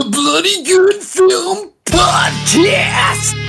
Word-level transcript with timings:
The 0.00 0.08
Bloody 0.08 0.64
Good 0.64 1.02
Film 1.02 1.72
Podcast! 1.84 3.39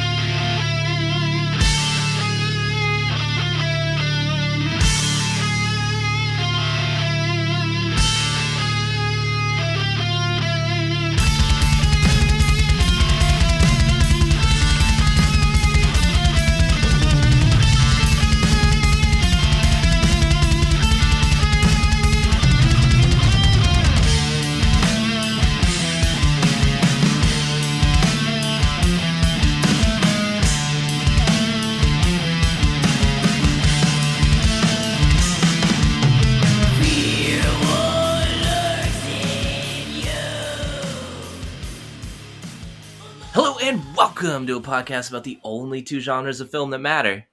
Welcome 44.22 44.46
to 44.46 44.58
a 44.58 44.62
podcast 44.62 45.10
about 45.10 45.24
the 45.24 45.40
only 45.44 45.82
two 45.82 46.00
genres 46.00 46.42
of 46.42 46.52
film 46.52 46.70
that 46.70 46.78
matter. 46.78 47.26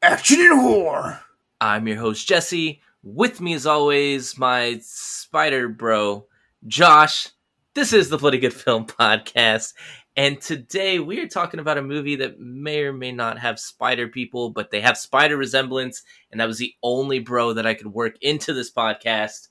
Action 0.00 0.40
and 0.40 0.60
horror! 0.60 1.20
I'm 1.60 1.88
your 1.88 1.96
host 1.96 2.28
Jesse. 2.28 2.82
With 3.02 3.40
me, 3.40 3.54
as 3.54 3.66
always, 3.66 4.38
my 4.38 4.78
spider 4.80 5.68
bro, 5.68 6.26
Josh. 6.64 7.30
This 7.74 7.92
is 7.92 8.10
the 8.10 8.18
Bloody 8.18 8.38
Good 8.38 8.54
Film 8.54 8.86
Podcast, 8.86 9.74
and 10.16 10.40
today 10.40 11.00
we 11.00 11.18
are 11.18 11.26
talking 11.26 11.58
about 11.58 11.78
a 11.78 11.82
movie 11.82 12.14
that 12.16 12.38
may 12.38 12.84
or 12.84 12.92
may 12.92 13.10
not 13.10 13.40
have 13.40 13.58
spider 13.58 14.06
people, 14.06 14.50
but 14.50 14.70
they 14.70 14.80
have 14.80 14.96
spider 14.96 15.36
resemblance, 15.36 16.04
and 16.30 16.40
that 16.40 16.46
was 16.46 16.58
the 16.58 16.74
only 16.80 17.18
bro 17.18 17.54
that 17.54 17.66
I 17.66 17.74
could 17.74 17.88
work 17.88 18.18
into 18.20 18.52
this 18.52 18.72
podcast. 18.72 19.48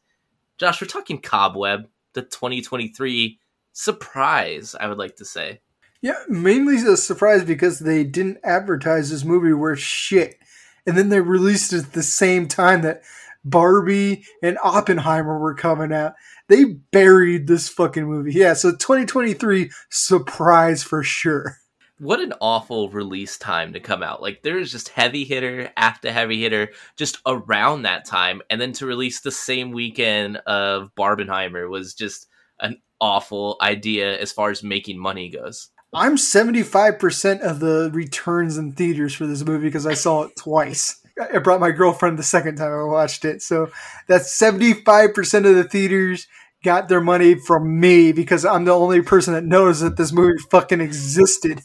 Josh, 0.57 0.80
we're 0.80 0.87
talking 0.87 1.19
Cobweb, 1.19 1.89
the 2.13 2.21
2023 2.21 3.37
surprise, 3.73 4.75
I 4.80 4.87
would 4.87 4.97
like 4.97 5.17
to 5.17 5.25
say. 5.25 5.59
Yeah, 6.06 6.22
mainly 6.30 6.75
a 6.75 6.98
surprise 6.98 7.44
because 7.44 7.80
they 7.80 8.03
didn't 8.03 8.38
advertise 8.44 9.09
this 9.09 9.25
movie 9.25 9.53
worth 9.53 9.80
shit. 9.80 10.38
And 10.86 10.95
then 10.95 11.09
they 11.09 11.20
released 11.20 11.73
it 11.73 11.86
at 11.86 11.94
the 11.94 12.03
same 12.03 12.48
time 12.48 12.84
that 12.84 13.02
Barbie 13.44 14.23
and 14.44 14.59
Oppenheimer 14.64 15.39
were 15.39 15.56
coming 15.56 15.92
out. 15.92 16.14
They 16.48 16.66
buried 16.66 17.48
this 17.48 17.70
fucking 17.70 18.06
movie. 18.06 18.33
Yeah, 18.33 18.53
so 18.53 18.70
2023 18.70 19.72
surprise 19.89 20.83
for 20.83 21.02
sure. 21.02 21.58
what 21.98 22.20
an 22.20 22.33
awful 22.39 22.89
release 22.89 23.39
time 23.39 23.73
to 23.73 23.80
come 23.80 24.03
out. 24.03 24.22
Like 24.22 24.44
there's 24.44 24.72
just 24.72 24.89
heavy 24.89 25.23
hitter 25.23 25.72
after 25.76 26.11
heavy 26.11 26.39
hitter 26.39 26.70
just 26.98 27.17
around 27.26 27.81
that 27.81 28.06
time, 28.06 28.44
and 28.52 28.59
then 28.61 28.73
to 28.73 28.86
release 28.86 29.22
the 29.22 29.31
same 29.31 29.72
weekend 29.72 30.38
of 30.45 30.94
Barbenheimer 30.95 31.67
was 31.67 31.95
just 31.95 32.28
an 32.59 32.80
awful 33.02 33.58
idea 33.59 34.20
as 34.20 34.31
far 34.31 34.52
as 34.52 34.61
making 34.61 35.00
money 35.00 35.30
goes. 35.30 35.70
I'm 35.95 36.17
75% 36.17 37.41
of 37.41 37.59
the 37.59 37.89
returns 37.93 38.57
in 38.57 38.73
theaters 38.73 39.13
for 39.13 39.25
this 39.25 39.45
movie 39.45 39.67
because 39.67 39.85
I 39.85 39.93
saw 39.93 40.23
it 40.23 40.35
twice. 40.35 41.02
I 41.33 41.37
brought 41.39 41.61
my 41.61 41.71
girlfriend 41.71 42.19
the 42.19 42.23
second 42.23 42.57
time 42.57 42.73
I 42.73 42.83
watched 42.83 43.23
it. 43.23 43.41
So 43.41 43.69
that's 44.07 44.37
75% 44.37 45.49
of 45.49 45.55
the 45.55 45.63
theaters 45.63 46.27
got 46.63 46.89
their 46.89 46.99
money 46.99 47.35
from 47.35 47.79
me 47.79 48.11
because 48.11 48.43
I'm 48.43 48.65
the 48.65 48.75
only 48.75 49.02
person 49.02 49.33
that 49.33 49.45
knows 49.45 49.79
that 49.79 49.95
this 49.95 50.11
movie 50.11 50.37
fucking 50.52 50.81
existed. 50.81 51.61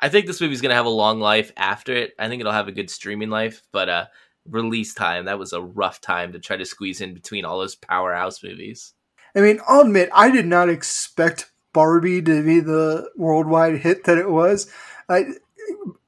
I 0.00 0.08
think 0.08 0.26
this 0.26 0.40
movie's 0.40 0.60
gonna 0.60 0.74
have 0.74 0.84
a 0.84 0.90
long 0.90 1.20
life 1.20 1.52
after 1.56 1.94
it. 1.94 2.12
I 2.18 2.28
think 2.28 2.40
it'll 2.40 2.52
have 2.52 2.68
a 2.68 2.72
good 2.72 2.90
streaming 2.90 3.30
life, 3.30 3.62
but 3.72 3.88
uh 3.88 4.06
release 4.48 4.92
time, 4.94 5.26
that 5.26 5.38
was 5.38 5.52
a 5.52 5.62
rough 5.62 6.00
time 6.00 6.32
to 6.32 6.40
try 6.40 6.56
to 6.56 6.64
squeeze 6.64 7.00
in 7.00 7.14
between 7.14 7.44
all 7.44 7.60
those 7.60 7.76
powerhouse 7.76 8.42
movies. 8.42 8.92
I 9.34 9.40
mean, 9.40 9.60
I'll 9.66 9.82
admit, 9.82 10.10
I 10.12 10.30
did 10.30 10.46
not 10.46 10.68
expect 10.68 11.51
Barbie 11.72 12.22
to 12.22 12.42
be 12.42 12.60
the 12.60 13.10
worldwide 13.16 13.78
hit 13.78 14.04
that 14.04 14.18
it 14.18 14.30
was. 14.30 14.70
I, 15.08 15.24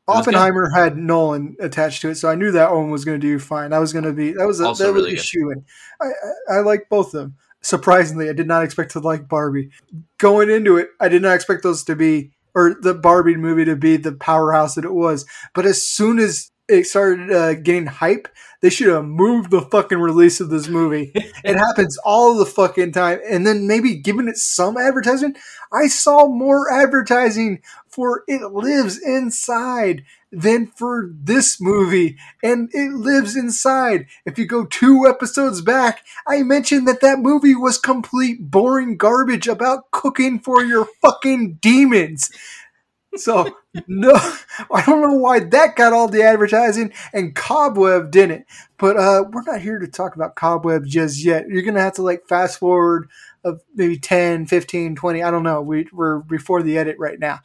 Oppenheimer 0.07 0.71
had 0.75 0.99
Nolan 0.99 1.57
attached 1.61 2.03
to 2.03 2.11
it, 2.11 2.17
so 2.17 2.29
I 2.29 2.35
knew 2.35 2.53
that 2.53 2.73
one 2.73 2.91
was 2.91 3.05
going 3.05 3.21
to 3.21 3.27
do 3.27 3.39
fine. 3.39 3.71
That 3.71 3.79
was 3.79 3.93
going 3.93 4.05
to 4.05 4.13
be 4.13 4.33
that 4.33 4.47
was 4.47 4.61
a, 4.61 4.67
Also 4.67 4.85
that 4.85 4.93
was 4.93 5.07
a 5.07 5.17
shoe 5.17 5.51
in. 5.51 5.65
I, 6.01 6.07
I, 6.07 6.57
I 6.57 6.61
like 6.61 6.89
both 6.91 7.09
of 7.09 7.13
them. 7.13 7.37
Surprisingly, 7.63 8.29
I 8.29 8.35
did 8.35 8.47
not 8.47 8.63
expect 8.63 8.93
to 8.93 9.01
like 9.01 9.29
Barbie. 9.29 9.71
Going 10.19 10.51
into 10.51 10.77
it, 10.77 10.91
I 11.01 11.09
did 11.09 11.23
not 11.23 11.35
expect 11.35 11.63
those 11.63 11.83
to 11.85 11.97
be 11.97 12.33
or 12.55 12.77
the 12.81 12.95
Barbie 12.95 13.37
movie 13.37 13.65
to 13.65 13.77
be 13.77 13.97
the 13.97 14.13
powerhouse 14.13 14.75
that 14.75 14.85
it 14.85 14.93
was. 14.95 15.27
But 15.55 15.67
as 15.67 15.87
soon 15.87 16.19
as 16.19 16.51
it 16.69 16.87
started 16.87 17.31
uh, 17.31 17.55
getting 17.55 17.87
hype, 17.87 18.29
they 18.61 18.71
should 18.71 18.89
have 18.89 19.05
moved 19.05 19.51
the 19.51 19.61
fucking 19.61 19.99
release 19.99 20.41
of 20.41 20.49
this 20.49 20.69
movie. 20.69 21.13
it 21.15 21.57
happens 21.57 21.99
all 22.05 22.37
the 22.37 22.47
fucking 22.47 22.93
time, 22.93 23.21
and 23.29 23.47
then 23.47 23.67
maybe 23.67 23.95
given 23.95 24.29
it 24.29 24.39
some 24.39 24.79
advertisement. 24.79 25.37
I 25.73 25.89
saw 25.89 26.27
more 26.27 26.73
advertising 26.73 27.61
for 27.89 28.25
It 28.27 28.41
Lives 28.51 28.99
Inside 28.99 30.05
than 30.33 30.67
for 30.67 31.11
this 31.13 31.61
movie, 31.61 32.17
and 32.43 32.71
It 32.73 32.93
Lives 32.93 33.37
Inside. 33.37 34.07
If 34.25 34.39
you 34.39 34.47
go 34.47 34.65
two 34.65 35.07
episodes 35.07 35.61
back, 35.61 36.03
I 36.27 36.43
mentioned 36.43 36.89
that 36.89 37.03
that 37.03 37.19
movie 37.21 37.55
was 37.55 37.79
complete 37.79 38.51
boring 38.51 38.97
garbage 38.97 39.47
about 39.47 39.91
cooking 39.91 40.41
for 40.41 40.65
your 40.65 40.89
fucking 41.03 41.59
demons. 41.61 42.31
So 43.17 43.57
no, 43.89 44.13
I 44.73 44.85
don't 44.85 45.03
know 45.03 45.15
why 45.15 45.41
that 45.41 45.77
got 45.77 45.93
all 45.93 46.09
the 46.09 46.23
advertising 46.23 46.93
and 47.13 47.35
Cobweb 47.35 48.11
didn't. 48.11 48.47
But 48.79 48.97
uh, 48.97 49.25
we're 49.31 49.43
not 49.43 49.61
here 49.61 49.79
to 49.79 49.87
talk 49.87 50.17
about 50.17 50.37
Cobweb 50.37 50.85
just 50.87 51.25
yet. 51.25 51.49
You're 51.49 51.63
gonna 51.63 51.81
have 51.81 51.95
to 51.95 52.03
like 52.03 52.27
fast 52.29 52.59
forward 52.59 53.09
of 53.45 53.61
maybe 53.75 53.99
10, 53.99 54.47
15, 54.47 54.97
20. 54.97 55.23
I 55.23 55.31
don't 55.31 55.43
know. 55.43 55.61
We, 55.61 55.87
we're 55.93 56.21
before 56.21 56.63
the 56.63 56.79
edit 56.79 56.97
right 56.99 57.19
now. 57.19 57.41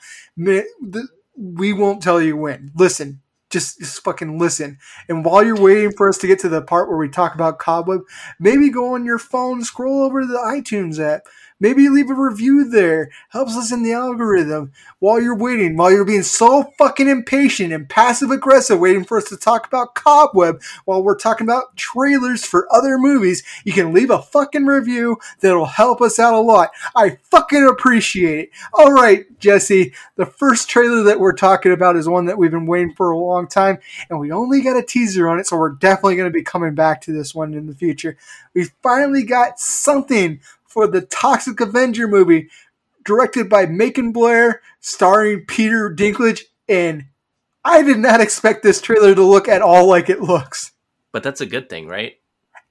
We 1.35 1.73
won't 1.73 2.01
tell 2.01 2.21
you 2.21 2.35
when. 2.37 2.71
Listen, 2.75 3.21
just, 3.49 3.79
just 3.79 4.03
fucking 4.03 4.39
listen. 4.39 4.77
And 5.07 5.25
while 5.25 5.43
you're 5.43 5.59
waiting 5.59 5.91
for 5.91 6.07
us 6.07 6.17
to 6.19 6.27
get 6.27 6.39
to 6.39 6.49
the 6.49 6.61
part 6.61 6.89
where 6.89 6.97
we 6.97 7.09
talk 7.09 7.35
about 7.35 7.59
Cobweb, 7.59 8.01
maybe 8.39 8.69
go 8.69 8.93
on 8.93 9.05
your 9.05 9.19
phone, 9.19 9.63
scroll 9.63 10.03
over 10.03 10.21
to 10.21 10.27
the 10.27 10.37
iTunes 10.37 10.99
app. 10.99 11.23
Maybe 11.59 11.89
leave 11.89 12.09
a 12.09 12.13
review 12.13 12.69
there. 12.69 13.11
Helps 13.29 13.57
us 13.57 13.71
in 13.71 13.83
the 13.83 13.91
algorithm. 13.91 14.71
While 14.99 15.21
you're 15.21 15.35
waiting, 15.35 15.75
while 15.75 15.91
you're 15.91 16.05
being 16.05 16.23
so 16.23 16.71
fucking 16.77 17.07
impatient 17.07 17.73
and 17.73 17.89
passive 17.89 18.31
aggressive, 18.31 18.79
waiting 18.79 19.03
for 19.03 19.17
us 19.17 19.25
to 19.25 19.37
talk 19.37 19.67
about 19.67 19.95
Cobweb 19.95 20.61
while 20.85 21.03
we're 21.03 21.17
talking 21.17 21.45
about 21.45 21.75
trailers 21.75 22.45
for 22.45 22.67
other 22.73 22.97
movies, 22.97 23.43
you 23.65 23.73
can 23.73 23.93
leave 23.93 24.09
a 24.09 24.21
fucking 24.21 24.65
review 24.65 25.17
that'll 25.41 25.65
help 25.65 26.01
us 26.01 26.17
out 26.17 26.33
a 26.33 26.39
lot. 26.39 26.71
I 26.95 27.17
fucking 27.29 27.67
appreciate 27.67 28.39
it. 28.39 28.49
All 28.73 28.91
right, 28.91 29.25
Jesse, 29.39 29.93
the 30.15 30.25
first 30.25 30.69
trailer 30.69 31.03
that 31.03 31.19
we're 31.19 31.33
talking 31.33 31.71
about 31.71 31.95
is 31.95 32.07
one 32.07 32.25
that 32.25 32.37
we've 32.37 32.51
been 32.51 32.67
waiting 32.67 32.93
for 32.93 33.11
a 33.11 33.17
long 33.17 33.47
time, 33.47 33.79
and 34.09 34.19
we 34.19 34.31
only 34.31 34.61
got 34.61 34.77
a 34.77 34.83
teaser 34.83 35.27
on 35.27 35.39
it, 35.39 35.47
so 35.47 35.57
we're 35.57 35.71
definitely 35.71 36.15
going 36.15 36.29
to 36.29 36.37
be 36.37 36.43
coming 36.43 36.75
back 36.75 37.01
to 37.01 37.11
this 37.11 37.35
one 37.35 37.53
in 37.53 37.67
the 37.67 37.75
future. 37.75 38.17
We 38.53 38.65
finally 38.81 39.23
got 39.23 39.59
something 39.59 40.39
for 40.69 40.87
the 40.87 41.01
Toxic 41.01 41.59
Avenger 41.59 42.07
movie, 42.07 42.49
directed 43.03 43.49
by 43.49 43.65
Macon 43.65 44.11
Blair, 44.11 44.61
starring 44.79 45.45
Peter 45.45 45.93
Dinklage, 45.93 46.43
and 46.69 47.05
I 47.65 47.81
did 47.83 47.97
not 47.99 48.21
expect 48.21 48.63
this 48.63 48.79
trailer 48.81 49.13
to 49.15 49.23
look 49.23 49.47
at 49.49 49.61
all 49.61 49.87
like 49.87 50.09
it 50.09 50.21
looks. 50.21 50.71
But 51.11 51.23
that's 51.23 51.41
a 51.41 51.45
good 51.45 51.69
thing, 51.69 51.87
right? 51.87 52.13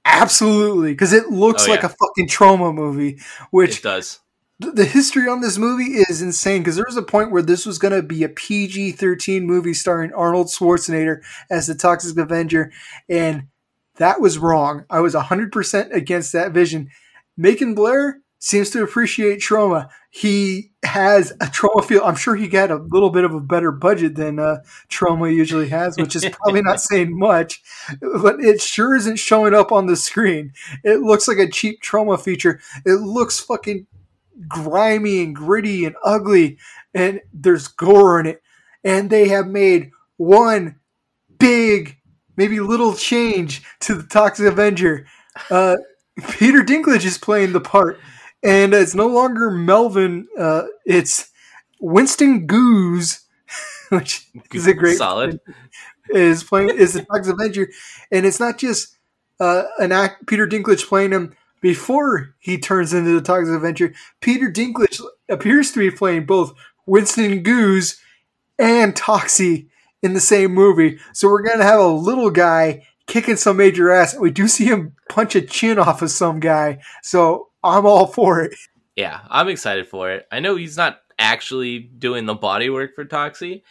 Absolutely, 0.05 0.93
because 0.93 1.13
it 1.13 1.29
looks 1.29 1.67
Oh, 1.67 1.71
like 1.71 1.81
yeah. 1.81 1.87
a 1.87 1.89
fucking 1.89 2.27
Troma 2.27 2.73
movie, 2.73 3.19
which 3.51 3.77
it 3.79 3.83
does. 3.83 4.19
the 4.59 4.85
history 4.85 5.27
on 5.27 5.41
this 5.41 5.57
movie 5.57 5.93
is 6.09 6.21
insane 6.21 6.61
because 6.61 6.75
there 6.75 6.85
was 6.87 6.97
a 6.97 7.01
point 7.03 7.31
where 7.31 7.41
this 7.41 7.65
was 7.65 7.77
going 7.77 7.93
to 7.93 8.01
be 8.01 8.23
a 8.23 8.29
PG 8.29 8.93
13 8.93 9.45
movie 9.45 9.73
starring 9.73 10.11
Arnold 10.13 10.47
Schwarzenegger 10.47 11.21
as 11.49 11.67
the 11.67 11.75
Toxic 11.75 12.17
Avenger, 12.17 12.71
and 13.09 13.43
that 13.97 14.19
was 14.21 14.37
wrong. 14.37 14.85
I 14.89 15.01
was 15.01 15.13
100% 15.13 15.93
against 15.93 16.31
that 16.33 16.51
vision. 16.53 16.89
Macon 17.39 17.73
Blair 17.73 18.19
seems 18.37 18.69
to 18.71 18.83
appreciate 18.83 19.39
Troma. 19.39 19.87
He 20.09 20.71
has 20.83 21.31
a 21.31 21.45
Troma 21.45 21.85
feel. 21.85 22.03
I'm 22.03 22.17
sure 22.17 22.35
he 22.35 22.49
got 22.49 22.69
a 22.69 22.75
little 22.75 23.09
bit 23.09 23.23
of 23.23 23.33
a 23.33 23.39
better 23.39 23.71
budget 23.71 24.15
than 24.15 24.39
uh, 24.39 24.57
Troma 24.89 25.33
usually 25.33 25.69
has, 25.69 25.95
which 25.95 26.17
is 26.17 26.25
probably 26.29 26.61
not 26.61 26.81
saying 26.81 27.17
much, 27.17 27.61
but 28.21 28.43
it 28.43 28.61
sure 28.61 28.93
isn't 28.93 29.19
showing 29.19 29.53
up 29.53 29.71
on 29.71 29.85
the 29.85 29.95
screen. 29.95 30.51
It 30.83 30.99
looks 30.99 31.29
like 31.29 31.37
a 31.37 31.49
cheap 31.49 31.81
Troma 31.81 32.19
feature. 32.19 32.59
It 32.85 32.99
looks 32.99 33.39
fucking 33.39 33.87
grimy 34.49 35.23
and 35.23 35.33
gritty 35.33 35.85
and 35.85 35.95
ugly, 36.03 36.57
and 36.93 37.21
there's 37.31 37.69
gore 37.69 38.19
in 38.19 38.25
it. 38.25 38.41
And 38.83 39.09
they 39.09 39.29
have 39.29 39.47
made 39.47 39.91
one 40.17 40.75
big, 41.37 41.97
maybe 42.35 42.59
little 42.59 42.95
change 42.95 43.63
to 43.81 43.95
the 43.95 44.03
Toxic 44.03 44.45
Avenger. 44.45 45.07
Uh, 45.49 45.77
Peter 46.31 46.63
Dinklage 46.63 47.05
is 47.05 47.17
playing 47.17 47.53
the 47.53 47.61
part, 47.61 47.99
and 48.43 48.73
it's 48.73 48.95
no 48.95 49.07
longer 49.07 49.51
Melvin. 49.51 50.27
Uh, 50.37 50.63
it's 50.85 51.31
Winston 51.79 52.47
Goose, 52.47 53.25
which 53.89 54.27
is 54.53 54.67
a 54.67 54.73
great 54.73 54.97
Solid. 54.97 55.39
Is 56.11 56.43
playing 56.43 56.69
is 56.75 56.93
the 56.93 57.03
Toxic 57.03 57.35
Avenger, 57.35 57.69
and 58.11 58.25
it's 58.25 58.39
not 58.39 58.57
just 58.57 58.97
uh, 59.39 59.65
an 59.77 59.91
act. 59.91 60.25
Peter 60.25 60.47
Dinklage 60.47 60.87
playing 60.87 61.11
him 61.11 61.35
before 61.61 62.33
he 62.39 62.57
turns 62.57 62.95
into 62.95 63.13
the 63.13 63.21
Toxic 63.21 63.53
Avenger. 63.53 63.93
Peter 64.19 64.51
Dinklage 64.51 64.99
appears 65.29 65.71
to 65.71 65.77
be 65.79 65.91
playing 65.91 66.25
both 66.25 66.55
Winston 66.87 67.43
Goose 67.43 68.01
and 68.57 68.95
Toxie 68.95 69.67
in 70.01 70.13
the 70.13 70.19
same 70.19 70.51
movie. 70.51 70.97
So 71.13 71.27
we're 71.27 71.43
gonna 71.43 71.63
have 71.63 71.79
a 71.79 71.87
little 71.87 72.31
guy 72.31 72.87
kicking 73.09 73.35
some 73.35 73.57
major 73.57 73.91
ass. 73.91 74.15
We 74.17 74.31
do 74.31 74.47
see 74.47 74.65
him 74.65 74.95
punch 75.09 75.35
a 75.35 75.41
chin 75.41 75.79
off 75.79 76.01
of 76.01 76.11
some 76.11 76.39
guy. 76.39 76.79
So 77.03 77.49
I'm 77.63 77.85
all 77.85 78.07
for 78.07 78.41
it. 78.41 78.55
Yeah, 78.95 79.19
I'm 79.29 79.49
excited 79.49 79.87
for 79.87 80.11
it. 80.11 80.27
I 80.31 80.39
know 80.39 80.55
he's 80.55 80.77
not 80.77 80.99
actually 81.17 81.79
doing 81.79 82.25
the 82.25 82.35
body 82.35 82.69
work 82.69 82.95
for 82.95 83.03
Toxie, 83.03 83.63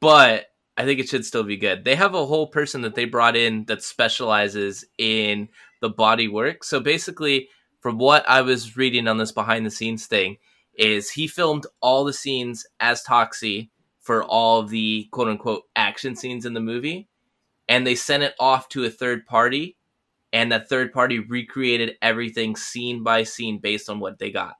but 0.00 0.46
I 0.76 0.84
think 0.84 1.00
it 1.00 1.08
should 1.08 1.24
still 1.24 1.44
be 1.44 1.56
good. 1.56 1.84
They 1.84 1.94
have 1.94 2.14
a 2.14 2.26
whole 2.26 2.48
person 2.48 2.82
that 2.82 2.94
they 2.94 3.04
brought 3.04 3.36
in 3.36 3.64
that 3.66 3.82
specializes 3.82 4.84
in 4.98 5.48
the 5.80 5.88
body 5.88 6.28
work. 6.28 6.64
So 6.64 6.80
basically, 6.80 7.48
from 7.80 7.98
what 7.98 8.28
I 8.28 8.42
was 8.42 8.76
reading 8.76 9.06
on 9.06 9.18
this 9.18 9.32
behind 9.32 9.64
the 9.64 9.70
scenes 9.70 10.06
thing, 10.06 10.36
is 10.76 11.10
he 11.10 11.28
filmed 11.28 11.66
all 11.80 12.04
the 12.04 12.12
scenes 12.12 12.66
as 12.80 13.04
Toxie 13.04 13.70
for 14.00 14.24
all 14.24 14.64
the 14.64 15.08
quote 15.12 15.28
unquote 15.28 15.62
action 15.76 16.16
scenes 16.16 16.44
in 16.44 16.54
the 16.54 16.60
movie, 16.60 17.08
and 17.68 17.86
they 17.86 17.94
sent 17.94 18.22
it 18.22 18.34
off 18.38 18.68
to 18.70 18.84
a 18.84 18.90
third 18.90 19.26
party, 19.26 19.76
and 20.32 20.52
that 20.52 20.68
third 20.68 20.92
party 20.92 21.18
recreated 21.18 21.96
everything 22.02 22.56
scene 22.56 23.02
by 23.02 23.22
scene 23.22 23.58
based 23.58 23.88
on 23.88 24.00
what 24.00 24.18
they 24.18 24.30
got. 24.30 24.54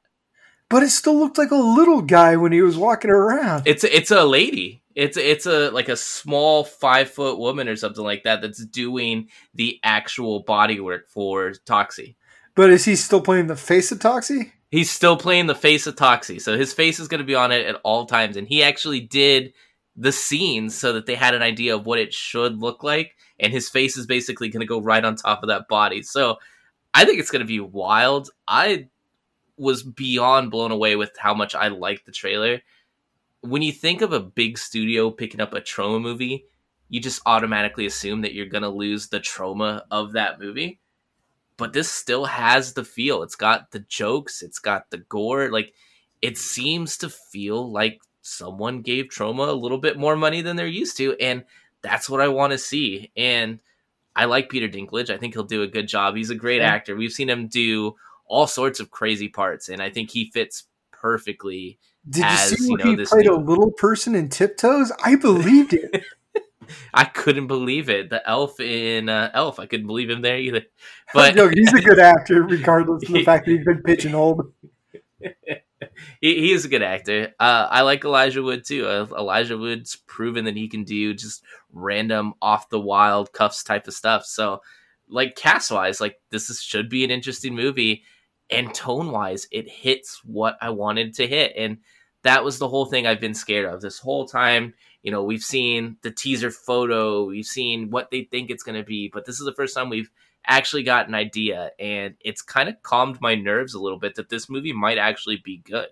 But 0.70 0.82
it 0.82 0.90
still 0.90 1.18
looked 1.18 1.38
like 1.38 1.50
a 1.50 1.56
little 1.56 2.00
guy 2.00 2.36
when 2.36 2.52
he 2.52 2.62
was 2.62 2.76
walking 2.76 3.10
around. 3.10 3.62
It's 3.66 3.84
it's 3.84 4.10
a 4.10 4.24
lady. 4.24 4.82
It's 4.94 5.16
it's 5.16 5.46
a 5.46 5.70
like 5.70 5.88
a 5.88 5.96
small 5.96 6.64
five 6.64 7.10
foot 7.10 7.38
woman 7.38 7.68
or 7.68 7.76
something 7.76 8.04
like 8.04 8.24
that 8.24 8.40
that's 8.40 8.64
doing 8.64 9.28
the 9.54 9.78
actual 9.84 10.40
body 10.40 10.80
work 10.80 11.08
for 11.08 11.52
Toxie. 11.66 12.16
But 12.54 12.70
is 12.70 12.84
he 12.84 12.96
still 12.96 13.20
playing 13.20 13.48
the 13.48 13.56
face 13.56 13.92
of 13.92 13.98
Toxie? 13.98 14.52
He's 14.70 14.90
still 14.90 15.16
playing 15.16 15.46
the 15.46 15.54
face 15.54 15.86
of 15.86 15.96
Toxie, 15.96 16.40
so 16.40 16.56
his 16.56 16.72
face 16.72 16.98
is 16.98 17.06
going 17.06 17.20
to 17.20 17.24
be 17.24 17.34
on 17.34 17.52
it 17.52 17.66
at 17.66 17.80
all 17.84 18.06
times. 18.06 18.36
And 18.36 18.48
he 18.48 18.62
actually 18.62 19.00
did 19.00 19.52
the 19.96 20.12
scenes 20.12 20.74
so 20.74 20.92
that 20.92 21.06
they 21.06 21.14
had 21.14 21.34
an 21.34 21.42
idea 21.42 21.74
of 21.74 21.86
what 21.86 21.98
it 21.98 22.12
should 22.12 22.58
look 22.60 22.82
like, 22.82 23.16
and 23.38 23.52
his 23.52 23.68
face 23.68 23.96
is 23.96 24.06
basically 24.06 24.48
going 24.48 24.60
to 24.60 24.66
go 24.66 24.80
right 24.80 25.04
on 25.04 25.16
top 25.16 25.42
of 25.42 25.48
that 25.48 25.68
body. 25.68 26.02
So 26.02 26.38
I 26.92 27.04
think 27.04 27.20
it's 27.20 27.30
going 27.30 27.40
to 27.40 27.46
be 27.46 27.60
wild. 27.60 28.30
I 28.48 28.88
was 29.56 29.82
beyond 29.82 30.50
blown 30.50 30.72
away 30.72 30.96
with 30.96 31.12
how 31.18 31.34
much 31.34 31.54
I 31.54 31.68
liked 31.68 32.06
the 32.06 32.12
trailer. 32.12 32.60
When 33.40 33.62
you 33.62 33.72
think 33.72 34.00
of 34.00 34.12
a 34.12 34.20
big 34.20 34.58
studio 34.58 35.10
picking 35.10 35.40
up 35.40 35.52
a 35.52 35.60
Troma 35.60 36.00
movie, 36.00 36.46
you 36.88 37.00
just 37.00 37.22
automatically 37.26 37.86
assume 37.86 38.22
that 38.22 38.34
you're 38.34 38.46
going 38.46 38.62
to 38.62 38.68
lose 38.68 39.08
the 39.08 39.20
Troma 39.20 39.82
of 39.90 40.12
that 40.12 40.40
movie. 40.40 40.80
But 41.56 41.72
this 41.72 41.90
still 41.90 42.24
has 42.24 42.72
the 42.72 42.84
feel. 42.84 43.22
It's 43.22 43.36
got 43.36 43.70
the 43.70 43.80
jokes, 43.80 44.42
it's 44.42 44.58
got 44.58 44.90
the 44.90 44.98
gore. 44.98 45.50
Like, 45.50 45.72
it 46.20 46.36
seems 46.36 46.96
to 46.98 47.08
feel 47.08 47.70
like 47.70 48.00
someone 48.24 48.80
gave 48.80 49.06
Troma 49.06 49.48
a 49.48 49.52
little 49.52 49.78
bit 49.78 49.98
more 49.98 50.16
money 50.16 50.40
than 50.40 50.56
they're 50.56 50.66
used 50.66 50.96
to. 50.96 51.14
And 51.20 51.44
that's 51.82 52.08
what 52.08 52.20
I 52.22 52.28
want 52.28 52.52
to 52.52 52.58
see. 52.58 53.12
And 53.16 53.60
I 54.16 54.24
like 54.24 54.48
Peter 54.48 54.68
Dinklage. 54.68 55.10
I 55.10 55.18
think 55.18 55.34
he'll 55.34 55.44
do 55.44 55.62
a 55.62 55.66
good 55.66 55.86
job. 55.86 56.16
He's 56.16 56.30
a 56.30 56.34
great 56.34 56.60
Yeah. 56.62 56.72
actor. 56.72 56.96
We've 56.96 57.12
seen 57.12 57.28
him 57.28 57.48
do 57.48 57.94
all 58.26 58.46
sorts 58.46 58.80
of 58.80 58.90
crazy 58.90 59.28
parts, 59.28 59.68
and 59.68 59.82
I 59.82 59.90
think 59.90 60.10
he 60.10 60.30
fits 60.30 60.64
perfectly. 60.90 61.78
Did 62.08 62.24
As, 62.24 62.50
you 62.52 62.56
see 62.56 62.70
you 62.70 62.76
know, 62.78 62.84
he 62.84 62.94
this 62.96 63.10
played 63.10 63.26
a 63.26 63.36
little 63.36 63.70
person 63.72 64.14
in 64.14 64.30
Tiptoes? 64.30 64.90
I 65.04 65.16
believed 65.16 65.74
it. 65.74 66.04
I 66.94 67.04
couldn't 67.04 67.46
believe 67.48 67.90
it. 67.90 68.08
The 68.08 68.26
elf 68.26 68.58
in 68.58 69.10
uh, 69.10 69.30
Elf, 69.34 69.58
I 69.58 69.66
couldn't 69.66 69.86
believe 69.86 70.08
him 70.08 70.22
there 70.22 70.38
either. 70.38 70.62
But 71.12 71.34
no, 71.36 71.48
he's 71.48 71.72
a 71.74 71.80
good 71.82 71.98
actor, 71.98 72.42
regardless 72.42 73.06
of 73.06 73.12
the 73.12 73.24
fact 73.24 73.44
that 73.44 73.52
he's 73.52 73.64
been 73.64 73.82
pigeonholed. 73.82 74.52
He, 76.20 76.34
he 76.40 76.52
is 76.52 76.64
a 76.64 76.68
good 76.68 76.82
actor. 76.82 77.34
Uh, 77.38 77.68
I 77.70 77.82
like 77.82 78.04
Elijah 78.04 78.42
Wood 78.42 78.64
too. 78.64 78.86
Uh, 78.86 79.06
Elijah 79.16 79.58
Wood's 79.58 79.96
proven 79.96 80.44
that 80.46 80.56
he 80.56 80.68
can 80.68 80.84
do 80.84 81.14
just 81.14 81.42
random 81.72 82.34
off 82.40 82.68
the 82.68 82.80
wild 82.80 83.32
cuffs 83.32 83.62
type 83.62 83.86
of 83.88 83.94
stuff. 83.94 84.24
So, 84.24 84.60
like 85.08 85.36
cast 85.36 85.70
wise, 85.70 86.00
like 86.00 86.16
this 86.30 86.50
is, 86.50 86.62
should 86.62 86.88
be 86.88 87.04
an 87.04 87.10
interesting 87.10 87.54
movie, 87.54 88.04
and 88.50 88.74
tone 88.74 89.10
wise, 89.10 89.46
it 89.50 89.68
hits 89.68 90.20
what 90.24 90.56
I 90.60 90.70
wanted 90.70 91.14
to 91.14 91.26
hit, 91.26 91.52
and 91.56 91.78
that 92.22 92.44
was 92.44 92.58
the 92.58 92.68
whole 92.68 92.86
thing 92.86 93.06
I've 93.06 93.20
been 93.20 93.34
scared 93.34 93.72
of 93.72 93.80
this 93.80 93.98
whole 93.98 94.26
time. 94.26 94.74
You 95.02 95.10
know, 95.10 95.22
we've 95.22 95.42
seen 95.42 95.98
the 96.02 96.10
teaser 96.10 96.50
photo, 96.50 97.24
we've 97.24 97.44
seen 97.44 97.90
what 97.90 98.10
they 98.10 98.22
think 98.22 98.50
it's 98.50 98.62
going 98.62 98.78
to 98.78 98.84
be, 98.84 99.10
but 99.12 99.26
this 99.26 99.38
is 99.38 99.44
the 99.44 99.52
first 99.52 99.74
time 99.74 99.90
we've 99.90 100.10
actually 100.46 100.82
got 100.82 101.08
an 101.08 101.14
idea, 101.14 101.70
and 101.78 102.14
it's 102.20 102.42
kind 102.42 102.68
of 102.68 102.82
calmed 102.82 103.20
my 103.20 103.34
nerves 103.34 103.74
a 103.74 103.80
little 103.80 103.98
bit 103.98 104.16
that 104.16 104.28
this 104.28 104.48
movie 104.48 104.72
might 104.72 104.98
actually 104.98 105.40
be 105.44 105.58
good. 105.58 105.88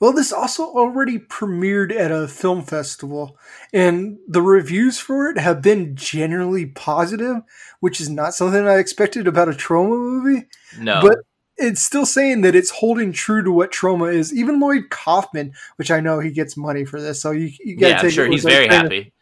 Well, 0.00 0.12
this 0.12 0.32
also 0.32 0.64
already 0.64 1.18
premiered 1.18 1.94
at 1.94 2.10
a 2.10 2.28
film 2.28 2.62
festival, 2.62 3.38
and 3.72 4.18
the 4.28 4.42
reviews 4.42 4.98
for 4.98 5.30
it 5.30 5.38
have 5.38 5.62
been 5.62 5.94
generally 5.96 6.66
positive, 6.66 7.36
which 7.80 8.00
is 8.00 8.10
not 8.10 8.34
something 8.34 8.66
I 8.66 8.78
expected 8.78 9.26
about 9.26 9.48
a 9.48 9.52
Troma 9.52 9.90
movie. 9.90 10.46
No, 10.78 11.00
But 11.00 11.18
it's 11.56 11.82
still 11.82 12.06
saying 12.06 12.40
that 12.40 12.56
it's 12.56 12.70
holding 12.70 13.12
true 13.12 13.42
to 13.44 13.52
what 13.52 13.72
Troma 13.72 14.12
is. 14.12 14.34
Even 14.34 14.58
Lloyd 14.58 14.90
Kaufman, 14.90 15.54
which 15.76 15.90
I 15.90 16.00
know 16.00 16.18
he 16.18 16.32
gets 16.32 16.56
money 16.56 16.84
for 16.84 17.00
this, 17.00 17.22
so 17.22 17.30
you, 17.30 17.52
you 17.60 17.76
got 17.76 17.86
to 17.86 17.90
yeah, 17.90 17.96
take 17.96 18.04
I'm 18.04 18.10
sure 18.10 18.26
it 18.26 18.32
he's 18.32 18.44
very 18.44 18.66
happy. 18.66 19.13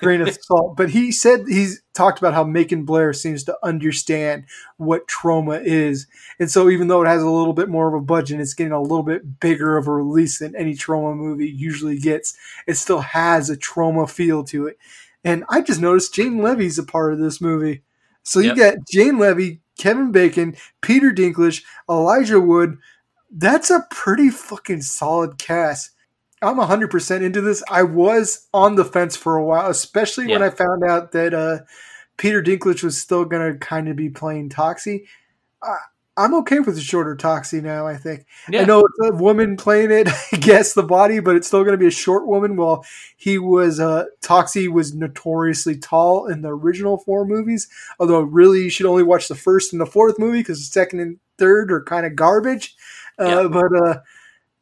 Grain 0.00 0.20
of 0.20 0.36
salt. 0.42 0.76
But 0.76 0.90
he 0.90 1.10
said 1.12 1.44
he's 1.48 1.82
talked 1.94 2.18
about 2.18 2.34
how 2.34 2.44
Macon 2.44 2.84
Blair 2.84 3.12
seems 3.12 3.44
to 3.44 3.56
understand 3.62 4.44
what 4.76 5.08
Troma 5.08 5.62
is. 5.64 6.06
And 6.38 6.50
so 6.50 6.68
even 6.68 6.88
though 6.88 7.02
it 7.02 7.06
has 7.08 7.22
a 7.22 7.30
little 7.30 7.54
bit 7.54 7.68
more 7.68 7.88
of 7.88 7.94
a 7.94 8.04
budget, 8.04 8.40
it's 8.40 8.54
getting 8.54 8.72
a 8.72 8.80
little 8.82 9.02
bit 9.02 9.40
bigger 9.40 9.76
of 9.76 9.86
a 9.86 9.92
release 9.92 10.38
than 10.38 10.54
any 10.54 10.74
Troma 10.74 11.16
movie 11.16 11.48
usually 11.48 11.98
gets. 11.98 12.36
It 12.66 12.74
still 12.74 13.00
has 13.00 13.48
a 13.48 13.56
Troma 13.56 14.08
feel 14.08 14.44
to 14.44 14.66
it. 14.66 14.78
And 15.24 15.44
I 15.48 15.60
just 15.62 15.80
noticed 15.80 16.14
Jane 16.14 16.42
Levy's 16.42 16.78
a 16.78 16.84
part 16.84 17.12
of 17.12 17.18
this 17.18 17.40
movie. 17.40 17.82
So 18.22 18.40
you 18.40 18.48
Yep. 18.48 18.56
get 18.56 18.86
Jane 18.88 19.18
Levy, 19.18 19.60
Kevin 19.78 20.12
Bacon, 20.12 20.56
Peter 20.82 21.10
Dinklage, 21.12 21.62
Elijah 21.88 22.40
Wood. 22.40 22.78
That's 23.30 23.70
a 23.70 23.86
pretty 23.90 24.30
fucking 24.30 24.82
solid 24.82 25.38
cast. 25.38 25.90
I'm 26.42 26.56
100% 26.56 27.22
into 27.22 27.40
this. 27.40 27.62
I 27.70 27.82
was 27.82 28.46
on 28.52 28.74
the 28.74 28.84
fence 28.84 29.16
for 29.16 29.36
a 29.36 29.44
while, 29.44 29.70
especially 29.70 30.26
when 30.26 30.42
I 30.42 30.50
found 30.50 30.84
out 30.84 31.12
that 31.12 31.32
uh, 31.32 31.60
Peter 32.18 32.42
Dinklage 32.42 32.82
was 32.82 32.98
still 32.98 33.24
going 33.24 33.52
to 33.52 33.58
kind 33.58 33.88
of 33.88 33.96
be 33.96 34.10
playing 34.10 34.50
Toxie. 34.50 35.04
I, 35.62 35.76
I'm 36.18 36.34
okay 36.36 36.60
with 36.60 36.76
the 36.76 36.80
shorter 36.80 37.14
Toxie 37.14 37.62
now, 37.62 37.86
I 37.86 37.96
think. 37.96 38.26
Yeah. 38.48 38.62
I 38.62 38.64
know 38.64 38.80
it's 38.80 39.10
a 39.10 39.16
woman 39.16 39.56
playing 39.56 39.90
it, 39.90 40.08
I 40.32 40.36
guess, 40.36 40.72
the 40.72 40.82
body, 40.82 41.20
but 41.20 41.36
it's 41.36 41.46
still 41.46 41.62
going 41.62 41.74
to 41.74 41.78
be 41.78 41.88
a 41.88 41.90
short 41.90 42.26
woman. 42.26 42.56
While 42.56 42.84
he 43.16 43.38
was, 43.38 43.80
uh, 43.80 44.04
Toxie 44.22 44.68
was 44.68 44.94
notoriously 44.94 45.76
tall 45.76 46.26
in 46.26 46.40
the 46.40 46.54
original 46.54 46.98
four 46.98 47.26
movies. 47.26 47.68
Although, 47.98 48.20
really, 48.20 48.62
you 48.62 48.70
should 48.70 48.86
only 48.86 49.02
watch 49.02 49.28
the 49.28 49.34
first 49.34 49.72
and 49.72 49.80
the 49.80 49.86
fourth 49.86 50.18
movie 50.18 50.40
because 50.40 50.58
the 50.58 50.64
second 50.64 51.00
and 51.00 51.18
third 51.36 51.70
are 51.70 51.82
kind 51.82 52.06
of 52.06 52.16
garbage. 52.16 52.76
Uh, 53.18 53.24
Yeah. 53.24 53.48
But, 53.48 53.76
uh, 53.76 54.00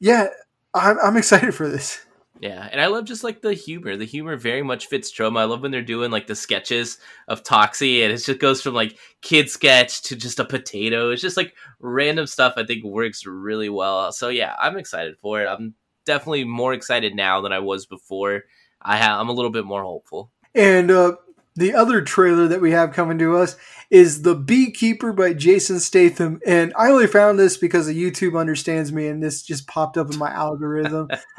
yeah, 0.00 0.26
I'm, 0.74 0.98
I'm 0.98 1.16
excited 1.16 1.54
for 1.54 1.68
this. 1.68 2.04
Yeah, 2.40 2.68
and 2.70 2.80
I 2.80 2.88
love 2.88 3.04
just 3.04 3.22
like 3.22 3.40
the 3.40 3.54
humor. 3.54 3.96
The 3.96 4.04
humor 4.04 4.36
very 4.36 4.62
much 4.62 4.86
fits 4.86 5.12
Troma. 5.12 5.40
I 5.40 5.44
love 5.44 5.62
when 5.62 5.70
they're 5.70 5.82
doing 5.82 6.10
like 6.10 6.26
the 6.26 6.34
sketches 6.34 6.98
of 7.28 7.44
Toxie, 7.44 8.02
and 8.02 8.12
it 8.12 8.18
just 8.18 8.40
goes 8.40 8.60
from 8.60 8.74
like 8.74 8.98
kid 9.22 9.48
sketch 9.48 10.02
to 10.02 10.16
just 10.16 10.40
a 10.40 10.44
potato. 10.44 11.10
It's 11.10 11.22
just 11.22 11.36
like 11.36 11.54
random 11.78 12.26
stuff. 12.26 12.54
I 12.56 12.64
think 12.64 12.84
works 12.84 13.24
really 13.24 13.68
well. 13.68 14.10
So 14.12 14.28
yeah, 14.28 14.56
I'm 14.60 14.76
excited 14.76 15.16
for 15.18 15.42
it. 15.42 15.46
I'm 15.46 15.74
definitely 16.04 16.44
more 16.44 16.74
excited 16.74 17.14
now 17.14 17.40
than 17.40 17.52
I 17.52 17.60
was 17.60 17.86
before. 17.86 18.42
I 18.82 18.96
have. 18.96 19.20
I'm 19.20 19.28
a 19.28 19.32
little 19.32 19.52
bit 19.52 19.64
more 19.64 19.84
hopeful. 19.84 20.32
And 20.56 20.90
uh, 20.90 21.12
the 21.56 21.74
other 21.74 22.02
trailer 22.02 22.48
that 22.48 22.60
we 22.60 22.72
have 22.72 22.92
coming 22.92 23.18
to 23.18 23.36
us 23.36 23.56
is 23.90 24.22
The 24.22 24.34
Beekeeper 24.34 25.12
by 25.12 25.34
Jason 25.34 25.78
Statham. 25.78 26.40
And 26.46 26.72
I 26.76 26.90
only 26.90 27.06
found 27.06 27.38
this 27.38 27.56
because 27.56 27.88
of 27.88 27.94
YouTube 27.94 28.38
understands 28.38 28.92
me, 28.92 29.06
and 29.06 29.22
this 29.22 29.42
just 29.42 29.66
popped 29.66 29.96
up 29.96 30.10
in 30.10 30.18
my 30.18 30.30
algorithm. 30.30 31.08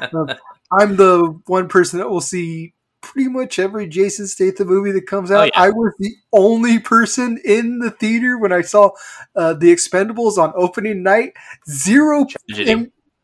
I'm 0.72 0.96
the 0.96 1.38
one 1.46 1.68
person 1.68 1.98
that 1.98 2.08
will 2.08 2.20
see 2.20 2.74
pretty 3.02 3.28
much 3.28 3.58
every 3.58 3.86
Jason 3.86 4.26
Statham 4.26 4.68
movie 4.68 4.92
that 4.92 5.06
comes 5.06 5.30
out. 5.30 5.40
Oh, 5.40 5.44
yeah. 5.44 5.50
I 5.54 5.70
was 5.70 5.92
the 5.98 6.14
only 6.32 6.78
person 6.78 7.38
in 7.44 7.78
the 7.78 7.90
theater 7.90 8.38
when 8.38 8.52
I 8.52 8.62
saw 8.62 8.90
uh, 9.36 9.54
The 9.54 9.72
Expendables 9.72 10.38
on 10.38 10.52
opening 10.56 11.02
night. 11.02 11.34
Zero. 11.68 12.26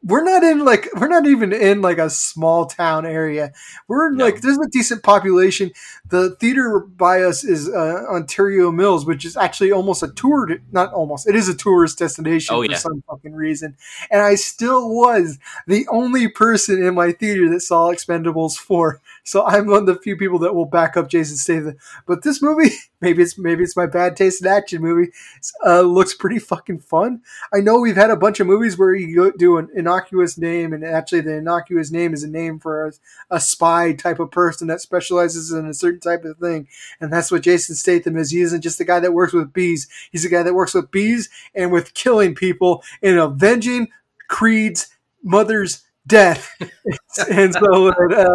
We're 0.05 0.25
not 0.25 0.43
in 0.43 0.65
like 0.65 0.89
we're 0.97 1.09
not 1.09 1.27
even 1.27 1.53
in 1.53 1.81
like 1.81 1.99
a 1.99 2.11
small 2.11 2.67
town 2.67 3.07
area. 3.07 3.53
We're 3.89 4.11
No. 4.11 4.25
like 4.25 4.41
there's 4.41 4.59
a 4.59 4.69
decent 4.71 5.03
population. 5.03 5.71
The 6.09 6.37
theater 6.37 6.81
by 6.81 7.23
us 7.23 7.45
is 7.45 7.69
uh, 7.69 8.05
Ontario 8.11 8.71
Mills, 8.73 9.07
which 9.07 9.25
is 9.25 9.37
actually 9.37 9.71
almost 9.73 10.03
a 10.03 10.09
tour. 10.09 10.49
Not 10.73 10.93
almost, 10.93 11.29
it 11.29 11.37
is 11.37 11.49
a 11.49 11.55
tourist 11.55 11.99
destination 11.99 12.55
Oh, 12.55 12.63
for 12.65 12.71
yeah. 12.71 12.77
some 12.79 13.03
fucking 13.09 13.33
reason. 13.35 13.77
And 14.11 14.21
I 14.21 14.35
still 14.35 14.89
was 14.93 15.39
the 15.67 15.87
only 15.89 16.29
person 16.29 16.83
in 16.83 16.95
my 16.95 17.13
theater 17.13 17.49
that 17.51 17.61
saw 17.61 17.91
Expendables 17.93 18.57
four. 18.57 19.01
So 19.25 19.47
I'm 19.47 19.67
one 19.67 19.81
of 19.81 19.87
the 19.87 19.95
few 19.95 20.17
people 20.17 20.39
that 20.41 20.55
will 20.55 20.65
back 20.65 20.97
up 20.97 21.09
Jason 21.09 21.37
Statham. 21.37 21.77
But 22.07 22.23
this 22.23 22.43
movie, 22.43 22.71
maybe 23.01 23.23
it's 23.23 23.39
maybe 23.39 23.63
it's 23.63 23.77
my 23.77 23.87
bad 23.87 24.17
taste 24.17 24.43
in 24.43 24.49
action 24.49 24.83
movie. 24.83 25.13
Uh, 25.65 25.83
looks 25.83 26.15
pretty 26.15 26.39
fucking 26.39 26.81
fun. 26.81 27.23
I 27.55 27.61
know 27.61 27.79
we've 27.79 27.97
had 27.97 28.11
a 28.11 28.17
bunch 28.17 28.41
of 28.41 28.47
movies 28.47 28.77
where 28.77 28.95
you 28.95 29.33
do 29.39 29.59
an 29.59 29.69
innocuous 29.75 30.37
name, 30.37 30.73
and 30.73 30.85
actually 30.85 31.21
the 31.21 31.37
innocuous 31.37 31.91
name 31.91 32.15
is 32.15 32.25
a 32.25 32.29
name 32.29 32.59
for 32.59 32.87
a, 32.87 32.93
a 33.31 33.41
spy 33.41 33.93
type 33.93 34.19
of 34.19 34.31
person 34.31 34.67
that 34.69 34.81
specializes 34.81 35.53
in 35.53 35.67
a 35.67 35.75
certain 35.75 36.01
type 36.01 36.25
of 36.25 36.39
thing, 36.39 36.67
and 37.01 37.13
that's 37.13 37.31
what 37.31 37.43
Jason 37.43 37.77
Statham 37.77 38.17
is. 38.17 38.31
He 38.31 38.41
isn't 38.41 38.63
just 38.63 38.81
a 38.81 38.85
guy 38.85 39.01
that 39.01 39.15
works 39.15 39.33
with 39.33 39.53
bees; 39.53 39.89
he's 40.11 40.25
a 40.25 40.31
guy 40.31 40.43
that 40.43 40.55
works 40.55 40.75
with 40.75 40.91
bees 40.91 41.29
and 41.55 41.71
with 41.71 41.95
killing 41.95 42.35
people 42.35 42.83
and 43.03 43.19
avenging 43.19 43.89
Creed's 44.29 44.89
mother's 45.23 45.83
death. 46.07 46.51
and 47.31 47.55
so 47.55 47.89
uh, 47.89 48.35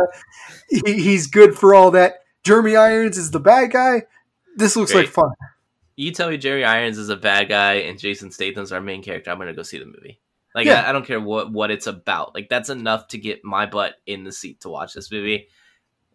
he, 0.69 1.01
he's 1.01 1.27
good 1.27 1.57
for 1.57 1.75
all 1.75 1.91
that. 1.91 2.15
Jeremy 2.43 2.75
Irons 2.75 3.17
is 3.17 3.31
the 3.31 3.39
bad 3.39 3.71
guy. 3.71 4.03
This 4.55 4.75
looks 4.75 4.91
Great. 4.91 5.05
like 5.05 5.13
fun. 5.13 5.31
You 5.95 6.11
tell 6.11 6.29
me 6.29 6.37
Jerry 6.37 6.63
Irons 6.63 6.97
is 6.97 7.09
a 7.09 7.15
bad 7.17 7.49
guy 7.49 7.73
and 7.73 7.99
Jason 7.99 8.31
Statham's 8.31 8.71
our 8.71 8.81
main 8.81 9.01
character. 9.03 9.31
I'm 9.31 9.39
gonna 9.39 9.53
go 9.53 9.63
see 9.63 9.79
the 9.79 9.85
movie. 9.85 10.19
Like 10.53 10.65
Yeah. 10.65 10.83
I, 10.83 10.89
I 10.89 10.91
don't 10.91 11.05
care 11.05 11.19
what 11.19 11.51
what 11.51 11.71
it's 11.71 11.87
about. 11.87 12.33
Like 12.35 12.49
that's 12.49 12.69
enough 12.69 13.07
to 13.09 13.17
get 13.17 13.43
my 13.43 13.65
butt 13.65 13.95
in 14.05 14.23
the 14.23 14.31
seat 14.31 14.61
to 14.61 14.69
watch 14.69 14.93
this 14.93 15.11
movie. 15.11 15.47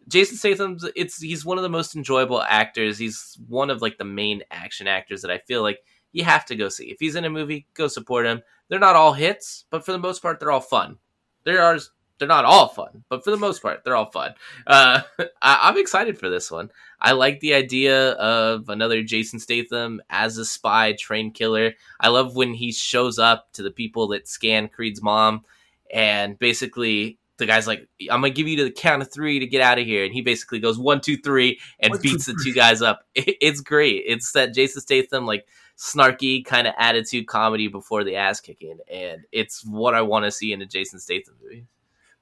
Jason 0.07 0.37
Statham's 0.37 0.85
it's 0.95 1.21
he's 1.21 1.45
one 1.45 1.57
of 1.57 1.63
the 1.63 1.69
most 1.69 1.95
enjoyable 1.95 2.41
actors. 2.41 2.97
He's 2.97 3.37
one 3.47 3.69
of 3.69 3.81
like 3.81 3.97
the 3.97 4.05
main 4.05 4.43
action 4.51 4.87
actors 4.87 5.21
that 5.21 5.31
I 5.31 5.37
feel 5.39 5.61
like 5.61 5.79
you 6.13 6.23
have 6.23 6.45
to 6.45 6.55
go 6.55 6.69
see. 6.69 6.85
If 6.85 6.97
he's 6.99 7.15
in 7.15 7.25
a 7.25 7.29
movie, 7.29 7.67
go 7.73 7.87
support 7.87 8.25
him. 8.25 8.41
They're 8.69 8.79
not 8.79 8.95
all 8.95 9.13
hits, 9.13 9.65
but 9.69 9.85
for 9.85 9.91
the 9.91 9.99
most 9.99 10.21
part, 10.21 10.39
they're 10.39 10.51
all 10.51 10.61
fun. 10.61 10.97
There 11.45 11.61
are 11.61 11.79
they're 12.19 12.27
not 12.27 12.45
all 12.45 12.67
fun, 12.69 13.03
but 13.09 13.23
for 13.23 13.31
the 13.31 13.37
most 13.37 13.61
part, 13.61 13.83
they're 13.83 13.95
all 13.95 14.11
fun. 14.11 14.33
Uh, 14.65 15.01
I, 15.41 15.59
I'm 15.63 15.77
excited 15.77 16.17
for 16.17 16.29
this 16.29 16.49
one. 16.49 16.69
I 17.01 17.11
like 17.11 17.39
the 17.39 17.53
idea 17.53 18.11
of 18.11 18.69
another 18.69 19.03
Jason 19.03 19.39
Statham 19.39 20.01
as 20.09 20.37
a 20.37 20.45
spy, 20.45 20.93
train 20.93 21.31
killer. 21.31 21.73
I 21.99 22.09
love 22.09 22.35
when 22.35 22.53
he 22.53 22.71
shows 22.71 23.19
up 23.19 23.51
to 23.53 23.63
the 23.63 23.71
people 23.71 24.07
that 24.09 24.27
scan 24.27 24.69
Creed's 24.69 25.01
mom, 25.01 25.43
and 25.91 26.39
basically 26.39 27.17
the 27.37 27.45
guy's 27.45 27.67
like, 27.67 27.87
"I'm 28.09 28.21
gonna 28.21 28.29
give 28.29 28.47
you 28.47 28.57
to 28.57 28.63
the 28.63 28.71
count 28.71 29.01
of 29.01 29.11
three 29.11 29.39
to 29.39 29.47
get 29.47 29.61
out 29.61 29.79
of 29.79 29.85
here," 29.85 30.05
and 30.05 30.13
he 30.13 30.21
basically 30.21 30.59
goes 30.59 30.77
one, 30.77 31.01
two, 31.01 31.17
three, 31.17 31.59
and 31.79 31.91
One, 31.91 32.01
two, 32.01 32.11
beats 32.11 32.25
the 32.27 32.39
two 32.43 32.53
guys 32.53 32.81
up. 32.81 33.05
It, 33.15 33.37
it's 33.41 33.61
great. 33.61 34.03
It's 34.07 34.31
that 34.31 34.53
Jason 34.53 34.81
Statham 34.81 35.25
like 35.25 35.45
snarky 35.77 36.43
kind 36.45 36.67
of 36.67 36.73
attitude 36.77 37.27
comedy 37.27 37.67
before 37.67 38.03
the 38.03 38.15
ass 38.15 38.39
kicking, 38.39 38.77
and 38.91 39.21
it's 39.31 39.65
what 39.65 39.93
I 39.93 40.01
want 40.01 40.25
to 40.25 40.31
see 40.31 40.53
in 40.53 40.61
a 40.61 40.65
Jason 40.65 40.99
Statham 40.99 41.35
movie. 41.41 41.65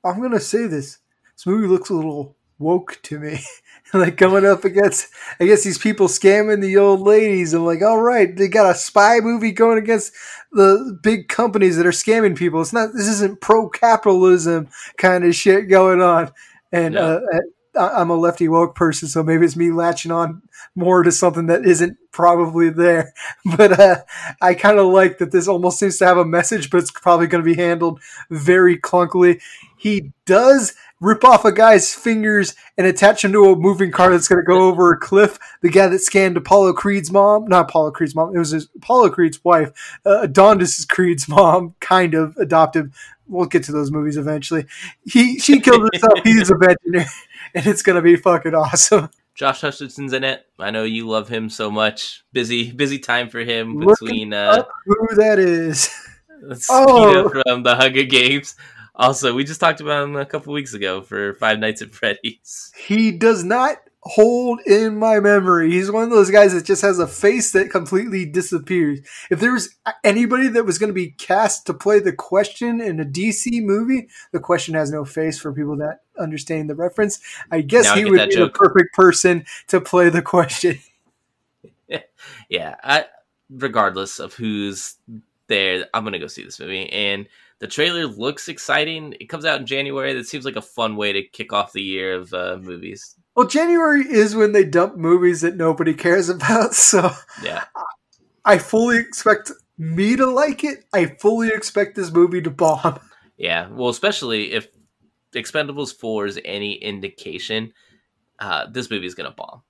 I'm 0.03 0.21
gonna 0.21 0.39
say 0.39 0.67
this. 0.67 0.99
This 1.35 1.45
movie 1.45 1.67
looks 1.67 1.89
a 1.89 1.93
little 1.93 2.35
woke 2.59 2.99
to 3.03 3.19
me. 3.19 3.39
like 3.93 4.17
coming 4.17 4.45
up 4.45 4.63
against 4.63 5.07
I 5.39 5.45
guess 5.45 5.63
these 5.63 5.77
people 5.77 6.07
scamming 6.07 6.61
the 6.61 6.77
old 6.77 7.01
ladies. 7.01 7.53
I'm 7.53 7.65
like, 7.65 7.81
all 7.81 8.01
right, 8.01 8.35
they 8.35 8.47
got 8.47 8.71
a 8.71 8.75
spy 8.75 9.19
movie 9.19 9.51
going 9.51 9.77
against 9.77 10.13
the 10.51 10.97
big 11.03 11.27
companies 11.27 11.77
that 11.77 11.85
are 11.85 11.91
scamming 11.91 12.37
people. 12.37 12.61
It's 12.61 12.73
not 12.73 12.93
this 12.93 13.07
isn't 13.07 13.41
pro 13.41 13.69
capitalism 13.69 14.69
kind 14.97 15.25
of 15.25 15.35
shit 15.35 15.69
going 15.69 16.01
on. 16.01 16.31
And 16.71 16.95
No. 16.95 17.17
uh, 17.17 17.39
I'm 17.77 18.09
a 18.09 18.15
lefty 18.15 18.47
woke 18.49 18.75
person, 18.75 19.07
so 19.07 19.23
maybe 19.23 19.45
it's 19.45 19.55
me 19.55 19.71
latching 19.71 20.11
on 20.11 20.41
more 20.75 21.03
to 21.03 21.11
something 21.11 21.47
that 21.47 21.65
isn't 21.65 21.97
probably 22.11 22.69
there. 22.69 23.13
But 23.57 23.79
uh, 23.79 23.95
I 24.41 24.53
kind 24.53 24.77
of 24.77 24.87
like 24.87 25.17
that 25.19 25.31
this 25.31 25.47
almost 25.47 25.79
seems 25.79 25.97
to 25.97 26.05
have 26.05 26.17
a 26.17 26.25
message, 26.25 26.69
but 26.69 26.79
it's 26.79 26.91
probably 26.91 27.27
going 27.27 27.43
to 27.43 27.49
be 27.55 27.59
handled 27.59 27.99
very 28.29 28.77
clunkily. 28.77 29.41
He 29.81 30.11
does 30.27 30.75
rip 30.99 31.23
off 31.23 31.43
a 31.43 31.51
guy's 31.51 31.91
fingers 31.91 32.53
and 32.77 32.85
attach 32.85 33.23
him 33.23 33.31
to 33.31 33.45
a 33.45 33.55
moving 33.55 33.89
car 33.89 34.11
that's 34.11 34.27
going 34.27 34.39
to 34.39 34.45
go 34.45 34.67
over 34.67 34.91
a 34.91 34.97
cliff. 34.99 35.39
The 35.63 35.71
guy 35.71 35.87
that 35.87 35.97
scanned 36.01 36.37
Apollo 36.37 36.73
Creed's 36.73 37.11
mom, 37.11 37.47
not 37.47 37.67
Apollo 37.67 37.93
Creed's 37.93 38.13
mom, 38.13 38.35
it 38.35 38.37
was 38.37 38.51
his, 38.51 38.69
Apollo 38.75 39.09
Creed's 39.09 39.43
wife, 39.43 39.71
uh, 40.05 40.21
Adonis 40.21 40.85
Creed's 40.85 41.27
mom, 41.27 41.73
kind 41.79 42.13
of 42.13 42.37
adoptive. 42.37 42.95
We'll 43.27 43.47
get 43.47 43.63
to 43.63 43.71
those 43.71 43.89
movies 43.89 44.17
eventually. 44.17 44.67
He 45.03 45.39
she 45.39 45.59
killed 45.59 45.89
herself. 45.91 46.13
He's 46.23 46.51
a 46.51 46.55
veteran, 46.55 47.07
and 47.55 47.65
it's 47.65 47.81
going 47.81 47.95
to 47.95 48.03
be 48.03 48.17
fucking 48.17 48.53
awesome. 48.53 49.09
Josh 49.33 49.61
Hutcherson's 49.61 50.13
in 50.13 50.23
it. 50.23 50.45
I 50.59 50.69
know 50.69 50.83
you 50.83 51.07
love 51.07 51.27
him 51.27 51.49
so 51.49 51.71
much. 51.71 52.23
Busy, 52.33 52.71
busy 52.71 52.99
time 52.99 53.29
for 53.29 53.39
him 53.39 53.79
between 53.79 54.31
uh, 54.31 54.63
who 54.85 55.15
that 55.15 55.39
is? 55.39 55.89
Oh. 56.69 57.29
from 57.29 57.63
the 57.63 57.75
Hunger 57.75 58.03
Games. 58.03 58.55
Also, 58.95 59.33
we 59.33 59.43
just 59.43 59.59
talked 59.59 59.81
about 59.81 60.03
him 60.03 60.15
a 60.15 60.25
couple 60.25 60.53
weeks 60.53 60.73
ago 60.73 61.01
for 61.01 61.33
Five 61.35 61.59
Nights 61.59 61.81
at 61.81 61.93
Freddy's. 61.93 62.71
He 62.75 63.11
does 63.11 63.43
not 63.43 63.77
hold 64.03 64.59
in 64.65 64.97
my 64.97 65.19
memory. 65.19 65.71
He's 65.71 65.91
one 65.91 66.03
of 66.03 66.09
those 66.09 66.31
guys 66.31 66.53
that 66.53 66.65
just 66.65 66.81
has 66.81 66.99
a 66.99 67.07
face 67.07 67.51
that 67.51 67.69
completely 67.69 68.25
disappears. 68.25 68.99
If 69.29 69.39
there 69.39 69.53
was 69.53 69.75
anybody 70.03 70.47
that 70.49 70.65
was 70.65 70.77
going 70.77 70.89
to 70.89 70.93
be 70.93 71.11
cast 71.11 71.67
to 71.67 71.73
play 71.73 71.99
the 71.99 72.11
question 72.11 72.81
in 72.81 72.99
a 72.99 73.05
DC 73.05 73.63
movie, 73.63 74.07
the 74.31 74.39
question 74.39 74.73
has 74.73 74.91
no 74.91 75.05
face 75.05 75.39
for 75.39 75.53
people 75.53 75.77
that 75.77 76.01
understand 76.19 76.69
the 76.69 76.75
reference. 76.75 77.19
I 77.51 77.61
guess 77.61 77.85
Now 77.85 77.95
he 77.95 78.03
get 78.03 78.09
would 78.11 78.29
be 78.29 78.35
joke. 78.35 78.53
the 78.53 78.59
perfect 78.59 78.93
person 78.93 79.45
to 79.67 79.79
play 79.79 80.09
the 80.09 80.21
question. 80.21 80.79
Yeah, 82.49 82.75
I, 82.83 83.05
regardless 83.49 84.19
of 84.19 84.33
who's 84.33 84.95
there, 85.47 85.87
I'm 85.93 86.03
gonna 86.03 86.19
go 86.19 86.27
see 86.27 86.43
this 86.43 86.59
movie. 86.59 86.89
And 86.91 87.27
the 87.61 87.67
trailer 87.67 88.07
looks 88.07 88.49
exciting. 88.49 89.13
It 89.21 89.29
comes 89.29 89.45
out 89.45 89.59
in 89.59 89.67
January. 89.67 90.13
That 90.13 90.25
seems 90.27 90.45
like 90.45 90.55
a 90.55 90.61
fun 90.61 90.95
way 90.95 91.13
to 91.13 91.21
kick 91.23 91.53
off 91.53 91.71
the 91.73 91.81
year 91.81 92.15
of 92.15 92.33
uh, 92.33 92.57
movies. 92.59 93.15
Well, 93.35 93.47
January 93.47 94.01
is 94.01 94.35
when 94.35 94.51
they 94.51 94.65
dump 94.65 94.97
movies 94.97 95.41
that 95.41 95.55
nobody 95.55 95.93
cares 95.93 96.27
about, 96.27 96.73
so 96.75 97.11
Yeah, 97.43 97.63
I 98.43 98.57
fully 98.57 98.97
expect 98.97 99.51
me 99.77 100.15
to 100.15 100.25
like 100.25 100.63
it. 100.63 100.85
I 100.91 101.05
fully 101.05 101.49
expect 101.49 101.95
this 101.95 102.11
movie 102.11 102.41
to 102.41 102.49
bomb. 102.49 102.99
yeah. 103.37 103.69
Well, 103.69 103.89
especially 103.89 104.53
if 104.53 104.67
Expendables 105.33 105.95
Four 105.95 106.25
is 106.25 106.39
any 106.43 106.73
indication, 106.73 107.73
uh, 108.39 108.65
this 108.71 108.89
movie 108.89 109.05
is 109.05 109.15
gonna 109.15 109.31
bomb. 109.31 109.61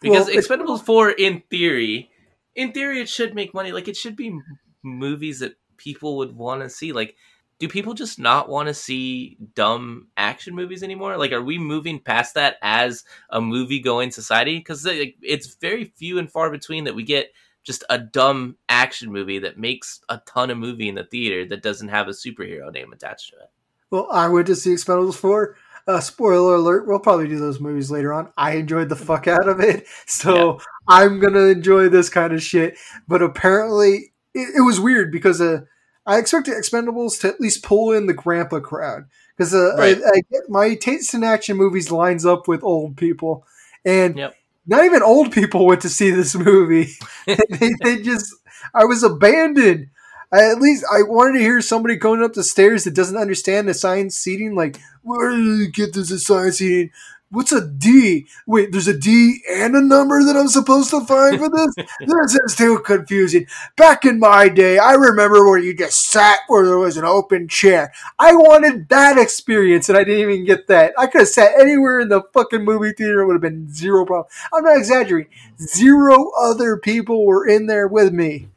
Because 0.00 0.26
Well, 0.26 0.36
Expendables 0.36 0.82
Four, 0.84 1.10
in 1.10 1.42
theory, 1.48 2.10
in 2.56 2.72
theory, 2.72 3.00
it 3.00 3.08
should 3.08 3.36
make 3.36 3.54
money. 3.54 3.70
Like 3.70 3.86
it 3.86 3.96
should 3.96 4.16
be 4.16 4.36
movies 4.82 5.38
that 5.38 5.54
people 5.76 6.16
would 6.18 6.34
want 6.36 6.62
to 6.62 6.68
see. 6.68 6.92
Like, 6.92 7.14
do 7.58 7.68
people 7.68 7.94
just 7.94 8.18
not 8.18 8.48
want 8.48 8.68
to 8.68 8.74
see 8.74 9.38
dumb 9.54 10.08
action 10.16 10.54
movies 10.54 10.82
anymore? 10.82 11.16
Like, 11.16 11.32
are 11.32 11.42
we 11.42 11.58
moving 11.58 11.98
past 11.98 12.34
that 12.34 12.56
as 12.60 13.04
a 13.30 13.40
movie 13.40 13.80
going 13.80 14.10
society? 14.10 14.58
Because 14.58 14.84
like, 14.84 15.16
it's 15.22 15.54
very 15.54 15.84
few 15.84 16.18
and 16.18 16.30
far 16.30 16.50
between 16.50 16.84
that 16.84 16.94
we 16.94 17.02
get 17.02 17.32
just 17.64 17.82
a 17.90 17.98
dumb 17.98 18.56
action 18.68 19.10
movie 19.10 19.40
that 19.40 19.58
makes 19.58 20.00
a 20.08 20.20
ton 20.26 20.50
of 20.50 20.58
movie 20.58 20.88
in 20.88 20.94
the 20.94 21.04
theater 21.04 21.46
that 21.46 21.62
doesn't 21.62 21.88
have 21.88 22.08
a 22.08 22.12
superhero 22.12 22.72
name 22.72 22.92
attached 22.92 23.30
to 23.30 23.36
it. 23.36 23.50
Well, 23.90 24.08
I 24.10 24.28
went 24.28 24.46
to 24.48 24.56
see 24.56 24.74
Expendables 24.74 25.14
4. 25.14 25.56
Uh, 25.88 26.00
spoiler 26.00 26.56
alert, 26.56 26.86
we'll 26.86 26.98
probably 26.98 27.28
do 27.28 27.38
those 27.38 27.60
movies 27.60 27.90
later 27.90 28.12
on. 28.12 28.32
I 28.36 28.52
enjoyed 28.56 28.88
the 28.88 28.96
fuck 28.96 29.28
out 29.28 29.48
of 29.48 29.60
it. 29.60 29.86
So 30.06 30.60
I'm 30.88 31.20
going 31.20 31.34
to 31.34 31.46
enjoy 31.48 31.88
this 31.88 32.08
kind 32.08 32.32
of 32.32 32.42
shit. 32.42 32.76
But 33.06 33.22
apparently, 33.22 34.12
it, 34.34 34.56
it 34.56 34.60
was 34.60 34.80
weird 34.80 35.12
because 35.12 35.40
uh, 35.40 35.62
I 36.06 36.18
expected 36.18 36.54
Expendables 36.54 37.20
to 37.20 37.28
at 37.28 37.40
least 37.40 37.62
pull 37.62 37.92
in 37.92 38.06
the 38.06 38.14
grandpa 38.14 38.60
crowd. 38.60 39.06
Because 39.36 39.54
uh, 39.54 39.74
Right. 39.76 39.98
I, 39.98 40.10
I 40.10 40.20
get 40.30 40.48
my 40.48 40.74
taste 40.74 41.14
in 41.14 41.24
action 41.24 41.56
movies 41.56 41.90
lines 41.90 42.24
up 42.24 42.48
with 42.48 42.62
old 42.62 42.96
people. 42.96 43.44
And 43.84 44.16
Yep. 44.16 44.34
not 44.66 44.84
even 44.84 45.02
old 45.02 45.32
people 45.32 45.66
went 45.66 45.82
to 45.82 45.88
see 45.88 46.10
this 46.10 46.34
movie. 46.34 46.92
they, 47.26 47.70
they 47.82 48.02
just, 48.02 48.34
I 48.74 48.84
was 48.84 49.02
abandoned. 49.02 49.88
I, 50.32 50.50
at 50.50 50.60
least 50.60 50.84
I 50.90 51.02
wanted 51.02 51.34
to 51.34 51.44
hear 51.44 51.60
somebody 51.60 51.96
going 51.96 52.22
up 52.22 52.32
the 52.32 52.42
stairs 52.42 52.84
that 52.84 52.94
doesn't 52.94 53.16
understand 53.16 53.68
the 53.68 53.72
assigned 53.72 54.12
seating. 54.12 54.54
Like, 54.54 54.78
where 55.02 55.30
did 55.30 55.44
you 55.44 55.70
get 55.70 55.92
this 55.92 56.10
assigned 56.10 56.54
seating? 56.54 56.90
What's 57.36 57.52
a 57.52 57.60
D? 57.60 58.26
Wait, 58.46 58.72
there's 58.72 58.88
a 58.88 58.98
D 58.98 59.42
and 59.50 59.76
a 59.76 59.82
number 59.82 60.24
that 60.24 60.38
I'm 60.38 60.48
supposed 60.48 60.88
to 60.88 61.04
find 61.04 61.38
for 61.38 61.50
this? 61.50 61.74
this 62.00 62.34
is 62.34 62.56
too 62.56 62.78
confusing. 62.78 63.46
Back 63.76 64.06
in 64.06 64.18
my 64.18 64.48
day, 64.48 64.78
I 64.78 64.94
remember 64.94 65.44
where 65.44 65.58
you 65.58 65.76
just 65.76 66.06
sat 66.06 66.38
where 66.46 66.64
there 66.64 66.78
was 66.78 66.96
an 66.96 67.04
open 67.04 67.46
chair. 67.46 67.92
I 68.18 68.34
wanted 68.34 68.88
that 68.88 69.18
experience, 69.18 69.90
and 69.90 69.98
I 69.98 70.04
didn't 70.04 70.22
even 70.22 70.46
get 70.46 70.66
that. 70.68 70.94
I 70.96 71.08
could 71.08 71.20
have 71.20 71.28
sat 71.28 71.60
anywhere 71.60 72.00
in 72.00 72.08
the 72.08 72.22
fucking 72.32 72.64
movie 72.64 72.92
theater; 72.92 73.20
it 73.20 73.26
would 73.26 73.34
have 73.34 73.42
been 73.42 73.70
zero 73.70 74.06
problem. 74.06 74.32
I'm 74.54 74.64
not 74.64 74.78
exaggerating. 74.78 75.30
Zero 75.60 76.30
other 76.40 76.78
people 76.78 77.26
were 77.26 77.46
in 77.46 77.66
there 77.66 77.86
with 77.86 78.14
me, 78.14 78.48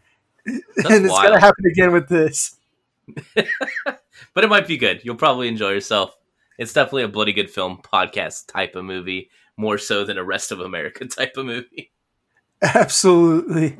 and 0.45 0.63
it's 0.77 1.09
wild. 1.09 1.27
gonna 1.27 1.41
happen 1.41 1.65
again 1.69 1.91
with 1.91 2.07
this. 2.07 2.55
but 3.35 4.43
it 4.45 4.49
might 4.49 4.67
be 4.67 4.77
good. 4.77 5.01
You'll 5.03 5.15
probably 5.15 5.49
enjoy 5.49 5.71
yourself. 5.71 6.15
It's 6.59 6.73
definitely 6.73 7.03
a 7.03 7.07
bloody 7.07 7.33
good 7.33 7.49
film 7.49 7.79
podcast 7.81 8.51
type 8.51 8.75
of 8.75 8.83
movie, 8.85 9.31
more 9.57 9.77
so 9.79 10.03
than 10.05 10.17
a 10.19 10.23
rest 10.23 10.51
of 10.51 10.59
America 10.59 11.05
type 11.07 11.37
of 11.37 11.45
movie. 11.47 11.91
Absolutely. 12.61 13.79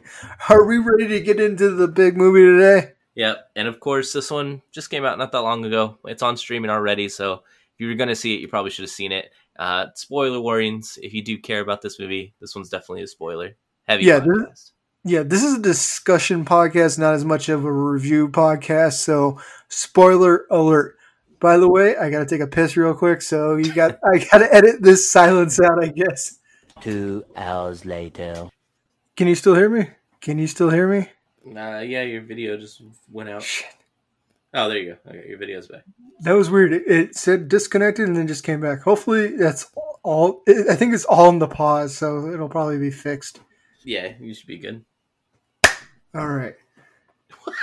Are 0.50 0.63
we 0.65 0.77
ready 0.77 1.07
to 1.09 1.19
get 1.19 1.39
into 1.39 1.69
the 1.69 1.88
big 1.88 2.17
movie 2.17 2.41
today? 2.41 2.93
Yep, 3.15 3.51
and 3.55 3.67
of 3.67 3.79
course, 3.79 4.13
this 4.13 4.31
one 4.31 4.62
just 4.71 4.89
came 4.89 5.03
out 5.03 5.17
not 5.17 5.31
that 5.33 5.41
long 5.41 5.65
ago. 5.65 5.98
It's 6.05 6.24
on 6.24 6.38
streaming 6.38 6.71
already, 6.71 7.09
so 7.09 7.33
if 7.33 7.41
you 7.79 7.88
were 7.88 7.95
going 7.95 8.07
to 8.09 8.15
see 8.15 8.33
it, 8.36 8.39
you 8.39 8.48
probably 8.48 8.71
should 8.71 8.83
have 8.83 8.89
seen 8.89 9.12
it. 9.12 9.31
Uh, 9.57 9.88
spoiler 9.95 10.39
warnings: 10.39 10.98
if 11.01 11.13
you 11.13 11.21
do 11.21 11.38
care 11.38 11.59
about 11.59 11.81
this 11.81 12.00
movie, 12.00 12.33
this 12.39 12.55
one's 12.55 12.69
definitely 12.69 13.03
a 13.03 13.07
spoiler 13.07 13.55
heavy. 13.88 14.05
Yeah, 14.05 14.21
podcast. 14.21 14.50
this- 14.50 14.71
Yeah, 15.03 15.24
this 15.24 15.43
is 15.43 15.55
a 15.55 15.62
discussion 15.62 16.45
podcast, 16.45 16.98
not 16.98 17.13
as 17.13 17.25
much 17.25 17.50
of 17.50 17.65
a 17.65 17.71
review 17.71 18.29
podcast. 18.29 18.93
So, 19.00 19.41
spoiler 19.67 20.45
alert. 20.50 20.95
By 21.39 21.58
the 21.58 21.69
way, 21.69 21.96
I 21.96 22.10
got 22.10 22.19
to 22.19 22.25
take 22.25 22.41
a 22.41 22.48
piss 22.48 22.75
real 22.75 22.93
quick, 22.93 23.22
so 23.22 23.55
you 23.55 23.74
got 23.74 24.00
I 24.03 24.17
got 24.17 24.39
to 24.39 24.53
edit 24.53 24.81
this 24.81 25.10
silence 25.12 25.60
out, 25.60 25.81
I 25.81 25.88
guess. 25.88 26.39
Two 26.81 27.24
hours 27.36 27.86
later. 27.86 28.50
Can 29.15 29.27
you 29.27 29.36
still 29.36 29.55
hear 29.55 29.69
me? 29.69 29.89
Can 30.22 30.38
you 30.38 30.48
still 30.48 30.69
hear 30.69 30.88
me? 30.88 31.10
Nah, 31.46 31.79
yeah, 31.79 32.03
your 32.03 32.22
video 32.22 32.58
just 32.58 32.81
went 33.12 33.29
out. 33.29 33.43
Shit. 33.43 33.67
Oh, 34.53 34.67
there 34.67 34.77
you 34.79 34.98
go. 35.03 35.10
Okay, 35.10 35.29
your 35.29 35.38
video's 35.38 35.67
back. 35.67 35.84
That 36.22 36.34
was 36.34 36.50
weird. 36.50 36.74
It, 36.74 36.84
it 36.88 37.15
said 37.15 37.48
disconnected 37.48 38.08
and 38.08 38.17
then 38.17 38.27
just 38.27 38.43
came 38.43 38.60
back. 38.60 38.81
Hopefully, 38.81 39.38
that's 39.38 39.72
all. 40.03 40.43
I 40.48 40.75
think 40.75 40.93
it's 40.93 41.05
all 41.05 41.29
in 41.29 41.39
the 41.39 41.48
pause, 41.48 41.96
so 41.96 42.31
it'll 42.31 42.50
probably 42.50 42.79
be 42.79 42.91
fixed. 42.91 43.39
Yeah, 43.84 44.13
you 44.19 44.34
should 44.34 44.48
be 44.48 44.58
good. 44.58 44.84
All 46.13 46.27
right. 46.27 46.55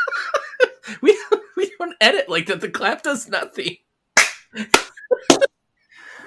We 1.01 1.19
don't 1.87 1.97
edit 2.01 2.29
like 2.29 2.47
that. 2.47 2.61
The 2.61 2.69
clap 2.69 3.03
does 3.03 3.29
nothing. 3.29 3.77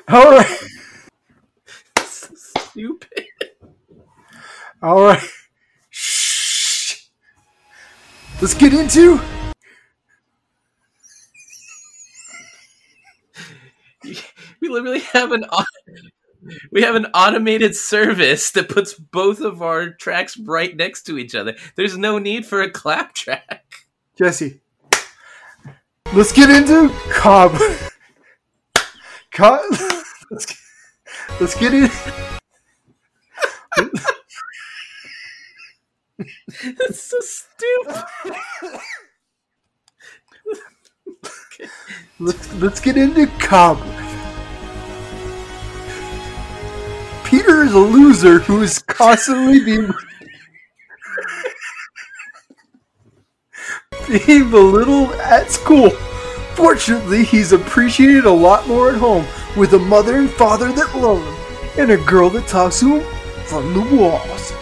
All 0.07 0.31
right. 0.31 0.59
so 1.97 2.33
stupid. 2.35 3.25
All 4.81 5.01
right. 5.03 5.21
Shh. 5.89 7.07
Let's 8.41 8.53
get 8.53 8.73
into. 8.73 9.19
We 14.61 14.67
literally 14.67 14.99
have 14.99 15.31
an 15.31 15.45
we 16.71 16.81
have 16.81 16.95
an 16.95 17.07
automated 17.13 17.75
service 17.75 18.51
that 18.51 18.69
puts 18.69 18.93
both 18.93 19.41
of 19.41 19.61
our 19.61 19.89
tracks 19.89 20.37
right 20.37 20.75
next 20.75 21.03
to 21.03 21.17
each 21.17 21.35
other. 21.35 21.55
There's 21.75 21.97
no 21.97 22.17
need 22.17 22.45
for 22.45 22.61
a 22.61 22.71
clap 22.71 23.13
track. 23.13 23.87
Jesse. 24.17 24.61
Let's 26.11 26.31
get 26.31 26.49
into 26.49 26.89
Cobb. 27.11 27.55
Cobb. 29.31 29.61
Let's 30.31 30.45
get, 30.45 30.57
let's 31.39 31.55
get 31.55 31.73
in. 31.73 31.89
It's 36.61 37.03
so 37.03 37.17
stupid. 37.21 38.03
Let's 42.19 42.53
let's 42.55 42.79
get 42.79 42.97
into 42.97 43.27
Cobb. 43.37 43.77
Peter 47.23 47.63
is 47.63 47.73
a 47.73 47.79
loser 47.79 48.39
who 48.39 48.63
is 48.63 48.79
constantly 48.79 49.63
being 49.63 49.93
being 54.09 54.49
belittled 54.49 55.11
at 55.13 55.51
school. 55.51 55.91
Fortunately, 56.55 57.23
he's 57.23 57.53
appreciated 57.53 58.25
a 58.25 58.31
lot 58.31 58.67
more 58.67 58.89
at 58.89 58.97
home 58.97 59.25
with 59.55 59.73
a 59.73 59.79
mother 59.79 60.17
and 60.17 60.29
father 60.29 60.71
that 60.71 60.95
love 60.95 61.23
him 61.23 61.81
and 61.81 61.91
a 61.91 62.05
girl 62.05 62.29
that 62.31 62.47
talks 62.47 62.79
to 62.81 62.99
him 62.99 63.15
from 63.45 63.73
the 63.73 63.95
walls. 63.95 64.53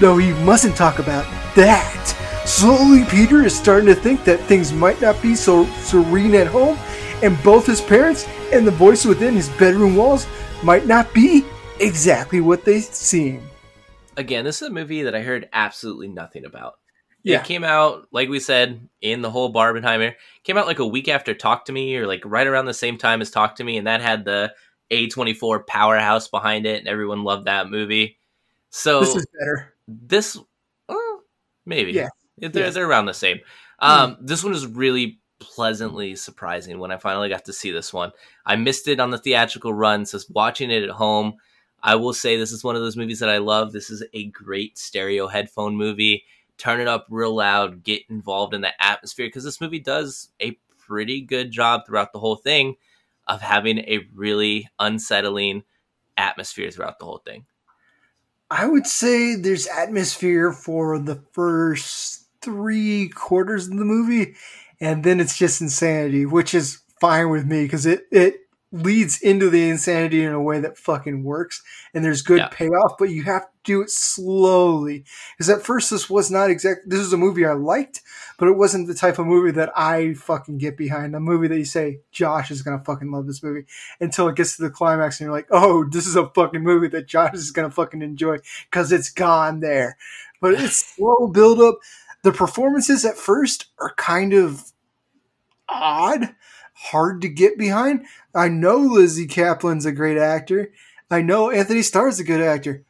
Though 0.00 0.16
he 0.16 0.32
mustn't 0.44 0.76
talk 0.76 0.98
about 0.98 1.24
that. 1.54 2.00
Slowly, 2.44 3.04
Peter 3.04 3.44
is 3.44 3.56
starting 3.56 3.86
to 3.86 3.94
think 3.94 4.24
that 4.24 4.40
things 4.40 4.72
might 4.72 5.00
not 5.00 5.22
be 5.22 5.34
so 5.34 5.64
serene 5.80 6.34
at 6.34 6.46
home, 6.46 6.78
and 7.22 7.40
both 7.42 7.66
his 7.66 7.80
parents 7.80 8.26
and 8.52 8.66
the 8.66 8.70
voice 8.72 9.04
within 9.04 9.34
his 9.34 9.48
bedroom 9.50 9.96
walls 9.96 10.26
might 10.62 10.86
not 10.86 11.14
be 11.14 11.44
exactly 11.80 12.40
what 12.40 12.64
they 12.64 12.80
seem. 12.80 13.48
Again, 14.16 14.44
this 14.44 14.60
is 14.60 14.68
a 14.68 14.72
movie 14.72 15.02
that 15.02 15.14
I 15.14 15.22
heard 15.22 15.48
absolutely 15.52 16.08
nothing 16.08 16.44
about. 16.44 16.74
Yeah. 17.24 17.40
It 17.40 17.44
came 17.46 17.64
out, 17.64 18.06
like 18.12 18.28
we 18.28 18.38
said, 18.38 18.88
in 19.00 19.22
the 19.22 19.30
whole 19.30 19.52
Barbenheimer. 19.52 20.14
Came 20.44 20.56
out 20.58 20.66
like 20.66 20.78
a 20.78 20.86
week 20.86 21.08
after 21.08 21.34
Talk 21.34 21.64
to 21.64 21.72
Me, 21.72 21.96
or 21.96 22.06
like 22.06 22.22
right 22.24 22.46
around 22.46 22.66
the 22.66 22.74
same 22.74 22.98
time 22.98 23.20
as 23.20 23.30
Talk 23.30 23.56
to 23.56 23.64
Me, 23.64 23.76
and 23.78 23.86
that 23.86 24.00
had 24.02 24.24
the 24.24 24.52
A24 24.92 25.66
powerhouse 25.66 26.28
behind 26.28 26.66
it, 26.66 26.78
and 26.78 26.88
everyone 26.88 27.24
loved 27.24 27.46
that 27.46 27.68
movie. 27.70 28.18
So 28.70 29.00
This 29.00 29.16
is 29.16 29.26
better. 29.38 29.74
this 29.88 30.36
uh, 30.88 30.94
maybe 31.64 31.92
Yeah. 31.92 32.08
they're, 32.38 32.50
Yeah. 32.64 32.70
they're 32.70 32.88
around 32.88 33.06
the 33.06 33.14
same 33.14 33.40
um 33.80 34.16
this 34.20 34.44
one 34.44 34.52
is 34.52 34.66
really 34.66 35.18
pleasantly 35.40 36.14
surprising 36.16 36.78
when 36.78 36.90
i 36.92 36.96
finally 36.96 37.28
got 37.28 37.44
to 37.44 37.52
see 37.52 37.70
this 37.70 37.92
one 37.92 38.12
i 38.46 38.54
missed 38.56 38.86
it 38.88 39.00
on 39.00 39.10
the 39.10 39.18
theatrical 39.18 39.72
run 39.74 40.06
so 40.06 40.18
watching 40.30 40.70
it 40.70 40.82
at 40.84 40.90
home 40.90 41.34
i 41.82 41.94
will 41.96 42.12
say 42.14 42.36
this 42.36 42.52
is 42.52 42.62
one 42.64 42.76
of 42.76 42.82
those 42.82 42.96
movies 42.96 43.18
that 43.18 43.28
i 43.28 43.38
love 43.38 43.72
this 43.72 43.90
is 43.90 44.04
a 44.12 44.24
great 44.26 44.78
stereo 44.78 45.26
headphone 45.26 45.76
movie 45.76 46.24
turn 46.58 46.80
it 46.80 46.88
up 46.88 47.06
real 47.10 47.34
loud 47.34 47.82
get 47.82 48.02
involved 48.08 48.54
in 48.54 48.60
the 48.60 48.82
atmosphere 48.82 49.26
because 49.26 49.44
this 49.44 49.60
movie 49.60 49.80
does 49.80 50.28
a 50.40 50.56
pretty 50.78 51.20
good 51.20 51.50
job 51.50 51.82
throughout 51.86 52.12
the 52.12 52.18
whole 52.18 52.36
thing 52.36 52.76
of 53.26 53.40
having 53.40 53.78
a 53.80 54.06
really 54.14 54.68
unsettling 54.78 55.62
atmosphere 56.16 56.70
throughout 56.70 56.98
the 56.98 57.04
whole 57.04 57.22
thing 57.24 57.44
I 58.50 58.66
would 58.66 58.86
say 58.86 59.34
there's 59.36 59.66
atmosphere 59.66 60.52
for 60.52 60.98
the 60.98 61.22
first 61.32 62.26
three 62.40 63.08
quarters 63.08 63.68
of 63.68 63.76
the 63.76 63.84
movie, 63.84 64.34
and 64.80 65.02
then 65.02 65.18
it's 65.20 65.38
just 65.38 65.60
insanity, 65.60 66.26
which 66.26 66.54
is 66.54 66.82
fine 67.00 67.30
with 67.30 67.46
me 67.46 67.64
because 67.64 67.86
it 67.86 68.04
it 68.10 68.36
leads 68.70 69.20
into 69.22 69.50
the 69.50 69.68
insanity 69.68 70.22
in 70.24 70.32
a 70.32 70.42
way 70.42 70.60
that 70.60 70.78
fucking 70.78 71.24
works, 71.24 71.62
and 71.94 72.04
there's 72.04 72.22
good 72.22 72.38
Yeah. 72.40 72.48
payoff, 72.50 72.94
but 72.98 73.10
you 73.10 73.22
have 73.24 73.46
do 73.64 73.82
it 73.82 73.90
slowly. 73.90 75.04
Because 75.36 75.50
at 75.50 75.62
first 75.62 75.90
this 75.90 76.08
was 76.08 76.30
not 76.30 76.50
exact. 76.50 76.88
This 76.88 77.00
is 77.00 77.12
a 77.12 77.18
movie 77.18 77.44
I 77.44 77.54
liked, 77.54 78.02
but 78.38 78.48
it 78.48 78.56
wasn't 78.56 78.86
the 78.86 78.94
type 78.94 79.18
of 79.18 79.26
movie 79.26 79.50
that 79.52 79.72
I 79.76 80.14
fucking 80.14 80.58
get 80.58 80.76
behind. 80.76 81.16
A 81.16 81.20
movie 81.20 81.48
that 81.48 81.58
you 81.58 81.64
say 81.64 82.00
Josh 82.12 82.50
is 82.50 82.62
gonna 82.62 82.84
fucking 82.84 83.10
love 83.10 83.26
this 83.26 83.42
movie 83.42 83.66
until 84.00 84.28
it 84.28 84.36
gets 84.36 84.56
to 84.56 84.62
the 84.62 84.70
climax 84.70 85.20
and 85.20 85.26
you're 85.26 85.34
like, 85.34 85.48
oh, 85.50 85.84
this 85.84 86.06
is 86.06 86.16
a 86.16 86.28
fucking 86.30 86.62
movie 86.62 86.88
that 86.88 87.08
Josh 87.08 87.34
is 87.34 87.50
gonna 87.50 87.70
fucking 87.70 88.02
enjoy 88.02 88.38
because 88.70 88.92
it's 88.92 89.10
gone 89.10 89.60
there. 89.60 89.96
But 90.40 90.54
it's 90.60 90.94
slow 90.94 91.26
build 91.28 91.60
up. 91.60 91.78
The 92.22 92.32
performances 92.32 93.04
at 93.04 93.18
first 93.18 93.66
are 93.78 93.94
kind 93.96 94.32
of 94.32 94.72
odd, 95.68 96.34
hard 96.74 97.20
to 97.22 97.28
get 97.28 97.58
behind. 97.58 98.06
I 98.34 98.48
know 98.48 98.78
Lizzy 98.78 99.26
Caplan's 99.26 99.86
a 99.86 99.92
great 99.92 100.18
actor. 100.18 100.72
I 101.10 101.22
know 101.22 101.50
Anthony 101.50 101.82
Starr's 101.82 102.18
a 102.18 102.24
good 102.24 102.40
actor. 102.40 102.84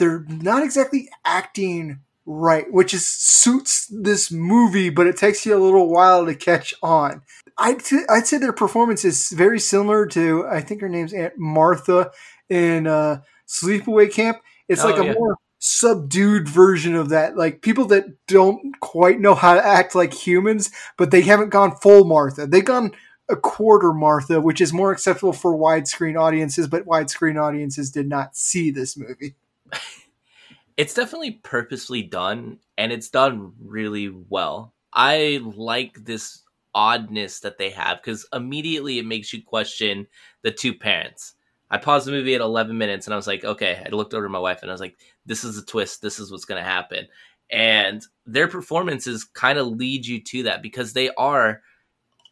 They're 0.00 0.24
not 0.28 0.64
exactly 0.64 1.08
acting 1.24 2.00
right, 2.26 2.64
which 2.72 2.92
is 2.94 3.06
suits 3.06 3.86
this 3.92 4.32
movie, 4.32 4.88
but 4.90 5.06
it 5.06 5.16
takes 5.16 5.44
you 5.46 5.54
a 5.54 5.62
little 5.62 5.88
while 5.88 6.26
to 6.26 6.34
catch 6.34 6.74
on. 6.82 7.22
I'd, 7.58 7.84
t- 7.84 8.04
I'd 8.08 8.26
say 8.26 8.38
their 8.38 8.52
performance 8.52 9.04
is 9.04 9.28
very 9.28 9.60
similar 9.60 10.06
to 10.06 10.46
I 10.50 10.60
think 10.62 10.80
her 10.80 10.88
name's 10.88 11.12
Aunt 11.12 11.34
Martha 11.36 12.10
in 12.48 12.86
uh, 12.86 13.20
Sleepaway 13.46 14.10
Camp. 14.12 14.38
It's 14.68 14.82
Oh, 14.82 14.88
like 14.88 15.00
a 15.00 15.04
yeah. 15.06 15.12
more 15.12 15.36
subdued 15.58 16.48
version 16.48 16.94
of 16.94 17.10
that. 17.10 17.36
Like 17.36 17.60
people 17.60 17.84
that 17.86 18.06
don't 18.26 18.80
quite 18.80 19.20
know 19.20 19.34
how 19.34 19.54
to 19.54 19.64
act 19.64 19.94
like 19.94 20.14
humans, 20.14 20.70
but 20.96 21.10
they 21.10 21.20
haven't 21.20 21.50
gone 21.50 21.76
full 21.76 22.04
Martha. 22.04 22.46
They've 22.46 22.64
gone 22.64 22.92
a 23.28 23.36
quarter 23.36 23.92
Martha, 23.92 24.40
which 24.40 24.60
is 24.60 24.72
more 24.72 24.90
acceptable 24.90 25.32
for 25.32 25.54
widescreen 25.54 26.18
audiences, 26.18 26.66
but 26.66 26.86
widescreen 26.86 27.40
audiences 27.40 27.90
did 27.90 28.08
not 28.08 28.34
see 28.36 28.70
this 28.70 28.96
movie. 28.96 29.34
it's 30.76 30.94
definitely 30.94 31.32
purposely 31.42 32.02
done 32.02 32.58
and 32.78 32.92
it's 32.92 33.10
done 33.10 33.52
really 33.60 34.08
well. 34.28 34.74
I 34.92 35.40
like 35.56 36.04
this 36.04 36.42
oddness 36.74 37.40
that 37.40 37.58
they 37.58 37.70
have 37.70 37.98
because 37.98 38.26
immediately 38.32 38.98
it 38.98 39.06
makes 39.06 39.32
you 39.32 39.42
question 39.42 40.06
the 40.42 40.50
two 40.50 40.74
parents. 40.74 41.34
I 41.70 41.78
paused 41.78 42.06
the 42.06 42.12
movie 42.12 42.34
at 42.34 42.40
11 42.40 42.76
minutes 42.76 43.06
and 43.06 43.14
I 43.14 43.16
was 43.16 43.26
like, 43.26 43.44
okay, 43.44 43.82
I 43.84 43.90
looked 43.90 44.14
over 44.14 44.26
to 44.26 44.30
my 44.30 44.38
wife 44.38 44.62
and 44.62 44.70
I 44.70 44.74
was 44.74 44.80
like, 44.80 44.98
this 45.26 45.44
is 45.44 45.56
a 45.56 45.64
twist. 45.64 46.02
This 46.02 46.18
is 46.18 46.30
what's 46.30 46.44
going 46.44 46.62
to 46.62 46.68
happen. 46.68 47.06
And 47.50 48.02
their 48.26 48.48
performances 48.48 49.24
kind 49.24 49.58
of 49.58 49.68
lead 49.68 50.06
you 50.06 50.22
to 50.22 50.44
that 50.44 50.62
because 50.62 50.92
they 50.92 51.10
are 51.10 51.62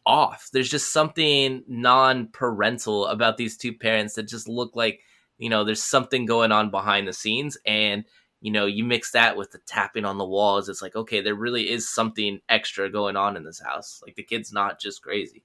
off. 0.05 0.49
There's 0.51 0.69
just 0.69 0.91
something 0.91 1.63
non 1.67 2.27
parental 2.27 3.05
about 3.07 3.37
these 3.37 3.57
two 3.57 3.73
parents 3.73 4.15
that 4.15 4.23
just 4.23 4.47
look 4.47 4.75
like, 4.75 5.01
you 5.39 5.49
know, 5.49 5.63
there's 5.63 5.81
something 5.81 6.25
going 6.25 6.51
on 6.51 6.69
behind 6.69 7.07
the 7.07 7.13
scenes. 7.13 7.57
And, 7.65 8.03
you 8.41 8.51
know, 8.51 8.65
you 8.65 8.83
mix 8.83 9.11
that 9.11 9.37
with 9.37 9.51
the 9.51 9.59
tapping 9.65 10.05
on 10.05 10.17
the 10.17 10.25
walls. 10.25 10.69
It's 10.69 10.81
like, 10.81 10.95
okay, 10.95 11.21
there 11.21 11.33
really 11.33 11.69
is 11.69 11.91
something 11.91 12.41
extra 12.47 12.91
going 12.91 13.15
on 13.15 13.35
in 13.35 13.43
this 13.43 13.61
house. 13.61 14.03
Like 14.05 14.15
the 14.15 14.23
kid's 14.23 14.53
not 14.53 14.79
just 14.79 15.01
crazy. 15.01 15.43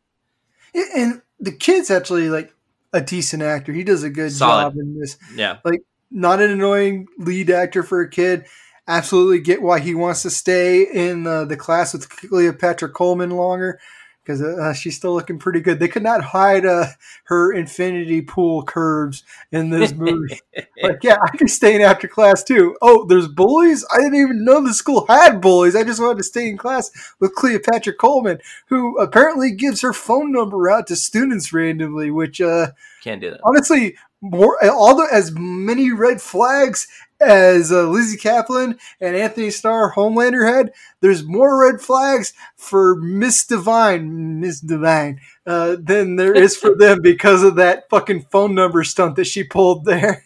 and 0.74 1.22
the 1.40 1.52
kid's 1.52 1.90
actually 1.90 2.28
like 2.28 2.52
a 2.92 3.00
decent 3.00 3.42
actor. 3.42 3.72
He 3.72 3.84
does 3.84 4.02
a 4.02 4.10
good 4.10 4.32
Solid. 4.32 4.72
job 4.72 4.76
in 4.78 4.98
this. 4.98 5.16
Yeah. 5.34 5.58
Like 5.64 5.82
not 6.10 6.40
an 6.40 6.50
annoying 6.50 7.06
lead 7.18 7.50
actor 7.50 7.84
for 7.84 8.00
a 8.00 8.10
kid. 8.10 8.46
Absolutely 8.86 9.40
get 9.40 9.62
why 9.62 9.78
he 9.78 9.94
wants 9.94 10.22
to 10.22 10.30
stay 10.30 10.82
in 10.82 11.26
uh, 11.26 11.44
the 11.44 11.56
class 11.56 11.94
with 11.94 12.10
Cleopatra 12.10 12.90
Coleman 12.90 13.30
longer 13.30 13.80
because 14.24 14.40
uh, 14.40 14.72
she's 14.72 14.96
still 14.96 15.14
looking 15.14 15.38
pretty 15.38 15.60
good. 15.60 15.78
They 15.78 15.88
could 15.88 16.02
not 16.02 16.22
hide 16.22 16.64
uh, 16.64 16.86
her 17.24 17.52
infinity 17.52 18.22
pool 18.22 18.62
curves 18.62 19.22
in 19.52 19.68
this 19.68 19.92
movie. 19.92 20.40
like, 20.82 21.02
yeah, 21.02 21.18
I 21.22 21.36
can 21.36 21.48
stay 21.48 21.74
in 21.74 21.82
after 21.82 22.08
class 22.08 22.42
too. 22.42 22.76
Oh, 22.80 23.04
there's 23.04 23.28
bullies? 23.28 23.84
I 23.92 23.98
didn't 23.98 24.14
even 24.14 24.44
know 24.44 24.62
the 24.62 24.72
school 24.72 25.04
had 25.06 25.40
bullies. 25.40 25.76
I 25.76 25.84
just 25.84 26.00
wanted 26.00 26.18
to 26.18 26.24
stay 26.24 26.48
in 26.48 26.56
class 26.56 26.90
with 27.20 27.34
Cleopatra 27.34 27.94
Coleman, 27.94 28.38
who 28.68 28.98
apparently 28.98 29.50
gives 29.50 29.82
her 29.82 29.92
phone 29.92 30.32
number 30.32 30.70
out 30.70 30.86
to 30.86 30.96
students 30.96 31.52
randomly, 31.52 32.10
which 32.10 32.40
uh, 32.40 32.68
Can't 33.02 33.20
do 33.20 33.30
that. 33.30 33.40
honestly, 33.44 33.96
more 34.22 34.56
all 34.64 34.96
the 34.96 35.06
as 35.12 35.32
many 35.36 35.92
red 35.92 36.20
flags 36.22 36.88
as 37.24 37.72
uh, 37.72 37.88
Lizzy 37.88 38.16
Caplan 38.16 38.78
and 39.00 39.16
Anthony 39.16 39.50
Starr 39.50 39.92
Homelander 39.94 40.48
had. 40.48 40.72
There's 41.00 41.24
more 41.24 41.60
red 41.60 41.80
flags 41.80 42.32
for 42.56 42.96
Miss 42.96 43.44
Divine, 43.44 44.40
Miss 44.40 44.60
Divine, 44.60 45.20
uh, 45.46 45.76
than 45.78 46.16
there 46.16 46.34
is 46.34 46.56
for 46.56 46.74
them 46.76 47.00
because 47.02 47.42
of 47.42 47.56
that 47.56 47.88
fucking 47.90 48.26
phone 48.30 48.54
number 48.54 48.84
stunt 48.84 49.16
that 49.16 49.26
she 49.26 49.44
pulled 49.44 49.84
there. 49.84 50.24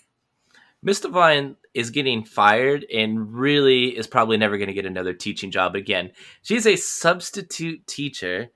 Miss 0.83 1.01
Divine 1.01 1.57
is 1.75 1.91
getting 1.91 2.25
fired 2.25 2.85
and 2.93 3.33
really 3.35 3.97
is 3.97 4.07
probably 4.07 4.37
never 4.37 4.57
going 4.57 4.69
to 4.69 4.75
get 4.75 4.87
another 4.87 5.13
teaching 5.13 5.51
job 5.51 5.75
again. 5.75 6.11
She's 6.43 6.67
a 6.67 6.77
substitute 6.77 7.87
teacher 7.87 8.51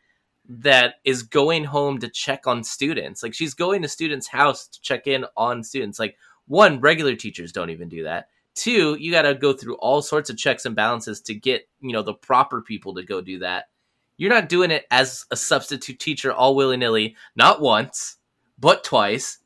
that 0.49 0.97
is 1.05 1.23
going 1.23 1.65
home 1.65 1.99
to 1.99 2.09
check 2.09 2.47
on 2.47 2.65
students. 2.65 3.23
Like 3.23 3.35
she's 3.35 3.55
going 3.55 3.83
to 3.83 3.89
students' 3.89 4.29
house 4.29 4.67
to 4.69 4.81
check 4.81 5.07
in 5.07 5.25
on 5.37 5.63
students. 5.63 5.99
Like 5.99 6.17
one, 6.47 6.81
regular 6.81 7.15
teachers 7.15 7.53
don't 7.53 7.71
even 7.71 7.89
do 7.89 8.05
that. 8.05 8.29
Two, 8.55 8.97
you 9.01 9.11
got 9.11 9.23
to 9.23 9.35
go 9.35 9.53
through 9.53 9.77
all 9.77 10.03
sorts 10.03 10.31
of 10.31 10.37
checks 10.37 10.67
and 10.67 10.77
balances 10.77 11.21
to 11.23 11.35
get, 11.35 11.69
you 11.81 11.93
know, 11.93 12.03
the 12.03 12.15
proper 12.15 12.61
people 12.61 12.95
to 12.95 13.03
go 13.03 13.21
do 13.21 13.39
that. 13.39 13.71
You're 14.19 14.33
not 14.33 14.49
doing 14.49 14.71
it 14.71 14.85
as 14.91 15.25
a 15.31 15.37
substitute 15.37 15.99
teacher 15.99 16.33
all 16.33 16.55
willy-nilly, 16.55 17.17
not 17.35 17.61
once, 17.61 18.19
but 18.59 18.85
twice 18.85 19.39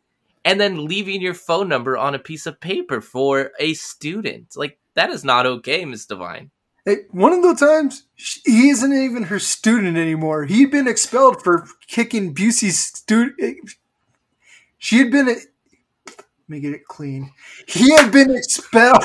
and 0.47 0.61
then 0.61 0.87
leaving 0.87 1.21
your 1.21 1.35
phone 1.35 1.69
number 1.69 1.99
on 1.99 2.15
a 2.15 2.21
piece 2.21 2.47
of 2.47 2.61
paper 2.61 3.01
for 3.01 3.51
a 3.59 3.75
student. 3.75 4.57
Like 4.57 4.79
that 4.95 5.11
is 5.11 5.25
not 5.25 5.45
okay, 5.45 5.85
Miss 5.85 6.07
Divine. 6.07 6.53
Hey, 6.85 6.99
one 7.11 7.33
of 7.33 7.43
the 7.43 7.55
times 7.55 8.05
he 8.15 8.69
isn't 8.69 8.93
even 8.93 9.25
her 9.25 9.41
student 9.41 9.97
anymore. 9.97 10.45
He'd 10.45 10.71
been 10.71 10.87
expelled 10.87 11.43
for 11.43 11.67
kicking 11.89 12.33
Busey's 12.33 12.79
student. 12.79 13.35
Eh, 13.43 13.55
she 14.79 14.99
had 14.99 15.11
been. 15.11 15.29
Eh, 15.29 15.35
Let 16.49 16.55
me 16.55 16.61
get 16.61 16.75
it 16.75 16.87
clean. 16.87 17.33
He 17.67 17.91
had 17.91 18.13
been 18.13 18.35
expelled. 18.35 19.05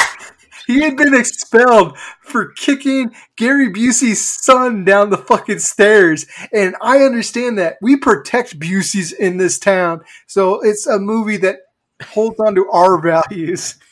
he 0.66 0.82
had 0.82 0.96
been 0.96 1.14
expelled 1.14 1.96
for 2.20 2.52
kicking 2.52 3.14
Gary 3.36 3.72
Busey's 3.72 4.22
son 4.22 4.84
down 4.84 5.08
the 5.08 5.16
fucking 5.16 5.60
stairs. 5.60 6.26
And 6.52 6.76
I 6.82 6.98
understand 6.98 7.56
that 7.58 7.78
we 7.80 7.96
protect 7.96 8.58
Busey's 8.58 9.12
in 9.12 9.38
this 9.38 9.58
town, 9.58 10.02
so 10.26 10.60
it's 10.60 10.86
a 10.86 10.98
movie 10.98 11.38
that 11.38 11.60
holds 12.02 12.38
on 12.40 12.54
to 12.56 12.68
our 12.70 13.00
values. 13.00 13.76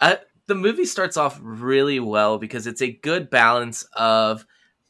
Uh, 0.00 0.16
the 0.48 0.54
movie 0.56 0.84
starts 0.84 1.16
off 1.16 1.38
really 1.40 2.00
well 2.00 2.36
because 2.36 2.66
it's 2.66 2.82
a 2.82 2.90
good 2.90 3.30
balance 3.30 3.86
of 3.94 4.44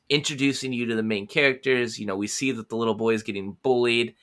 introducing 0.08 0.72
you 0.72 0.86
to 0.86 0.94
the 0.94 1.02
main 1.02 1.26
characters. 1.26 1.98
You 1.98 2.06
know, 2.06 2.16
we 2.16 2.26
see 2.26 2.50
that 2.52 2.70
the 2.70 2.76
little 2.76 2.94
boy 2.94 3.12
is 3.12 3.22
getting 3.22 3.58
bullied, 3.62 4.14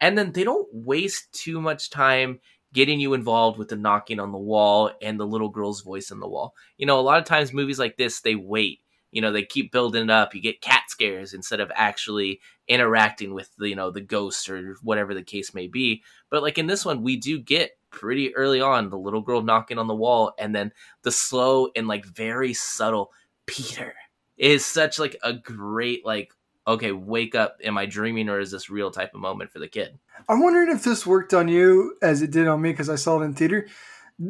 and 0.00 0.16
then 0.16 0.32
they 0.32 0.44
don't 0.44 0.68
waste 0.72 1.32
too 1.32 1.60
much 1.60 1.90
time 1.90 2.40
getting 2.72 2.98
you 2.98 3.14
involved 3.14 3.58
with 3.58 3.68
the 3.68 3.76
knocking 3.76 4.18
on 4.18 4.32
the 4.32 4.38
wall 4.38 4.90
and 5.00 5.18
the 5.18 5.26
little 5.26 5.48
girl's 5.48 5.82
voice 5.82 6.10
in 6.10 6.18
the 6.18 6.28
wall. 6.28 6.54
You 6.76 6.86
know, 6.86 6.98
a 6.98 7.02
lot 7.02 7.18
of 7.18 7.24
times 7.24 7.52
movies 7.52 7.78
like 7.78 7.96
this, 7.96 8.20
they 8.20 8.34
wait. 8.34 8.80
You 9.12 9.22
know, 9.22 9.30
they 9.30 9.44
keep 9.44 9.70
building 9.70 10.02
it 10.02 10.10
up. 10.10 10.34
You 10.34 10.42
get 10.42 10.60
cat 10.60 10.82
scares 10.88 11.34
instead 11.34 11.60
of 11.60 11.70
actually 11.76 12.40
interacting 12.66 13.32
with 13.32 13.48
the, 13.58 13.68
you 13.68 13.76
know, 13.76 13.92
the 13.92 14.00
ghost 14.00 14.50
or 14.50 14.76
whatever 14.82 15.14
the 15.14 15.22
case 15.22 15.54
may 15.54 15.68
be. 15.68 16.02
But 16.30 16.42
like 16.42 16.58
in 16.58 16.66
this 16.66 16.84
one, 16.84 17.02
we 17.02 17.16
do 17.16 17.38
get 17.38 17.78
pretty 17.90 18.34
early 18.34 18.60
on 18.60 18.90
the 18.90 18.98
little 18.98 19.20
girl 19.20 19.40
knocking 19.40 19.78
on 19.78 19.86
the 19.86 19.94
wall 19.94 20.32
and 20.36 20.52
then 20.52 20.72
the 21.02 21.12
slow 21.12 21.68
and 21.76 21.86
like 21.86 22.04
very 22.04 22.52
subtle 22.52 23.12
Peter 23.46 23.94
is 24.36 24.66
such 24.66 24.98
like 24.98 25.16
a 25.22 25.32
great 25.32 26.04
like 26.04 26.32
okay, 26.66 26.92
wake 26.92 27.34
up, 27.34 27.58
am 27.62 27.78
I 27.78 27.86
dreaming 27.86 28.28
or 28.28 28.40
is 28.40 28.50
this 28.50 28.70
real 28.70 28.90
type 28.90 29.14
of 29.14 29.20
moment 29.20 29.52
for 29.52 29.58
the 29.58 29.68
kid? 29.68 29.98
I'm 30.28 30.42
wondering 30.42 30.70
if 30.70 30.82
this 30.82 31.06
worked 31.06 31.34
on 31.34 31.48
you 31.48 31.96
as 32.02 32.22
it 32.22 32.30
did 32.30 32.48
on 32.48 32.62
me 32.62 32.70
because 32.70 32.88
I 32.88 32.96
saw 32.96 33.20
it 33.20 33.24
in 33.24 33.34
theater. 33.34 33.68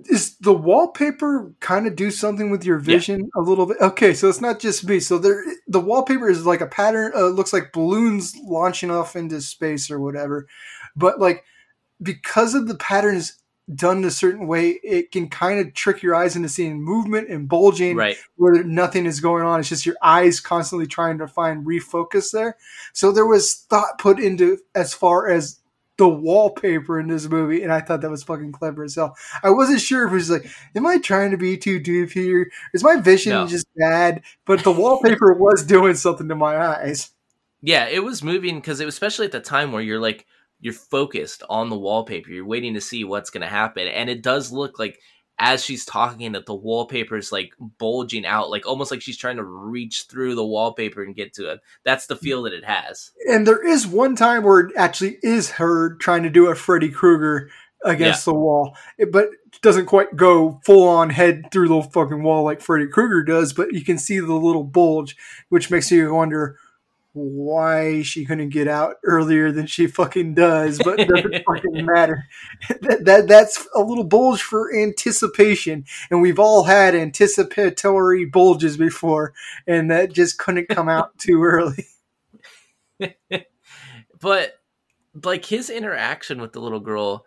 Is 0.07 0.39
the 0.39 0.55
wallpaper 0.55 1.53
kind 1.61 1.87
of 1.87 1.95
do 1.95 2.11
something 2.11 2.51
with 2.51 2.65
your 2.65 2.79
vision 2.79 3.29
a 3.37 3.41
little 3.41 3.67
bit? 3.67 3.77
Okay, 3.83 4.15
so 4.15 4.31
it's 4.31 4.41
not 4.41 4.59
just 4.59 4.87
me. 4.89 4.99
So 4.99 5.19
there, 5.19 5.45
the 5.67 5.81
wallpaper 5.81 6.31
is 6.31 6.47
like 6.47 6.63
a 6.63 6.67
pattern. 6.67 7.13
Uh, 7.15 7.27
looks 7.27 7.53
like 7.53 7.73
balloons 7.73 8.35
launching 8.43 8.91
off 8.91 9.15
into 9.15 9.43
space 9.43 9.91
or 9.91 10.01
whatever. 10.01 10.47
But 10.97 11.21
like 11.21 11.45
because 12.03 12.55
of 12.55 12.67
the 12.67 12.77
patterns 12.77 13.43
done 13.75 14.05
a 14.05 14.11
certain 14.11 14.47
way, 14.47 14.79
it 14.83 15.11
can 15.13 15.29
kind 15.29 15.59
of 15.59 15.73
trick 15.73 16.03
your 16.03 16.15
eyes 16.15 16.37
into 16.37 16.49
seeing 16.49 16.83
movement 16.83 17.29
and 17.31 17.49
bulging 17.49 17.97
Right. 17.97 18.17
where 18.37 18.63
nothing 18.65 19.07
is 19.07 19.21
going 19.21 19.43
on. 19.45 19.61
It's 19.61 19.69
just 19.69 19.87
your 19.87 19.97
eyes 20.03 20.41
constantly 20.41 20.87
trying 20.87 21.19
to 21.19 21.27
find 21.29 21.65
refocus 21.67 22.31
there. 22.31 22.57
So 22.93 23.11
there 23.11 23.27
was 23.27 23.55
thought 23.71 23.99
put 23.99 24.19
into 24.21 24.59
as 24.75 24.93
far 24.93 25.29
as 25.29 25.61
the 25.97 26.09
wallpaper 26.09 26.99
in 26.99 27.07
this 27.07 27.29
movie, 27.29 27.63
and 27.63 27.73
I 27.73 27.81
thought 27.81 28.01
that 28.01 28.11
was 28.11 28.25
fucking 28.25 28.51
clever 28.53 28.83
as 28.83 28.97
hell. 28.97 29.17
I 29.45 29.51
wasn't 29.51 29.81
sure 29.81 30.05
if 30.07 30.11
it 30.13 30.17
was 30.17 30.29
like, 30.31 30.47
am 30.75 30.87
I 30.87 30.99
trying 30.99 31.31
to 31.31 31.37
be 31.37 31.57
too 31.57 31.79
deep 31.79 32.11
here? 32.11 32.51
Is 32.75 32.83
my 32.83 32.97
vision 32.97 33.31
No. 33.33 33.47
just 33.47 33.67
bad? 33.77 34.23
But 34.45 34.65
the 34.65 34.73
wallpaper 34.73 35.33
was 35.39 35.63
doing 35.65 35.95
something 35.95 36.29
to 36.29 36.35
my 36.35 36.57
eyes. 36.59 37.13
Yeah, 37.63 37.87
it 37.89 38.03
was 38.03 38.23
moving 38.25 38.57
because 38.57 38.81
it 38.81 38.85
was 38.87 38.95
especially 38.95 39.27
at 39.27 39.33
the 39.33 39.41
time 39.41 39.71
where 39.73 39.81
you're 39.83 40.01
like 40.01 40.27
you're 40.61 40.73
focused 40.73 41.43
on 41.49 41.69
the 41.71 41.79
wallpaper. 41.79 42.31
You're 42.31 42.47
waiting 42.47 42.75
to 42.75 42.81
see 42.81 43.05
what's 43.05 43.31
going 43.31 43.43
to 43.43 43.49
happen, 43.49 43.87
and 43.89 44.09
it 44.09 44.23
does 44.23 44.53
look 44.53 44.79
like 44.79 44.99
as 45.41 45.65
she's 45.65 45.85
talking 45.85 46.31
that 46.33 46.47
the 46.47 46.55
wallpaper 46.55 47.17
is 47.17 47.33
like 47.33 47.53
bulging 47.79 48.25
out, 48.25 48.51
like 48.51 48.67
almost 48.69 48.93
like 48.93 49.03
she's 49.03 49.19
trying 49.19 49.37
to 49.37 49.43
reach 49.43 50.05
through 50.09 50.37
the 50.37 50.47
wallpaper 50.47 51.03
and 51.03 51.17
get 51.17 51.33
to 51.35 51.51
it. 51.51 51.59
That's 51.85 52.07
the 52.07 52.15
feel 52.15 52.45
that 52.45 52.53
it 52.53 52.65
has. 52.65 53.11
And 53.29 53.45
there 53.45 53.67
is 53.67 53.85
one 53.85 54.15
time 54.15 54.45
where 54.45 54.61
it 54.61 54.73
actually 54.77 55.19
is 55.25 55.51
her 55.53 55.97
trying 55.97 56.23
to 56.23 56.31
do 56.31 56.47
a 56.47 56.55
Freddy 56.55 56.89
Krueger 56.89 57.51
against 57.85 58.25
the 58.27 58.33
wall, 58.35 58.77
It- 58.97 59.11
but 59.13 59.29
doesn't 59.61 59.87
quite 59.87 60.15
go 60.17 60.61
full 60.65 60.89
on 60.89 61.11
head 61.11 61.43
through 61.53 61.69
the 61.69 61.83
fucking 61.83 62.23
wall 62.23 62.45
like 62.45 62.61
Freddy 62.61 62.87
Krueger 62.87 63.23
does. 63.25 63.53
But 63.53 63.73
you 63.73 63.85
can 63.85 63.99
see 63.99 64.21
the 64.21 64.33
little 64.35 64.65
bulge, 64.65 65.17
which 65.49 65.69
makes 65.71 65.91
you 65.91 66.15
wonder 66.15 66.59
why 67.15 68.03
she 68.03 68.25
couldn't 68.25 68.49
get 68.51 68.67
out 68.67 68.97
earlier 69.05 69.53
than 69.53 69.67
she 69.67 69.87
fucking 69.87 70.35
does. 70.35 70.79
But 70.83 71.01
it 71.01 71.09
doesn't 71.09 71.45
fucking 71.47 71.87
matter. 71.87 72.25
That, 72.81 73.05
that 73.05 73.29
that's 73.29 73.67
a 73.75 73.81
little 73.81 74.05
bulge 74.05 74.43
for 74.43 74.75
anticipation, 74.75 75.85
and 76.11 76.21
we've 76.21 76.41
all 76.41 76.65
had 76.65 76.95
anticipatory 76.95 78.25
bulges 78.27 78.77
before, 78.77 79.33
and 79.67 79.91
that 79.91 80.13
just 80.13 80.39
couldn't 80.39 80.69
come 80.69 80.89
out 80.89 81.17
too 81.19 81.43
early. 81.43 81.87
but 84.21 84.61
like 85.23 85.45
his 85.45 85.71
interaction 85.71 86.41
with 86.41 86.53
the 86.53 86.61
little 86.61 86.81
girl 86.81 87.25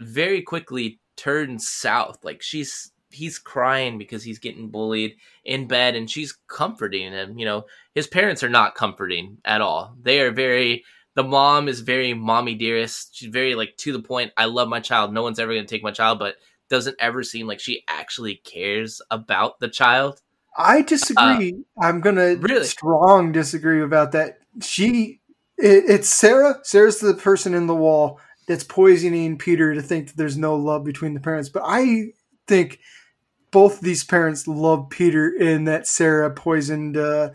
very 0.00 0.42
quickly 0.42 1.00
turns 1.16 1.66
south 1.66 2.22
like 2.22 2.42
she's 2.42 2.92
he's 3.16 3.38
crying 3.38 3.98
because 3.98 4.22
he's 4.22 4.38
getting 4.38 4.68
bullied 4.68 5.16
in 5.44 5.66
bed 5.66 5.94
and 5.94 6.10
she's 6.10 6.36
comforting 6.48 7.12
him 7.12 7.38
you 7.38 7.44
know 7.44 7.64
his 7.94 8.06
parents 8.06 8.42
are 8.42 8.48
not 8.48 8.74
comforting 8.74 9.38
at 9.44 9.60
all 9.60 9.94
they 10.02 10.20
are 10.20 10.30
very 10.30 10.84
the 11.14 11.22
mom 11.22 11.68
is 11.68 11.80
very 11.80 12.14
mommy 12.14 12.54
dearest 12.54 13.16
she's 13.16 13.30
very 13.30 13.54
like 13.54 13.76
to 13.76 13.92
the 13.92 14.02
point 14.02 14.32
i 14.36 14.44
love 14.44 14.68
my 14.68 14.80
child 14.80 15.12
no 15.12 15.22
one's 15.22 15.38
ever 15.38 15.52
going 15.52 15.66
to 15.66 15.74
take 15.74 15.82
my 15.82 15.90
child 15.90 16.18
but 16.18 16.36
doesn't 16.68 16.96
ever 16.98 17.22
seem 17.22 17.46
like 17.46 17.60
she 17.60 17.82
actually 17.88 18.36
cares 18.36 19.00
about 19.10 19.58
the 19.60 19.68
child 19.68 20.20
I 20.58 20.82
disagree. 20.82 21.52
Uh, 21.52 21.84
I'm 21.84 22.00
gonna 22.00 22.36
really? 22.36 22.64
strong 22.64 23.30
disagree 23.32 23.82
about 23.82 24.12
that. 24.12 24.38
She, 24.62 25.20
it, 25.58 25.84
it's 25.86 26.08
Sarah. 26.08 26.60
Sarah's 26.62 26.98
the 26.98 27.12
person 27.14 27.52
in 27.52 27.66
the 27.66 27.74
wall 27.74 28.20
that's 28.46 28.64
poisoning 28.64 29.38
Peter 29.38 29.74
to 29.74 29.82
think 29.82 30.08
that 30.08 30.16
there's 30.16 30.36
no 30.36 30.56
love 30.56 30.84
between 30.84 31.14
the 31.14 31.20
parents. 31.20 31.48
But 31.48 31.64
I 31.66 32.12
think 32.46 32.80
both 33.56 33.80
these 33.80 34.04
parents 34.04 34.46
love 34.46 34.90
Peter, 34.90 35.34
and 35.40 35.66
that 35.66 35.86
Sarah 35.86 36.30
poisoned 36.30 36.94
uh, 36.94 37.30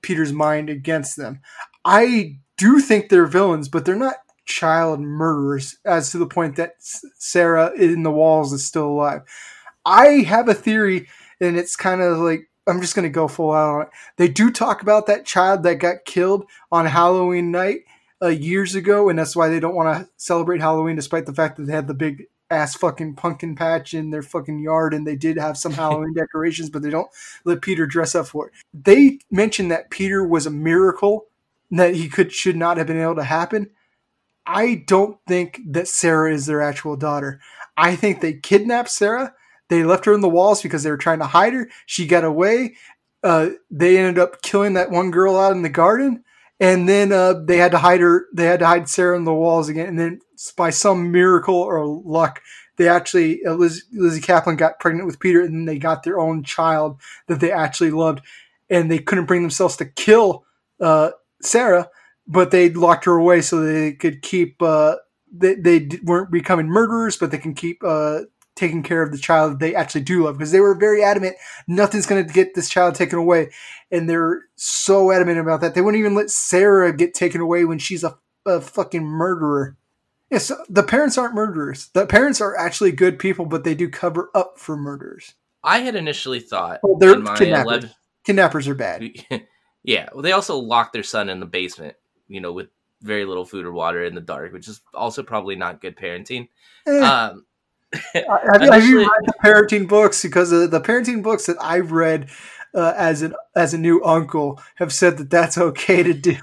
Peter's 0.00 0.32
mind 0.32 0.70
against 0.70 1.18
them. 1.18 1.42
I 1.84 2.38
do 2.56 2.80
think 2.80 3.10
they're 3.10 3.26
villains, 3.26 3.68
but 3.68 3.84
they're 3.84 3.94
not 3.94 4.16
child 4.46 5.00
murderers. 5.00 5.76
As 5.84 6.10
to 6.12 6.18
the 6.18 6.26
point 6.26 6.56
that 6.56 6.76
Sarah 6.78 7.72
in 7.76 8.04
the 8.04 8.10
walls 8.10 8.54
is 8.54 8.66
still 8.66 8.86
alive. 8.86 9.20
I 9.84 10.22
have 10.26 10.48
a 10.48 10.54
theory, 10.54 11.08
and 11.42 11.58
it's 11.58 11.76
kind 11.76 12.00
of 12.00 12.16
like 12.20 12.48
I'm 12.66 12.80
just 12.80 12.96
gonna 12.96 13.10
go 13.10 13.28
full 13.28 13.52
out 13.52 13.74
on 13.74 13.82
it. 13.82 13.88
They 14.16 14.28
do 14.28 14.50
talk 14.50 14.80
about 14.80 15.06
that 15.08 15.26
child 15.26 15.62
that 15.64 15.74
got 15.74 16.06
killed 16.06 16.46
on 16.72 16.86
Halloween 16.86 17.50
night 17.50 17.80
uh, 18.22 18.28
years 18.28 18.74
ago, 18.74 19.10
and 19.10 19.18
that's 19.18 19.36
why 19.36 19.50
they 19.50 19.60
don't 19.60 19.76
want 19.76 19.94
to 19.94 20.10
celebrate 20.16 20.62
Halloween, 20.62 20.96
despite 20.96 21.26
the 21.26 21.34
fact 21.34 21.58
that 21.58 21.64
they 21.64 21.74
had 21.74 21.86
the 21.86 21.92
big 21.92 22.28
ass 22.50 22.76
fucking 22.76 23.14
pumpkin 23.14 23.54
patch 23.54 23.94
in 23.94 24.10
their 24.10 24.22
fucking 24.22 24.60
yard, 24.60 24.94
and 24.94 25.06
they 25.06 25.16
did 25.16 25.38
have 25.38 25.56
some 25.56 25.72
Halloween 25.74 26.14
decorations, 26.14 26.70
but 26.70 26.82
they 26.82 26.90
don't 26.90 27.10
let 27.44 27.62
Peter 27.62 27.86
dress 27.86 28.14
up 28.14 28.26
for 28.26 28.48
it. 28.48 28.52
They 28.72 29.18
mentioned 29.30 29.70
that 29.70 29.90
Peter 29.90 30.26
was 30.26 30.46
a 30.46 30.50
miracle, 30.50 31.26
that 31.70 31.94
he 31.94 32.08
could 32.08 32.32
should 32.32 32.56
not 32.56 32.76
have 32.76 32.86
been 32.86 33.00
able 33.00 33.16
to 33.16 33.24
happen. 33.24 33.70
I 34.46 34.84
don't 34.86 35.18
think 35.26 35.60
that 35.66 35.88
Sarah 35.88 36.32
is 36.32 36.46
their 36.46 36.62
actual 36.62 36.96
daughter. 36.96 37.40
I 37.76 37.96
think 37.96 38.20
they 38.20 38.34
kidnapped 38.34 38.90
Sarah. 38.90 39.34
They 39.68 39.82
left 39.82 40.04
her 40.04 40.14
in 40.14 40.20
the 40.20 40.28
walls 40.28 40.62
because 40.62 40.84
they 40.84 40.90
were 40.90 40.96
trying 40.96 41.18
to 41.18 41.26
hide 41.26 41.52
her. 41.52 41.68
She 41.86 42.06
got 42.06 42.22
away. 42.22 42.76
Uh, 43.24 43.50
they 43.70 43.98
ended 43.98 44.20
up 44.20 44.42
killing 44.42 44.74
that 44.74 44.90
one 44.90 45.10
girl 45.10 45.36
out 45.36 45.52
in 45.52 45.62
the 45.62 45.68
garden, 45.68 46.22
and 46.58 46.88
then 46.88 47.12
uh, 47.12 47.34
they 47.44 47.58
had 47.58 47.72
to 47.72 47.78
hide 47.78 48.00
her. 48.00 48.26
They 48.32 48.44
had 48.44 48.60
to 48.60 48.66
hide 48.66 48.88
Sarah 48.88 49.16
in 49.16 49.24
the 49.24 49.34
walls 49.34 49.68
again. 49.68 49.88
And 49.88 49.98
then 49.98 50.20
by 50.56 50.70
some 50.70 51.12
miracle 51.12 51.54
or 51.54 51.84
luck, 51.86 52.40
they 52.76 52.88
actually 52.88 53.44
uh, 53.44 53.54
Liz, 53.54 53.84
Lizzy 53.92 54.20
Caplan 54.20 54.56
got 54.56 54.80
pregnant 54.80 55.06
with 55.06 55.20
Peter, 55.20 55.42
and 55.42 55.54
then 55.54 55.64
they 55.64 55.78
got 55.78 56.02
their 56.02 56.18
own 56.18 56.42
child 56.42 57.00
that 57.26 57.40
they 57.40 57.50
actually 57.50 57.90
loved, 57.90 58.20
and 58.70 58.90
they 58.90 58.98
couldn't 58.98 59.26
bring 59.26 59.42
themselves 59.42 59.76
to 59.76 59.86
kill 59.86 60.44
uh, 60.80 61.10
Sarah, 61.42 61.88
but 62.26 62.50
they 62.50 62.70
locked 62.70 63.04
her 63.06 63.16
away 63.16 63.40
so 63.40 63.60
they 63.60 63.92
could 63.92 64.22
keep. 64.22 64.62
Uh, 64.62 64.96
they 65.32 65.54
they 65.54 65.88
weren't 66.04 66.30
becoming 66.30 66.66
murderers, 66.66 67.16
but 67.16 67.30
they 67.30 67.38
can 67.38 67.54
keep 67.54 67.82
uh, 67.84 68.20
taking 68.56 68.82
care 68.82 69.02
of 69.02 69.12
the 69.12 69.18
child 69.18 69.60
they 69.60 69.74
actually 69.74 70.00
do 70.00 70.24
love 70.24 70.36
because 70.36 70.50
they 70.50 70.60
were 70.60 70.74
very 70.74 71.02
adamant 71.02 71.36
nothing's 71.68 72.06
going 72.06 72.26
to 72.26 72.32
get 72.32 72.54
this 72.54 72.68
child 72.68 72.94
taken 72.94 73.18
away. 73.18 73.50
And 73.90 74.10
they're 74.10 74.42
so 74.56 75.12
adamant 75.12 75.38
about 75.38 75.60
that. 75.60 75.74
They 75.74 75.80
wouldn't 75.80 76.00
even 76.00 76.14
let 76.14 76.30
sarah 76.30 76.96
get 76.96 77.14
taken 77.14 77.40
away 77.40 77.64
when 77.64 77.78
she's 77.78 78.02
a, 78.02 78.18
a 78.44 78.60
fucking 78.60 79.04
murderer. 79.04 79.76
Yes 80.30 80.50
the 80.68 80.82
parents 80.82 81.16
aren't 81.16 81.34
murderers. 81.34 81.90
The 81.94 82.06
parents 82.06 82.40
are 82.40 82.56
actually 82.56 82.92
good 82.92 83.18
people 83.18 83.46
but 83.46 83.64
they 83.64 83.74
do 83.74 83.88
cover 83.88 84.30
up 84.34 84.58
for 84.58 84.76
murders. 84.76 85.34
I 85.62 85.78
had 85.78 85.94
initially 85.94 86.40
thought 86.40 86.80
well 86.82 86.96
they're 86.98 87.14
in 87.14 87.24
kidnappers. 87.36 87.66
11 87.66 87.90
kidnappers 88.24 88.68
are 88.68 88.74
bad. 88.74 89.10
Yeah, 89.86 90.08
well, 90.12 90.22
they 90.22 90.32
also 90.32 90.58
locked 90.58 90.92
their 90.92 91.04
son 91.04 91.28
in 91.28 91.38
the 91.38 91.46
basement, 91.46 91.94
you 92.26 92.40
know, 92.40 92.52
with 92.52 92.66
very 93.02 93.24
little 93.24 93.44
food 93.44 93.64
or 93.64 93.72
water 93.72 94.04
in 94.04 94.16
the 94.16 94.20
dark, 94.20 94.52
which 94.52 94.66
is 94.66 94.80
also 94.92 95.22
probably 95.22 95.54
not 95.54 95.80
good 95.80 95.96
parenting. 95.96 96.48
Eh. 96.86 96.98
Um, 96.98 97.45
have, 98.14 98.62
you- 98.62 98.70
have 98.72 98.84
you 98.84 98.98
read 99.00 99.08
the 99.26 99.34
parenting 99.44 99.88
books 99.88 100.22
because 100.22 100.52
uh, 100.52 100.66
the 100.66 100.80
parenting 100.80 101.22
books 101.22 101.46
that 101.46 101.56
i've 101.60 101.92
read 101.92 102.28
uh, 102.74 102.92
as 102.96 103.22
an 103.22 103.34
as 103.54 103.72
a 103.74 103.78
new 103.78 104.02
uncle 104.04 104.60
have 104.76 104.92
said 104.92 105.16
that 105.18 105.30
that's 105.30 105.58
okay 105.58 106.02
to 106.02 106.12
do 106.14 106.36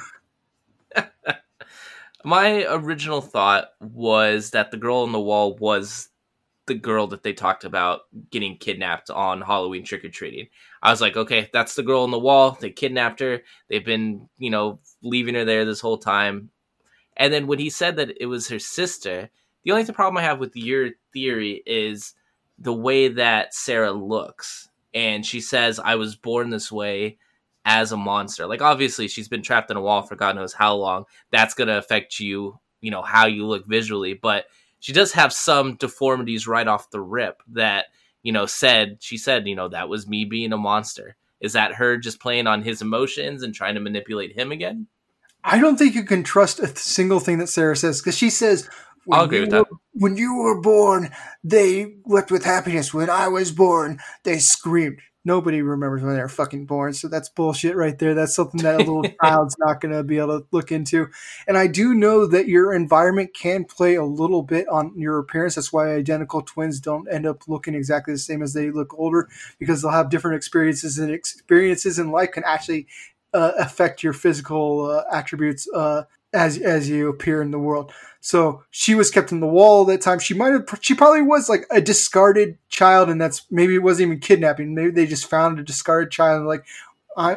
my 2.23 2.65
original 2.69 3.21
thought 3.21 3.69
was 3.79 4.51
that 4.51 4.71
the 4.71 4.77
girl 4.77 4.97
on 4.97 5.11
the 5.11 5.19
wall 5.19 5.55
was 5.57 6.09
the 6.65 6.75
girl 6.75 7.07
that 7.07 7.23
they 7.23 7.33
talked 7.33 7.65
about 7.65 8.01
getting 8.31 8.57
kidnapped 8.57 9.09
on 9.09 9.41
Halloween 9.41 9.83
trick 9.83 10.05
or 10.05 10.09
treating. 10.09 10.47
I 10.81 10.91
was 10.91 11.01
like, 11.01 11.17
okay, 11.17 11.49
that's 11.51 11.75
the 11.75 11.83
girl 11.83 12.03
on 12.03 12.11
the 12.11 12.19
wall. 12.19 12.51
They 12.59 12.69
kidnapped 12.69 13.19
her. 13.19 13.41
They've 13.69 13.83
been, 13.83 14.29
you 14.37 14.49
know, 14.49 14.79
leaving 15.01 15.35
her 15.35 15.43
there 15.43 15.65
this 15.65 15.81
whole 15.81 15.97
time. 15.97 16.51
And 17.17 17.33
then 17.33 17.47
when 17.47 17.59
he 17.59 17.69
said 17.69 17.97
that 17.97 18.13
it 18.21 18.27
was 18.27 18.47
her 18.47 18.59
sister, 18.59 19.29
the 19.63 19.71
only 19.71 19.85
problem 19.85 20.17
I 20.17 20.23
have 20.23 20.39
with 20.39 20.55
your 20.55 20.89
theory 21.11 21.61
is 21.65 22.13
the 22.59 22.73
way 22.73 23.07
that 23.09 23.53
Sarah 23.53 23.91
looks. 23.91 24.69
And 24.93 25.25
she 25.25 25.41
says, 25.41 25.79
I 25.79 25.95
was 25.95 26.15
born 26.15 26.49
this 26.49 26.71
way 26.71 27.17
as 27.65 27.91
a 27.91 27.97
monster. 27.97 28.45
Like, 28.45 28.61
obviously, 28.61 29.07
she's 29.07 29.27
been 29.27 29.41
trapped 29.41 29.71
in 29.71 29.77
a 29.77 29.81
wall 29.81 30.01
for 30.01 30.15
God 30.15 30.35
knows 30.35 30.53
how 30.53 30.75
long. 30.75 31.05
That's 31.31 31.53
going 31.53 31.69
to 31.69 31.77
affect 31.77 32.19
you, 32.19 32.59
you 32.81 32.91
know, 32.91 33.01
how 33.01 33.25
you 33.25 33.45
look 33.45 33.65
visually. 33.65 34.13
But 34.13 34.45
she 34.79 34.93
does 34.93 35.13
have 35.13 35.33
some 35.33 35.75
deformities 35.75 36.47
right 36.47 36.67
off 36.67 36.91
the 36.91 37.01
rip 37.01 37.41
that, 37.53 37.85
you 38.21 38.31
know, 38.31 38.45
said, 38.45 38.97
she 38.99 39.17
said, 39.17 39.47
you 39.47 39.55
know, 39.55 39.69
that 39.69 39.89
was 39.89 40.07
me 40.07 40.25
being 40.25 40.53
a 40.53 40.57
monster. 40.57 41.15
Is 41.39 41.53
that 41.53 41.75
her 41.75 41.97
just 41.97 42.21
playing 42.21 42.47
on 42.47 42.63
his 42.63 42.81
emotions 42.81 43.43
and 43.43 43.53
trying 43.53 43.75
to 43.75 43.81
manipulate 43.81 44.37
him 44.37 44.51
again? 44.51 44.87
I 45.43 45.59
don't 45.59 45.77
think 45.77 45.95
you 45.95 46.03
can 46.03 46.23
trust 46.23 46.59
a 46.59 46.73
single 46.75 47.19
thing 47.19 47.39
that 47.39 47.49
Sarah 47.49 47.75
says 47.75 47.99
because 47.99 48.17
she 48.17 48.29
says, 48.29 48.69
when 49.05 49.19
I'll 49.19 49.25
agree 49.25 49.41
with 49.41 49.49
that. 49.51 49.65
were- 49.69 49.77
When 49.93 50.17
you 50.17 50.35
were 50.35 50.59
born, 50.59 51.11
they 51.43 51.95
wept 52.05 52.31
with 52.31 52.45
happiness. 52.45 52.93
When 52.93 53.09
I 53.09 53.27
was 53.27 53.51
born, 53.51 53.99
they 54.23 54.39
screamed. 54.39 54.99
Nobody 55.25 55.61
remembers 55.61 56.01
when 56.03 56.15
they're 56.15 56.27
fucking 56.27 56.65
born, 56.65 56.91
so 56.93 57.07
that's 57.07 57.29
bullshit 57.29 57.77
right 57.77 57.97
there. 57.97 58.13
That's 58.13 58.35
something 58.35 58.61
that 58.63 58.75
a 58.75 58.79
little 58.81 59.05
child's 59.23 59.55
not 59.57 59.79
going 59.79 59.93
to 59.93 60.03
be 60.03 60.17
able 60.17 60.41
to 60.41 60.47
look 60.51 60.69
into. 60.71 61.07
And 61.47 61.57
I 61.57 61.67
do 61.67 61.93
know 61.93 62.25
that 62.27 62.49
your 62.49 62.73
environment 62.73 63.31
can 63.33 63.63
play 63.63 63.95
a 63.95 64.03
little 64.03 64.41
bit 64.43 64.67
on 64.67 64.91
your 64.97 65.19
appearance. 65.19 65.55
That's 65.55 65.71
why 65.71 65.93
identical 65.93 66.41
twins 66.41 66.81
don't 66.81 67.07
end 67.09 67.25
up 67.25 67.43
looking 67.47 67.73
exactly 67.73 68.13
the 68.13 68.17
same 68.19 68.41
as 68.41 68.53
they 68.53 68.69
look 68.69 68.93
older 68.99 69.29
because 69.59 69.81
they'll 69.81 69.91
have 69.91 70.09
different 70.09 70.35
experiences, 70.35 70.97
and 70.97 71.09
experiences 71.09 71.99
in 71.99 72.11
life 72.11 72.31
can 72.31 72.43
actually 72.45 72.87
uh, 73.33 73.53
affect 73.57 74.03
your 74.03 74.13
physical 74.13 74.89
uh, 74.91 75.03
attributes 75.15 75.67
uh, 75.73 76.03
as 76.33 76.57
as 76.57 76.89
you 76.89 77.07
appear 77.07 77.41
in 77.41 77.51
the 77.51 77.59
world. 77.59 77.93
So 78.25 78.63
she 78.71 78.95
was 78.95 79.11
kept 79.11 79.33
in 79.33 79.41
the 79.41 79.47
wall 79.47 79.83
that 79.83 79.99
time. 79.99 80.17
She 80.17 80.33
might 80.33 80.53
have, 80.53 80.79
she 80.79 80.93
probably 80.95 81.21
was 81.21 81.49
like 81.49 81.65
a 81.69 81.81
discarded 81.81 82.57
child, 82.69 83.09
and 83.09 83.19
that's 83.19 83.45
maybe 83.51 83.75
it 83.75 83.83
wasn't 83.83 84.07
even 84.07 84.19
kidnapping. 84.21 84.73
Maybe 84.73 84.91
they 84.91 85.05
just 85.05 85.29
found 85.29 85.59
a 85.59 85.63
discarded 85.63 86.09
child, 86.09 86.37
and 86.37 86.47
like 86.47 86.63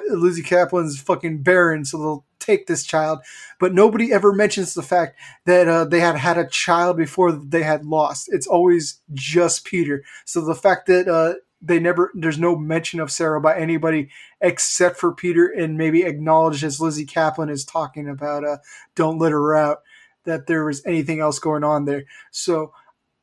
Lizzy 0.08 0.44
Caplan's 0.44 1.00
fucking 1.00 1.42
barren, 1.42 1.84
so 1.84 1.98
they'll 1.98 2.24
take 2.38 2.68
this 2.68 2.84
child. 2.84 3.18
But 3.58 3.74
nobody 3.74 4.12
ever 4.12 4.32
mentions 4.32 4.74
the 4.74 4.82
fact 4.82 5.18
that 5.44 5.66
uh, 5.66 5.86
they 5.86 5.98
had 5.98 6.14
had 6.18 6.38
a 6.38 6.46
child 6.46 6.96
before 6.96 7.32
they 7.32 7.64
had 7.64 7.84
lost. 7.84 8.28
It's 8.32 8.46
always 8.46 9.00
just 9.12 9.64
Peter. 9.64 10.04
So 10.24 10.40
the 10.40 10.54
fact 10.54 10.86
that 10.86 11.08
uh, 11.08 11.34
they 11.60 11.80
never, 11.80 12.12
there's 12.14 12.38
no 12.38 12.54
mention 12.54 13.00
of 13.00 13.10
Sarah 13.10 13.40
by 13.40 13.58
anybody 13.58 14.08
except 14.40 14.98
for 14.98 15.12
Peter, 15.12 15.48
and 15.48 15.76
maybe 15.76 16.04
acknowledged 16.04 16.62
as 16.62 16.80
Lizzy 16.80 17.06
Caplan 17.06 17.50
is 17.50 17.64
talking 17.64 18.08
about, 18.08 18.44
uh, 18.44 18.58
don't 18.94 19.18
let 19.18 19.32
her 19.32 19.56
out, 19.56 19.82
that 20.26 20.46
there 20.46 20.64
was 20.64 20.84
anything 20.86 21.20
else 21.20 21.38
going 21.38 21.64
on 21.64 21.84
there. 21.84 22.04
So 22.30 22.72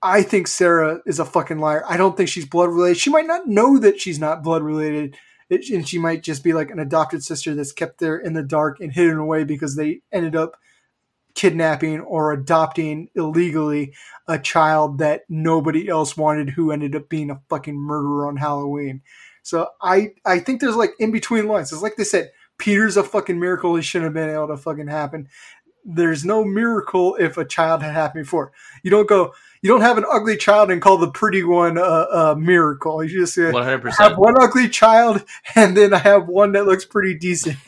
I 0.01 0.21
think 0.21 0.47
Sarah 0.47 1.01
is 1.05 1.19
a 1.19 1.25
fucking 1.25 1.59
liar. 1.59 1.83
I 1.87 1.95
don't 1.97 2.17
think 2.17 2.29
she's 2.29 2.45
blood 2.45 2.69
related. 2.69 2.97
She 2.97 3.09
might 3.09 3.27
not 3.27 3.47
know 3.47 3.77
that 3.79 4.01
she's 4.01 4.19
not 4.19 4.43
blood 4.43 4.61
related. 4.61 5.15
It, 5.49 5.69
and 5.69 5.87
she 5.87 5.99
might 5.99 6.23
just 6.23 6.43
be 6.43 6.53
like 6.53 6.71
an 6.71 6.79
adopted 6.79 7.23
sister 7.23 7.55
that's 7.55 7.71
kept 7.71 7.99
there 7.99 8.17
in 8.17 8.33
the 8.33 8.43
dark 8.43 8.79
and 8.79 8.91
hidden 8.91 9.17
away 9.17 9.43
because 9.43 9.75
they 9.75 10.01
ended 10.11 10.35
up 10.35 10.57
kidnapping 11.35 11.99
or 12.01 12.31
adopting 12.31 13.09
illegally 13.15 13.93
a 14.27 14.37
child 14.37 14.99
that 14.99 15.23
nobody 15.29 15.87
else 15.87 16.15
wanted 16.15 16.49
who 16.51 16.71
ended 16.71 16.95
up 16.95 17.09
being 17.09 17.29
a 17.29 17.41
fucking 17.49 17.75
murderer 17.75 18.27
on 18.27 18.37
Halloween. 18.37 19.01
So 19.41 19.69
I 19.81 20.13
I 20.25 20.39
think 20.39 20.61
there's 20.61 20.75
like 20.75 20.93
in 20.99 21.11
between 21.11 21.47
lines. 21.47 21.71
It's 21.71 21.81
like 21.81 21.95
they 21.95 22.03
said, 22.03 22.31
Peter's 22.57 22.97
a 22.97 23.03
fucking 23.03 23.39
miracle. 23.39 23.75
He 23.75 23.81
shouldn't 23.81 24.05
have 24.05 24.13
been 24.13 24.33
able 24.33 24.47
to 24.47 24.57
fucking 24.57 24.87
happen. 24.87 25.27
There's 25.85 26.23
no 26.23 26.43
miracle 26.43 27.15
if 27.19 27.37
a 27.37 27.45
child 27.45 27.81
had 27.81 27.93
happened 27.93 28.25
before. 28.25 28.51
You 28.83 28.91
don't 28.91 29.07
go. 29.07 29.33
You 29.61 29.69
don't 29.69 29.81
have 29.81 29.97
an 29.97 30.05
ugly 30.09 30.37
child 30.37 30.71
and 30.71 30.81
call 30.81 30.97
the 30.97 31.11
pretty 31.11 31.43
one 31.43 31.77
a, 31.77 31.81
a 31.81 32.35
miracle. 32.37 33.03
You 33.03 33.21
just 33.21 33.37
uh, 33.37 33.51
say, 33.51 33.57
hundred 33.63 33.93
I 33.99 34.03
have 34.03 34.17
one 34.17 34.35
ugly 34.41 34.69
child 34.69 35.23
and 35.55 35.75
then 35.75 35.93
I 35.93 35.99
have 35.99 36.27
one 36.27 36.53
that 36.53 36.65
looks 36.65 36.85
pretty 36.85 37.17
decent. 37.17 37.57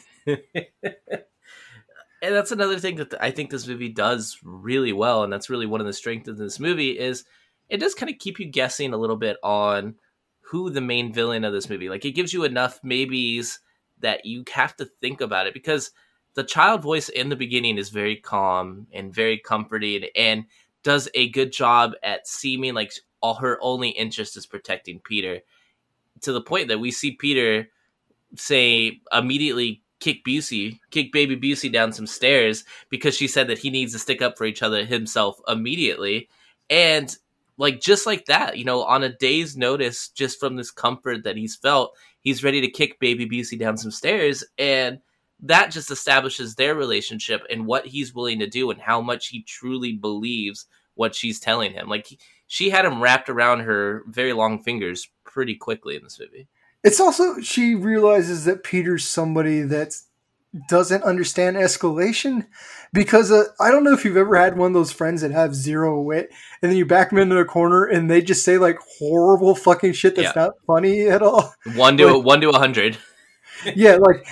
And 2.25 2.33
that's 2.33 2.51
another 2.51 2.79
thing 2.79 2.95
that 2.95 3.13
I 3.21 3.29
think 3.29 3.51
this 3.51 3.67
movie 3.67 3.89
does 3.89 4.39
really 4.43 4.91
well, 4.91 5.23
and 5.23 5.31
that's 5.31 5.47
really 5.47 5.67
one 5.67 5.79
of 5.79 5.85
the 5.85 5.93
strengths 5.93 6.27
of 6.27 6.37
this 6.37 6.59
movie 6.59 6.97
is 6.97 7.23
it 7.69 7.77
does 7.77 7.93
kind 7.93 8.11
of 8.11 8.17
keep 8.17 8.39
you 8.39 8.47
guessing 8.47 8.93
a 8.93 8.97
little 8.97 9.15
bit 9.15 9.37
on 9.43 9.93
who 10.41 10.71
the 10.71 10.81
main 10.81 11.13
villain 11.13 11.43
of 11.43 11.53
this 11.53 11.69
movie. 11.69 11.87
Like 11.87 12.03
it 12.03 12.13
gives 12.13 12.33
you 12.33 12.43
enough 12.43 12.79
maybes 12.83 13.59
that 13.99 14.25
you 14.25 14.43
have 14.51 14.75
to 14.77 14.85
think 15.01 15.21
about 15.21 15.45
it 15.45 15.53
because 15.53 15.91
the 16.35 16.43
child 16.43 16.81
voice 16.81 17.09
in 17.09 17.29
the 17.29 17.35
beginning 17.35 17.77
is 17.77 17.89
very 17.89 18.17
calm 18.17 18.87
and 18.93 19.13
very 19.13 19.37
comforting 19.37 20.05
and 20.15 20.45
does 20.83 21.09
a 21.15 21.29
good 21.29 21.51
job 21.51 21.93
at 22.03 22.27
seeming 22.27 22.73
like 22.73 22.93
all 23.21 23.33
her 23.35 23.57
only 23.61 23.89
interest 23.89 24.37
is 24.37 24.45
protecting 24.45 24.99
Peter 24.99 25.39
to 26.21 26.31
the 26.31 26.41
point 26.41 26.67
that 26.67 26.79
we 26.79 26.91
see 26.91 27.11
Peter 27.11 27.69
say 28.35 29.01
immediately 29.11 29.81
kick 29.99 30.23
Busey, 30.25 30.79
kick 30.91 31.11
baby 31.11 31.37
Busey 31.37 31.71
down 31.71 31.93
some 31.93 32.07
stairs 32.07 32.63
because 32.89 33.15
she 33.15 33.27
said 33.27 33.47
that 33.47 33.57
he 33.57 33.69
needs 33.69 33.93
to 33.93 33.99
stick 33.99 34.21
up 34.21 34.37
for 34.37 34.45
each 34.45 34.61
other 34.61 34.85
himself 34.85 35.39
immediately. 35.47 36.29
And 36.69 37.15
like 37.57 37.79
just 37.79 38.05
like 38.05 38.25
that, 38.25 38.57
you 38.57 38.65
know, 38.65 38.83
on 38.83 39.03
a 39.03 39.15
day's 39.17 39.55
notice, 39.55 40.09
just 40.09 40.39
from 40.39 40.55
this 40.55 40.71
comfort 40.71 41.23
that 41.23 41.37
he's 41.37 41.55
felt, 41.55 41.95
he's 42.21 42.43
ready 42.43 42.61
to 42.61 42.69
kick 42.69 42.99
baby 42.99 43.27
Busey 43.27 43.57
down 43.57 43.77
some 43.77 43.91
stairs. 43.91 44.43
And 44.57 44.99
that 45.41 45.71
just 45.71 45.91
establishes 45.91 46.55
their 46.55 46.75
relationship 46.75 47.41
and 47.49 47.65
what 47.65 47.85
he's 47.85 48.13
willing 48.13 48.39
to 48.39 48.47
do 48.47 48.71
and 48.71 48.79
how 48.81 49.01
much 49.01 49.27
he 49.27 49.43
truly 49.43 49.93
believes 49.93 50.65
what 50.95 51.13
she's 51.13 51.39
telling 51.39 51.73
him. 51.73 51.87
Like 51.89 52.07
he, 52.07 52.19
she 52.47 52.69
had 52.69 52.85
him 52.85 53.01
wrapped 53.01 53.29
around 53.29 53.59
her 53.61 54.03
very 54.07 54.33
long 54.33 54.63
fingers 54.63 55.09
pretty 55.25 55.55
quickly 55.55 55.95
in 55.95 56.03
this 56.03 56.19
movie. 56.19 56.47
It's 56.83 56.99
also 56.99 57.41
she 57.41 57.75
realizes 57.75 58.45
that 58.45 58.63
Peter's 58.63 59.05
somebody 59.07 59.61
that 59.61 59.93
doesn't 60.69 61.03
understand 61.03 61.57
escalation 61.57 62.47
because 62.93 63.29
uh, 63.29 63.43
I 63.59 63.71
don't 63.71 63.83
know 63.83 63.91
if 63.91 64.05
you've 64.05 64.15
ever 64.15 64.37
had 64.37 64.57
one 64.57 64.67
of 64.67 64.73
those 64.73 64.91
friends 64.91 65.21
that 65.21 65.31
have 65.31 65.53
zero 65.53 65.99
wit 65.99 66.29
and 66.61 66.71
then 66.71 66.77
you 66.77 66.85
back 66.85 67.09
them 67.09 67.19
into 67.19 67.37
a 67.37 67.43
corner 67.43 67.83
and 67.83 68.09
they 68.09 68.21
just 68.21 68.45
say 68.45 68.57
like 68.57 68.77
horrible 68.99 69.53
fucking 69.53 69.91
shit 69.93 70.15
that's 70.15 70.33
Yeah. 70.33 70.43
not 70.45 70.53
funny 70.65 71.09
at 71.09 71.21
all. 71.21 71.53
One 71.75 71.97
to 71.97 72.05
Like- 72.17 72.25
one 72.25 72.39
to 72.41 72.49
a 72.51 72.57
hundred. 72.57 72.97
Yeah, 73.75 73.95
like 73.95 74.25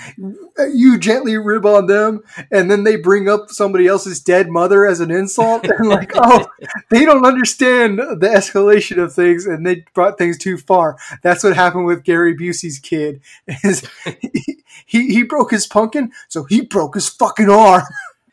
you 0.73 0.97
gently 0.97 1.37
rib 1.37 1.65
on 1.65 1.87
them, 1.87 2.23
and 2.51 2.69
then 2.69 2.83
they 2.83 2.95
bring 2.95 3.29
up 3.29 3.49
somebody 3.49 3.87
else's 3.87 4.19
dead 4.19 4.49
mother 4.49 4.85
as 4.85 4.99
an 4.99 5.11
insult, 5.11 5.65
and 5.65 5.87
like, 5.89 6.11
oh, 6.15 6.47
they 6.89 7.05
don't 7.05 7.25
understand 7.25 7.99
the 7.99 8.27
escalation 8.27 9.01
of 9.01 9.13
things, 9.13 9.45
and 9.45 9.65
they 9.65 9.85
brought 9.93 10.17
things 10.17 10.37
too 10.37 10.57
far. 10.57 10.97
That's 11.21 11.43
what 11.43 11.55
happened 11.55 11.85
with 11.85 12.03
Gary 12.03 12.35
Busey's 12.35 12.79
kid. 12.79 13.21
Is 13.63 13.87
he, 14.21 14.63
he 14.85 15.13
he 15.13 15.23
broke 15.23 15.51
his 15.51 15.67
pumpkin, 15.67 16.11
so 16.27 16.43
he 16.43 16.61
broke 16.61 16.95
his 16.95 17.09
fucking 17.09 17.49
arm. 17.49 17.83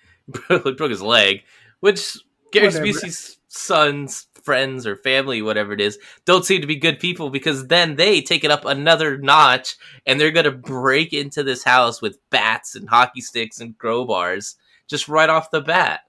he 0.49 0.73
broke 0.73 0.91
his 0.91 1.03
leg, 1.03 1.43
which 1.81 2.19
Gary 2.53 2.69
Busey's 2.69 3.39
sons, 3.49 4.27
friends, 4.45 4.87
or 4.87 4.97
family, 4.97 5.43
whatever 5.43 5.73
it 5.73 5.81
is, 5.81 5.99
don't 6.25 6.45
seem 6.45 6.61
to 6.61 6.67
be 6.67 6.77
good 6.77 6.99
people 6.99 7.31
because 7.31 7.69
then 7.69 7.97
they 7.97 8.21
take 8.21 8.45
it 8.45 8.51
up 8.51 8.65
another 8.65 9.19
notch 9.19 9.77
and 10.07 10.21
they're 10.21 10.31
going 10.31 10.45
to 10.45 10.51
break 10.51 11.13
into 11.13 11.43
this 11.43 11.65
house 11.65 12.01
with 12.03 12.19
bats 12.31 12.75
and 12.75 12.89
hockey 12.89 13.21
sticks 13.21 13.61
and 13.61 13.79
crowbars 13.79 14.57
just 14.89 15.09
right 15.09 15.31
off 15.31 15.51
the 15.51 15.61
bat. 15.61 16.01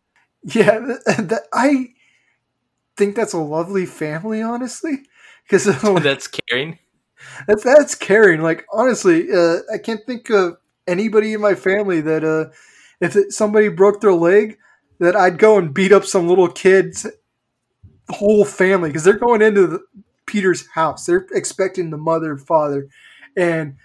Yeah, 0.44 0.98
I 1.54 1.90
think 2.98 3.16
that's 3.16 3.34
a 3.34 3.40
lovely 3.40 3.86
family, 3.86 4.42
honestly, 4.42 5.04
because 5.44 5.66
That's 6.04 6.28
caring. 6.28 6.80
That's 7.48 7.64
that's 7.64 7.94
caring. 7.94 8.42
Like 8.42 8.66
honestly, 8.74 9.32
uh, 9.32 9.58
I 9.72 9.78
can't 9.78 10.04
think 10.08 10.32
of 10.32 10.58
anybody 10.88 11.34
in 11.34 11.42
my 11.42 11.54
family 11.54 12.02
that 12.02 12.24
uh, 12.24 12.52
if 13.00 13.16
it, 13.16 13.32
somebody 13.32 13.68
broke 13.68 14.02
their 14.02 14.14
leg, 14.14 14.58
that 15.00 15.16
I'd 15.16 15.40
go 15.40 15.58
and 15.58 15.74
beat 15.74 15.92
up 15.92 16.06
some 16.06 16.28
little 16.28 16.48
kid's 16.48 17.08
whole 18.10 18.46
family 18.46 18.90
because 18.90 19.04
they're 19.04 19.14
going 19.18 19.42
into 19.42 19.68
the, 19.68 19.80
Peter's 20.26 20.68
house. 20.68 21.06
They're 21.06 21.28
expecting 21.34 21.90
the 21.90 21.98
mother 21.98 22.32
and 22.32 22.42
father, 22.42 22.88
and 23.36 23.76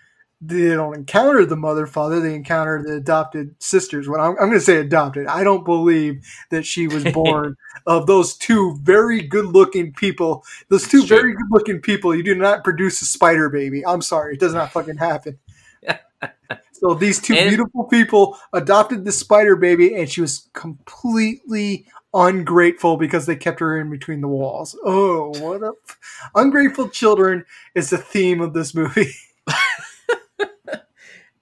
they 0.40 0.68
don't 0.68 0.94
encounter 0.94 1.44
the 1.44 1.56
mother 1.56 1.86
father. 1.86 2.20
They 2.20 2.34
encounter 2.34 2.82
the 2.86 2.94
adopted 2.94 3.56
sisters. 3.58 4.08
Well, 4.08 4.20
I'm, 4.20 4.32
I'm 4.32 4.48
going 4.48 4.52
to 4.52 4.60
say 4.60 4.76
adopted. 4.76 5.26
I 5.26 5.42
don't 5.42 5.64
believe 5.64 6.24
that 6.50 6.64
she 6.64 6.86
was 6.86 7.04
born 7.12 7.56
of 7.86 8.06
those 8.06 8.36
two 8.36 8.78
very 8.82 9.22
good 9.22 9.46
looking 9.46 9.92
people. 9.92 10.44
Those 10.68 10.86
two 10.86 11.04
very 11.04 11.32
good 11.32 11.46
looking 11.50 11.80
people. 11.80 12.14
You 12.14 12.22
do 12.22 12.34
not 12.34 12.62
produce 12.62 13.02
a 13.02 13.06
spider 13.06 13.48
baby. 13.48 13.84
I'm 13.84 14.02
sorry, 14.02 14.34
it 14.34 14.40
does 14.40 14.54
not 14.54 14.70
fucking 14.70 14.98
happen. 14.98 15.38
so 16.72 16.94
these 16.94 17.20
two 17.20 17.34
And- 17.34 17.48
beautiful 17.48 17.84
people 17.84 18.38
adopted 18.52 19.04
the 19.04 19.12
spider 19.12 19.56
baby, 19.56 19.96
and 19.96 20.08
she 20.08 20.20
was 20.20 20.48
completely 20.52 21.86
ungrateful 22.16 22.96
because 22.96 23.26
they 23.26 23.36
kept 23.36 23.60
her 23.60 23.78
in 23.78 23.90
between 23.90 24.22
the 24.22 24.28
walls. 24.28 24.76
Oh, 24.84 25.28
what 25.38 25.62
a 25.62 25.74
ungrateful 26.34 26.88
children 26.88 27.44
is 27.74 27.90
the 27.90 27.98
theme 27.98 28.40
of 28.40 28.54
this 28.54 28.74
movie. 28.74 29.12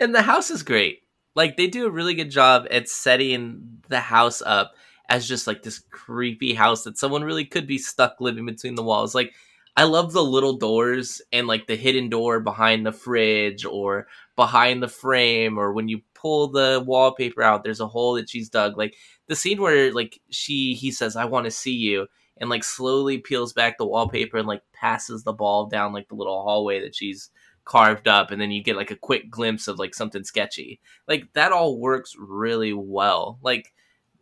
And 0.00 0.14
the 0.14 0.22
house 0.22 0.50
is 0.50 0.62
great. 0.62 1.02
Like 1.34 1.56
they 1.56 1.66
do 1.66 1.86
a 1.86 1.90
really 1.90 2.14
good 2.14 2.30
job 2.30 2.66
at 2.70 2.88
setting 2.88 3.78
the 3.88 4.00
house 4.00 4.42
up 4.42 4.74
as 5.08 5.26
just 5.26 5.46
like 5.46 5.62
this 5.62 5.78
creepy 5.90 6.54
house 6.54 6.84
that 6.84 6.98
someone 6.98 7.24
really 7.24 7.44
could 7.44 7.66
be 7.66 7.78
stuck 7.78 8.20
living 8.20 8.46
between 8.46 8.74
the 8.74 8.82
walls. 8.82 9.14
Like 9.14 9.32
I 9.76 9.84
love 9.84 10.12
the 10.12 10.22
little 10.22 10.54
doors 10.54 11.22
and 11.32 11.46
like 11.46 11.66
the 11.66 11.76
hidden 11.76 12.08
door 12.08 12.40
behind 12.40 12.84
the 12.84 12.92
fridge 12.92 13.64
or 13.64 14.06
behind 14.36 14.82
the 14.82 14.88
frame 14.88 15.58
or 15.58 15.72
when 15.72 15.88
you 15.88 16.00
pull 16.14 16.48
the 16.48 16.82
wallpaper 16.86 17.42
out 17.42 17.62
there's 17.62 17.80
a 17.80 17.86
hole 17.86 18.14
that 18.14 18.28
she's 18.28 18.48
dug. 18.48 18.76
Like 18.76 18.96
the 19.28 19.36
scene 19.36 19.60
where 19.60 19.92
like 19.92 20.20
she 20.30 20.74
he 20.74 20.90
says 20.90 21.16
I 21.16 21.24
want 21.24 21.44
to 21.44 21.50
see 21.50 21.74
you 21.74 22.06
and 22.38 22.50
like 22.50 22.64
slowly 22.64 23.18
peels 23.18 23.52
back 23.52 23.78
the 23.78 23.86
wallpaper 23.86 24.38
and 24.38 24.48
like 24.48 24.62
passes 24.72 25.22
the 25.22 25.32
ball 25.32 25.66
down 25.66 25.92
like 25.92 26.08
the 26.08 26.14
little 26.14 26.42
hallway 26.42 26.80
that 26.80 26.94
she's 26.94 27.30
carved 27.64 28.08
up 28.08 28.30
and 28.30 28.40
then 28.40 28.50
you 28.50 28.62
get 28.62 28.76
like 28.76 28.90
a 28.90 28.96
quick 28.96 29.30
glimpse 29.30 29.68
of 29.68 29.78
like 29.78 29.94
something 29.94 30.22
sketchy 30.22 30.80
like 31.08 31.32
that 31.32 31.52
all 31.52 31.78
works 31.78 32.14
really 32.18 32.74
well 32.74 33.38
like 33.42 33.72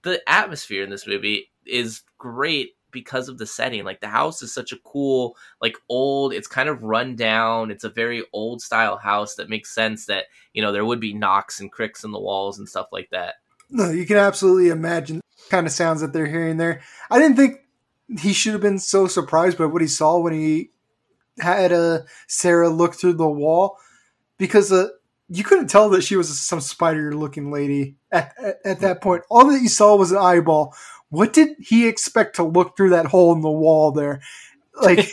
the 0.02 0.20
atmosphere 0.28 0.84
in 0.84 0.90
this 0.90 1.08
movie 1.08 1.50
is 1.66 2.02
great 2.18 2.70
because 2.92 3.28
of 3.28 3.38
the 3.38 3.46
setting 3.46 3.84
like 3.84 4.00
the 4.00 4.08
house 4.08 4.42
is 4.42 4.52
such 4.54 4.72
a 4.72 4.78
cool 4.84 5.36
like 5.60 5.76
old 5.88 6.32
it's 6.32 6.46
kind 6.46 6.68
of 6.68 6.82
run 6.82 7.16
down 7.16 7.70
it's 7.70 7.84
a 7.84 7.90
very 7.90 8.22
old 8.32 8.60
style 8.62 8.96
house 8.96 9.34
that 9.34 9.48
makes 9.48 9.74
sense 9.74 10.06
that 10.06 10.26
you 10.52 10.62
know 10.62 10.70
there 10.72 10.84
would 10.84 11.00
be 11.00 11.14
knocks 11.14 11.60
and 11.60 11.72
cricks 11.72 12.04
in 12.04 12.12
the 12.12 12.20
walls 12.20 12.58
and 12.58 12.68
stuff 12.68 12.88
like 12.92 13.10
that 13.10 13.36
No, 13.70 13.90
you 13.90 14.04
can 14.04 14.18
absolutely 14.18 14.68
imagine 14.68 15.22
kind 15.48 15.66
of 15.66 15.72
sounds 15.72 16.00
that 16.02 16.12
they're 16.12 16.26
hearing 16.26 16.58
there. 16.58 16.82
I 17.10 17.18
didn't 17.18 17.36
think 17.36 17.60
he 18.20 18.32
should 18.32 18.52
have 18.52 18.60
been 18.60 18.78
so 18.78 19.06
surprised 19.06 19.56
by 19.56 19.64
what 19.64 19.82
he 19.82 19.88
saw 19.88 20.18
when 20.18 20.34
he 20.34 20.70
had 21.38 21.72
uh, 21.72 22.00
Sarah 22.28 22.68
look 22.68 22.94
through 22.94 23.14
the 23.14 23.28
wall 23.28 23.78
because 24.38 24.70
uh, 24.70 24.88
you 25.28 25.42
couldn't 25.44 25.68
tell 25.68 25.88
that 25.90 26.04
she 26.04 26.16
was 26.16 26.38
some 26.38 26.60
spider 26.60 27.14
looking 27.14 27.50
lady 27.50 27.96
at, 28.12 28.34
at, 28.38 28.56
at 28.64 28.80
that 28.80 29.00
point. 29.00 29.22
All 29.30 29.46
that 29.46 29.62
you 29.62 29.68
saw 29.68 29.96
was 29.96 30.12
an 30.12 30.18
eyeball. 30.18 30.74
What 31.12 31.34
did 31.34 31.50
he 31.58 31.86
expect 31.86 32.36
to 32.36 32.42
look 32.42 32.74
through 32.74 32.88
that 32.90 33.04
hole 33.04 33.34
in 33.34 33.42
the 33.42 33.50
wall 33.50 33.92
there? 33.92 34.22
Like, 34.80 35.10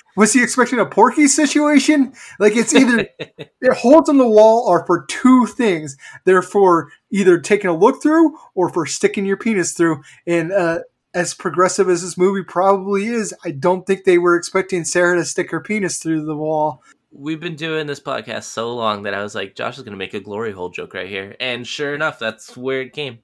was 0.16 0.32
he 0.32 0.40
expecting 0.40 0.78
a 0.78 0.86
Porky 0.86 1.26
situation? 1.26 2.12
Like, 2.38 2.54
it's 2.54 2.72
either 2.72 3.08
it 3.18 3.76
holes 3.76 4.08
in 4.08 4.18
the 4.18 4.28
wall 4.28 4.68
are 4.68 4.86
for 4.86 5.04
two 5.06 5.46
things. 5.46 5.96
They're 6.24 6.42
for 6.42 6.92
either 7.10 7.40
taking 7.40 7.70
a 7.70 7.76
look 7.76 8.00
through 8.00 8.38
or 8.54 8.68
for 8.68 8.86
sticking 8.86 9.26
your 9.26 9.36
penis 9.36 9.72
through. 9.72 10.02
And 10.28 10.52
uh, 10.52 10.82
as 11.12 11.34
progressive 11.34 11.88
as 11.88 12.02
this 12.02 12.16
movie 12.16 12.44
probably 12.44 13.06
is, 13.06 13.34
I 13.44 13.50
don't 13.50 13.84
think 13.84 14.04
they 14.04 14.18
were 14.18 14.36
expecting 14.36 14.84
Sarah 14.84 15.16
to 15.16 15.24
stick 15.24 15.50
her 15.50 15.60
penis 15.60 15.98
through 15.98 16.24
the 16.24 16.36
wall. 16.36 16.84
we've 17.10 17.40
been 17.40 17.56
doing 17.56 17.88
this 17.88 17.98
podcast 18.00 18.44
so 18.44 18.74
long 18.74 19.02
that 19.02 19.12
i 19.12 19.22
was 19.22 19.34
like 19.34 19.54
josh 19.54 19.76
is 19.76 19.82
going 19.82 19.92
to 19.92 19.98
make 19.98 20.14
a 20.14 20.20
glory 20.20 20.50
hole 20.50 20.70
joke 20.70 20.94
right 20.94 21.10
here 21.10 21.36
and 21.40 21.66
sure 21.66 21.94
enough 21.94 22.18
that's 22.18 22.56
where 22.56 22.80
it 22.80 22.94
came 22.94 23.18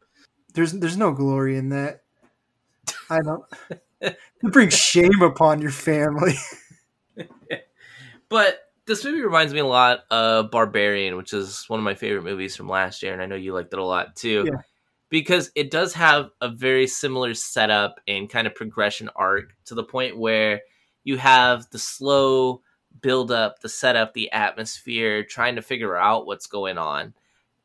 There's 0.52 0.72
there's 0.72 0.96
no 0.96 1.12
glory 1.12 1.56
in 1.56 1.68
that. 1.70 2.02
I 3.10 3.20
don't. 3.20 3.44
It 4.00 4.52
brings 4.52 4.74
shame 4.74 5.22
upon 5.22 5.60
your 5.60 5.70
family. 5.70 6.34
But 8.28 8.60
this 8.86 9.04
movie 9.04 9.22
reminds 9.22 9.52
me 9.52 9.60
a 9.60 9.66
lot 9.66 10.00
of 10.10 10.50
Barbarian, 10.50 11.16
which 11.16 11.32
is 11.32 11.64
one 11.68 11.80
of 11.80 11.84
my 11.84 11.94
favorite 11.94 12.24
movies 12.24 12.56
from 12.56 12.68
last 12.68 13.02
year, 13.02 13.12
and 13.12 13.22
I 13.22 13.26
know 13.26 13.36
you 13.36 13.54
liked 13.54 13.72
it 13.72 13.78
a 13.78 13.84
lot 13.84 14.16
too. 14.16 14.44
Yeah. 14.46 14.60
Because 15.10 15.50
it 15.54 15.70
does 15.70 15.94
have 15.94 16.30
a 16.40 16.50
very 16.50 16.86
similar 16.86 17.32
setup 17.32 18.00
and 18.06 18.28
kind 18.28 18.46
of 18.46 18.54
progression 18.54 19.08
arc 19.16 19.54
to 19.64 19.74
the 19.74 19.84
point 19.84 20.18
where 20.18 20.60
you 21.02 21.16
have 21.16 21.70
the 21.70 21.78
slow 21.78 22.60
build 23.00 23.32
up, 23.32 23.60
the 23.60 23.70
setup, 23.70 24.12
the 24.12 24.30
atmosphere, 24.32 25.24
trying 25.24 25.56
to 25.56 25.62
figure 25.62 25.96
out 25.96 26.26
what's 26.26 26.46
going 26.46 26.76
on. 26.76 27.14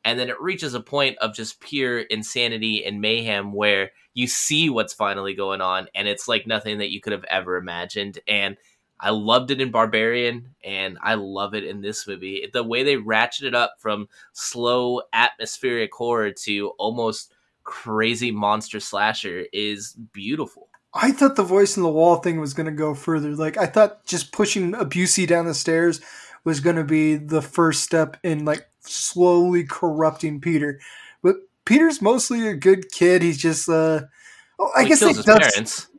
And 0.04 0.18
then 0.18 0.28
it 0.28 0.40
reaches 0.40 0.74
a 0.74 0.80
point 0.80 1.16
of 1.18 1.34
just 1.34 1.60
pure 1.60 2.00
insanity 2.00 2.84
and 2.84 3.00
mayhem 3.00 3.52
where 3.52 3.92
you 4.12 4.26
see 4.26 4.68
what's 4.70 4.92
finally 4.92 5.34
going 5.34 5.60
on, 5.60 5.88
and 5.94 6.06
it's 6.06 6.28
like 6.28 6.46
nothing 6.46 6.78
that 6.78 6.90
you 6.90 7.00
could 7.00 7.12
have 7.12 7.24
ever 7.24 7.56
imagined. 7.56 8.18
And 8.28 8.56
I 9.00 9.10
loved 9.10 9.50
it 9.50 9.60
in 9.60 9.70
Barbarian, 9.70 10.54
and 10.62 10.98
I 11.02 11.14
love 11.14 11.54
it 11.54 11.64
in 11.64 11.80
this 11.80 12.06
movie. 12.06 12.48
The 12.52 12.62
way 12.62 12.82
they 12.84 12.96
ratchet 12.96 13.46
it 13.46 13.54
up 13.54 13.74
from 13.78 14.08
slow 14.32 15.02
atmospheric 15.12 15.92
horror 15.92 16.30
to 16.44 16.68
almost 16.78 17.32
crazy 17.64 18.30
monster 18.30 18.78
slasher 18.78 19.46
is 19.52 19.94
beautiful. 20.12 20.68
I 20.92 21.10
thought 21.10 21.34
the 21.34 21.42
voice 21.42 21.76
in 21.76 21.82
the 21.82 21.88
wall 21.88 22.16
thing 22.16 22.38
was 22.38 22.54
going 22.54 22.66
to 22.66 22.72
go 22.72 22.94
further. 22.94 23.34
Like 23.34 23.56
I 23.56 23.66
thought 23.66 24.04
just 24.06 24.32
pushing 24.32 24.72
Abusey 24.72 25.26
down 25.26 25.46
the 25.46 25.54
stairs 25.54 26.00
was 26.44 26.60
going 26.60 26.76
to 26.76 26.84
be 26.84 27.16
the 27.16 27.42
first 27.42 27.82
step 27.82 28.16
in 28.22 28.44
like 28.44 28.68
slowly 28.86 29.64
corrupting 29.64 30.40
Peter. 30.40 30.80
But 31.22 31.36
Peter's 31.64 32.02
mostly 32.02 32.46
a 32.48 32.54
good 32.54 32.90
kid. 32.90 33.22
He's 33.22 33.38
just 33.38 33.68
uh 33.68 34.02
oh, 34.58 34.70
I 34.76 34.82
He 34.82 34.88
guess 34.88 35.00
his 35.00 35.24
does. 35.24 35.38
parents. 35.38 35.88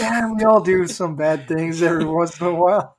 Yeah, 0.00 0.32
we 0.32 0.42
all 0.42 0.60
do 0.60 0.88
some 0.88 1.14
bad 1.14 1.46
things 1.46 1.80
every 1.80 2.04
once 2.06 2.40
in 2.40 2.46
a 2.48 2.54
while. 2.54 2.96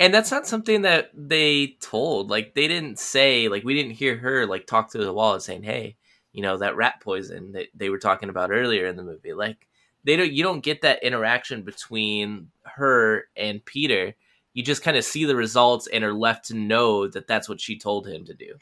And 0.00 0.12
that's 0.12 0.30
not 0.32 0.46
something 0.48 0.82
that 0.82 1.10
they 1.14 1.76
told. 1.80 2.30
Like 2.30 2.54
they 2.54 2.66
didn't 2.66 2.98
say, 2.98 3.48
like 3.48 3.62
we 3.62 3.74
didn't 3.74 3.92
hear 3.92 4.16
her 4.16 4.46
like 4.46 4.66
talk 4.66 4.90
to 4.92 4.98
the 4.98 5.12
wall 5.12 5.34
and 5.34 5.42
saying, 5.42 5.62
"Hey, 5.62 5.96
you 6.32 6.42
know 6.42 6.56
that 6.56 6.74
rat 6.74 7.00
poison 7.00 7.52
that 7.52 7.68
they 7.76 7.90
were 7.90 7.98
talking 7.98 8.28
about 8.28 8.50
earlier 8.50 8.86
in 8.86 8.96
the 8.96 9.04
movie." 9.04 9.34
Like 9.34 9.68
they 10.02 10.16
don't, 10.16 10.32
you 10.32 10.42
don't 10.42 10.64
get 10.64 10.82
that 10.82 11.04
interaction 11.04 11.62
between 11.62 12.50
her 12.64 13.26
and 13.36 13.64
Peter. 13.64 14.14
You 14.54 14.62
just 14.62 14.82
kind 14.82 14.96
of 14.96 15.04
see 15.04 15.24
the 15.24 15.36
results 15.36 15.86
and 15.86 16.04
are 16.04 16.12
left 16.12 16.46
to 16.46 16.54
know 16.54 17.08
that 17.08 17.26
that's 17.26 17.48
what 17.48 17.60
she 17.60 17.78
told 17.78 18.06
him 18.06 18.24
to 18.26 18.34
do. 18.34 18.54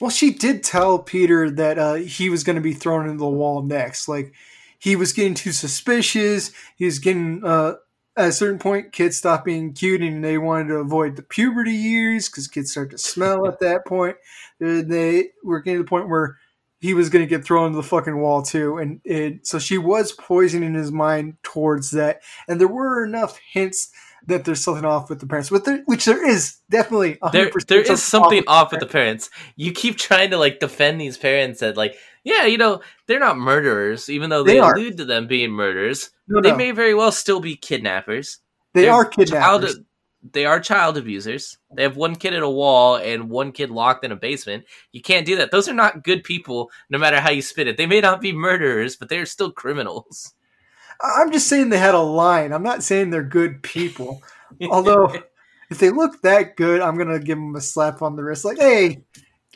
Well, 0.00 0.10
she 0.10 0.32
did 0.32 0.62
tell 0.62 0.98
Peter 0.98 1.50
that 1.50 1.78
uh, 1.78 1.94
he 1.94 2.28
was 2.30 2.44
going 2.44 2.56
to 2.56 2.62
be 2.62 2.72
thrown 2.72 3.06
into 3.06 3.18
the 3.18 3.28
wall 3.28 3.62
next. 3.62 4.08
Like 4.08 4.32
he 4.78 4.96
was 4.96 5.12
getting 5.12 5.34
too 5.34 5.52
suspicious. 5.52 6.50
He 6.76 6.84
was 6.84 6.98
getting 6.98 7.44
uh, 7.44 7.74
at 8.16 8.28
a 8.28 8.32
certain 8.32 8.58
point, 8.58 8.92
kids 8.92 9.16
stop 9.16 9.44
being 9.44 9.72
cute 9.72 10.00
and 10.00 10.24
they 10.24 10.38
wanted 10.38 10.68
to 10.68 10.76
avoid 10.76 11.16
the 11.16 11.22
puberty 11.22 11.72
years 11.72 12.28
because 12.28 12.46
kids 12.46 12.70
start 12.70 12.90
to 12.90 12.98
smell 12.98 13.46
at 13.46 13.60
that 13.60 13.84
point. 13.86 14.16
Uh, 14.64 14.82
They 14.86 15.30
were 15.42 15.60
getting 15.60 15.80
to 15.80 15.84
the 15.84 15.88
point 15.88 16.08
where 16.08 16.38
he 16.80 16.94
was 16.94 17.08
going 17.08 17.24
to 17.24 17.28
get 17.28 17.44
thrown 17.44 17.70
to 17.70 17.76
the 17.76 17.82
fucking 17.82 18.20
wall 18.20 18.42
too, 18.42 18.76
and 18.76 19.00
it, 19.04 19.46
so 19.46 19.58
she 19.58 19.78
was 19.78 20.12
poisoning 20.12 20.74
his 20.74 20.92
mind 20.92 21.38
towards 21.42 21.92
that. 21.92 22.20
And 22.46 22.60
there 22.60 22.68
were 22.68 23.02
enough 23.04 23.38
hints 23.52 23.90
that 24.26 24.44
there's 24.44 24.62
something 24.62 24.84
off 24.84 25.10
with 25.10 25.20
the 25.20 25.26
parents, 25.26 25.50
but 25.50 25.64
there, 25.64 25.82
which 25.86 26.04
there 26.04 26.26
is 26.28 26.58
definitely. 26.70 27.16
100% 27.16 27.32
there 27.32 27.50
there 27.66 27.80
is 27.92 28.02
something 28.02 28.42
off 28.46 28.70
with 28.70 28.80
the 28.80 28.86
parents. 28.86 29.30
You 29.56 29.72
keep 29.72 29.96
trying 29.96 30.30
to 30.30 30.38
like 30.38 30.60
defend 30.60 31.00
these 31.00 31.16
parents 31.18 31.60
that 31.60 31.76
like, 31.76 31.96
yeah, 32.24 32.46
you 32.46 32.58
know, 32.58 32.80
they're 33.06 33.20
not 33.20 33.36
murderers, 33.38 34.08
even 34.08 34.30
though 34.30 34.42
they, 34.42 34.54
They 34.54 34.58
are. 34.60 34.72
allude 34.74 34.96
to 34.98 35.04
them 35.04 35.26
being 35.26 35.50
murderers. 35.50 36.10
No, 36.28 36.40
They 36.40 36.50
no, 36.52 36.56
may 36.56 36.70
very 36.70 36.94
well 36.94 37.12
still 37.12 37.40
be 37.40 37.56
kidnappers. 37.56 38.38
they 38.72 38.82
They're 38.82 38.92
are 38.92 39.04
kidnappers. 39.04 39.74
Child, 39.74 39.86
they 40.32 40.46
are 40.46 40.58
child 40.58 40.96
abusers. 40.96 41.58
They 41.76 41.82
have 41.82 41.96
one 41.98 42.16
kid 42.16 42.32
at 42.32 42.42
a 42.42 42.48
wall 42.48 42.96
and 42.96 43.28
one 43.28 43.52
kid 43.52 43.70
locked 43.70 44.06
in 44.06 44.12
a 44.12 44.16
basement. 44.16 44.64
You 44.90 45.02
can't 45.02 45.26
do 45.26 45.36
that. 45.36 45.50
Those 45.50 45.68
are 45.68 45.74
not 45.74 46.02
good 46.02 46.24
people, 46.24 46.70
no 46.88 46.96
matter 46.96 47.20
how 47.20 47.30
you 47.30 47.42
spin 47.42 47.68
it. 47.68 47.76
They 47.76 47.84
may 47.84 48.00
not 48.00 48.22
be 48.22 48.32
murderers, 48.32 48.96
but 48.96 49.10
they're 49.10 49.26
still 49.26 49.52
criminals. 49.52 50.32
I'm 51.00 51.32
just 51.32 51.48
saying 51.48 51.68
they 51.68 51.78
had 51.78 51.94
a 51.94 52.00
line. 52.00 52.52
I'm 52.52 52.62
not 52.62 52.82
saying 52.82 53.10
they're 53.10 53.22
good 53.22 53.62
people. 53.62 54.22
Although, 54.70 55.12
if 55.70 55.78
they 55.78 55.90
look 55.90 56.22
that 56.22 56.56
good, 56.56 56.80
I'm 56.80 56.96
gonna 56.96 57.18
give 57.18 57.38
them 57.38 57.56
a 57.56 57.60
slap 57.60 58.02
on 58.02 58.16
the 58.16 58.24
wrist. 58.24 58.44
Like, 58.44 58.58
hey, 58.58 59.02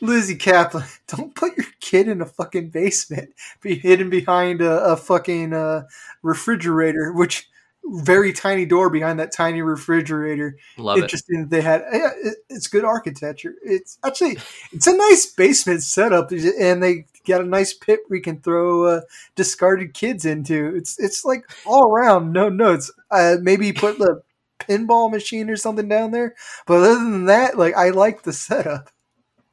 Lizzy 0.01 0.35
Caplan, 0.35 0.85
don't 1.07 1.35
put 1.35 1.57
your 1.57 1.67
kid 1.79 2.07
in 2.07 2.21
a 2.21 2.25
fucking 2.25 2.69
basement. 2.69 3.33
Be 3.61 3.75
hidden 3.75 4.09
behind 4.09 4.61
a, 4.61 4.83
a 4.83 4.97
fucking 4.97 5.53
uh, 5.53 5.83
refrigerator, 6.21 7.13
which 7.13 7.49
very 7.85 8.33
tiny 8.33 8.65
door 8.65 8.89
behind 8.89 9.19
that 9.19 9.31
tiny 9.31 9.61
refrigerator. 9.61 10.57
Love 10.77 10.97
it. 10.97 11.03
Interesting 11.03 11.41
that 11.41 11.49
they 11.49 11.61
had. 11.61 11.83
Yeah, 11.91 12.09
it, 12.23 12.37
it's 12.49 12.67
good 12.67 12.85
architecture. 12.85 13.55
It's 13.63 13.97
actually 14.03 14.37
it's 14.71 14.87
a 14.87 14.95
nice 14.95 15.25
basement 15.25 15.83
setup, 15.83 16.31
and 16.31 16.83
they 16.83 17.05
got 17.29 17.41
a 17.41 17.47
nice 17.47 17.73
pit 17.73 18.01
we 18.09 18.19
can 18.19 18.41
throw 18.41 18.85
uh, 18.85 19.01
discarded 19.35 19.93
kids 19.93 20.25
into. 20.25 20.75
It's 20.75 20.99
it's 20.99 21.23
like 21.25 21.43
all 21.65 21.87
around 21.87 22.33
no 22.33 22.49
notes. 22.49 22.91
Uh, 23.11 23.37
maybe 23.41 23.71
put 23.73 23.97
the 23.97 24.21
pinball 24.59 25.11
machine 25.11 25.49
or 25.49 25.55
something 25.55 25.87
down 25.87 26.11
there, 26.11 26.35
but 26.65 26.77
other 26.77 26.95
than 26.95 27.25
that, 27.25 27.57
like 27.57 27.75
I 27.75 27.89
like 27.89 28.23
the 28.23 28.33
setup. 28.33 28.89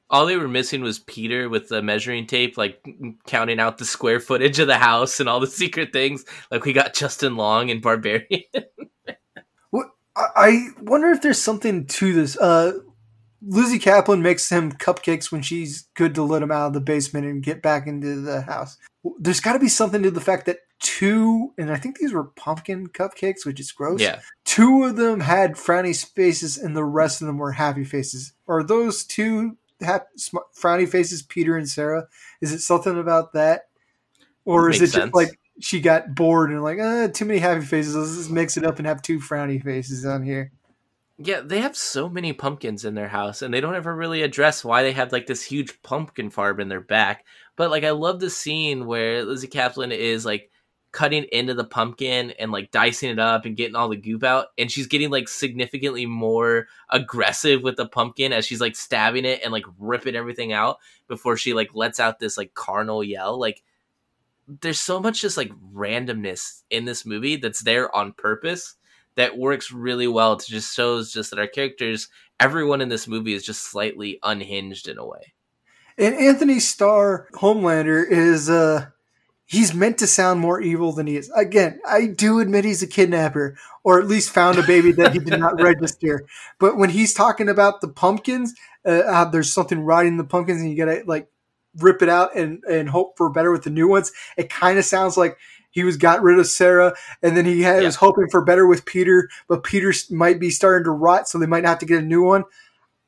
All 0.09 0.25
they 0.25 0.37
were 0.37 0.47
missing 0.47 0.83
was 0.83 1.01
Peter 1.01 1.49
with 1.49 1.69
the 1.69 1.83
measuring 1.83 2.29
tape, 2.29 2.57
like 2.57 2.85
counting 3.27 3.59
out 3.59 3.79
the 3.79 3.85
square 3.85 4.21
footage 4.21 4.61
of 4.61 4.69
the 4.69 4.79
house 4.79 5.19
and 5.19 5.29
all 5.29 5.41
the 5.41 5.49
secret 5.49 5.93
things. 5.93 6.25
Like 6.49 6.65
we 6.65 6.73
got 6.73 6.95
Justin 6.95 7.37
Long 7.37 7.71
and 7.73 7.83
Barbarian. 7.83 8.43
I, 10.17 10.27
I 10.35 10.69
wonder 10.81 11.09
if 11.11 11.23
there's 11.23 11.41
something 11.41 11.87
to 11.87 12.13
this. 12.13 12.37
Uh, 12.37 12.73
Lizzy 13.47 13.79
Caplan 13.79 14.21
makes 14.23 14.49
him 14.51 14.73
cupcakes 14.73 15.31
when 15.31 15.43
she's 15.43 15.89
good 15.95 16.15
to 16.17 16.23
let 16.23 16.43
him 16.43 16.51
out 16.51 16.69
of 16.69 16.73
the 16.73 16.81
basement 16.81 17.27
and 17.27 17.43
get 17.43 17.63
back 17.63 17.87
into 17.87 18.21
the 18.21 18.41
house. 18.43 18.77
There's 19.21 19.41
got 19.41 19.53
to 19.53 19.59
be 19.61 19.69
something 19.69 20.03
to 20.03 20.11
the 20.11 20.21
fact 20.21 20.47
that 20.47 20.59
two, 20.81 21.53
and 21.57 21.71
I 21.71 21.77
think 21.77 21.99
these 21.99 22.13
were 22.13 22.25
pumpkin 22.25 22.89
cupcakes, 22.89 23.47
which 23.47 23.61
is 23.61 23.71
gross. 23.71 24.01
yeah, 24.01 24.21
Two 24.45 24.85
of 24.85 24.97
them 24.97 25.21
had 25.21 25.53
frowny 25.55 25.95
faces, 26.15 26.59
and 26.59 26.77
the 26.77 26.85
rest 26.85 27.21
of 27.23 27.27
them 27.27 27.39
were 27.39 27.53
happy 27.53 27.85
faces. 27.85 28.33
Are 28.49 28.65
those 28.65 29.05
two 29.05 29.57
hap- 29.81 30.09
sm- 30.17 30.39
frowny 30.59 30.89
faces 30.89 31.23
Peter 31.23 31.57
and 31.57 31.69
Sarah? 31.69 32.09
Is 32.41 32.53
it 32.53 32.61
something 32.61 32.99
about 32.99 33.33
that, 33.35 33.69
or 34.45 34.71
is 34.71 34.81
it 34.83 34.87
just 34.87 35.15
like 35.15 35.39
she 35.61 35.81
got 35.81 36.15
bored 36.15 36.51
and 36.51 36.63
like, 36.65 36.79
uh, 36.81 37.09
too 37.09 37.25
many 37.25 37.39
happy 37.39 37.65
faces? 37.65 37.95
Let's 37.95 38.17
just 38.17 38.31
mix 38.31 38.57
it 38.57 38.65
up 38.65 38.79
and 38.79 38.87
have 38.87 39.03
two 39.03 39.21
frowny 39.21 39.63
faces 39.63 40.05
on 40.05 40.23
here. 40.25 40.51
Yeah. 41.19 41.41
They 41.41 41.61
have 41.61 41.77
so 41.77 42.09
many 42.09 42.33
pumpkins 42.33 42.85
in 42.85 42.95
their 42.95 43.09
house, 43.09 43.43
and 43.43 43.53
they 43.53 43.61
don't 43.61 43.75
ever 43.75 43.95
really 43.95 44.23
address 44.23 44.65
why 44.65 44.83
they 44.83 44.93
have 44.93 45.13
like 45.13 45.27
this 45.27 45.43
huge 45.43 45.83
pumpkin 45.83 46.31
farm 46.31 46.61
in 46.61 46.69
their 46.69 46.81
back. 46.81 47.25
But 47.57 47.71
like, 47.71 47.85
I 47.85 47.91
love 47.93 48.21
the 48.21 48.31
scene 48.31 48.87
where 48.87 49.25
Lizzy 49.25 49.49
Caplan 49.49 49.93
is 49.93 50.27
like 50.27 50.51
cutting 50.93 51.25
into 51.25 51.53
the 51.53 51.65
pumpkin 51.65 52.31
and 52.39 52.51
like 52.53 52.71
dicing 52.71 53.11
it 53.11 53.19
up 53.19 53.45
and 53.45 53.57
getting 53.57 53.77
all 53.77 53.89
the 53.89 53.97
goop 53.97 54.25
out, 54.25 54.49
and 54.59 54.71
she's 54.71 54.87
getting 54.87 55.11
like 55.11 55.29
significantly 55.29 56.07
more 56.07 56.69
aggressive 56.91 57.63
with 57.63 57.77
the 57.77 57.87
pumpkin 57.89 58.33
as 58.33 58.47
she's 58.47 58.61
like 58.61 58.77
stabbing 58.77 59.25
it 59.25 59.41
and 59.43 59.53
like 59.53 59.65
ripping 59.79 60.17
everything 60.17 60.53
out 60.53 60.79
before 61.09 61.37
she 61.37 61.55
like 61.55 61.75
lets 61.75 62.01
out 62.01 62.19
this 62.19 62.37
like 62.37 62.55
carnal 62.55 63.03
yell. 63.03 63.39
Like, 63.39 63.63
there's 64.61 64.81
so 64.81 65.01
much 65.01 65.23
just 65.23 65.37
like 65.37 65.51
randomness 65.75 66.63
in 66.71 66.85
this 66.85 67.05
movie 67.07 67.37
that's 67.37 67.63
there 67.63 67.95
on 67.95 68.13
purpose 68.13 68.77
that 69.17 69.39
works 69.39 69.73
really 69.73 70.09
well 70.09 70.37
to 70.37 70.47
just 70.47 70.75
shows 70.75 71.13
just 71.13 71.31
that 71.31 71.39
our 71.39 71.47
characters 71.49 72.09
everyone 72.41 72.81
in 72.81 72.89
this 72.89 73.09
movie 73.09 73.35
is 73.35 73.45
just 73.45 73.63
slightly 73.71 74.19
unhinged 74.23 74.89
in 74.89 74.99
a 74.99 75.07
way 75.07 75.35
And 75.99 76.15
Anthony 76.15 76.61
Starr, 76.61 77.29
Homelander, 77.35 78.05
is 78.09 78.51
uh 78.51 78.87
he's 79.47 79.75
meant 79.75 79.99
to 79.99 80.07
sound 80.07 80.41
more 80.41 80.61
evil 80.61 80.93
than 80.93 81.07
he 81.07 81.17
is. 81.17 81.31
Again, 81.37 81.81
I 81.89 82.07
do 82.07 82.41
admit 82.41 82.65
he's 82.65 82.83
a 82.83 82.87
kidnapper, 82.87 83.57
or 83.85 84.01
at 84.01 84.09
least 84.09 84.31
found 84.31 84.59
a 84.59 84.63
baby 84.63 84.93
that 84.93 85.13
he 85.13 85.19
did 85.21 85.39
not 85.39 85.61
register. 85.61 86.27
But 86.59 86.77
when 86.77 86.91
he's 86.91 87.15
talking 87.15 87.49
about 87.49 87.81
the 87.81 87.89
pumpkins, 87.89 88.55
uh, 88.85 89.13
how 89.13 89.25
there's 89.27 89.53
something 89.53 89.81
rotting 89.81 90.17
the 90.19 90.25
pumpkins, 90.25 90.61
and 90.61 90.71
you 90.71 90.77
gotta 90.77 91.03
like 91.07 91.29
rip 91.79 92.03
it 92.03 92.09
out 92.09 92.37
and 92.37 92.63
and 92.65 92.89
hope 92.91 93.17
for 93.17 93.31
better 93.31 93.53
with 93.53 93.65
the 93.65 93.71
new 93.71 93.89
ones. 93.89 94.13
It 94.37 94.51
kind 94.51 94.79
of 94.79 94.85
sounds 94.85 95.17
like. 95.17 95.39
He 95.77 95.85
was 95.85 95.99
got 95.99 96.23
rid 96.23 96.39
of 96.39 96.47
Sarah, 96.47 96.95
and 97.23 97.37
then 97.37 97.45
he 97.45 97.61
had, 97.61 97.81
Yeah. 97.81 97.89
was 97.89 97.97
hoping 97.97 98.29
for 98.31 98.43
better 98.43 98.67
with 98.67 98.87
Peter, 98.87 99.29
but 99.47 99.63
Peter 99.63 99.93
might 100.11 100.41
be 100.41 100.49
starting 100.49 100.85
to 100.85 100.91
rot, 100.91 101.29
so 101.29 101.37
they 101.37 101.45
might 101.45 101.67
have 101.67 101.81
to 101.81 101.85
get 101.87 102.03
a 102.03 102.07
new 102.07 102.23
one. 102.23 102.45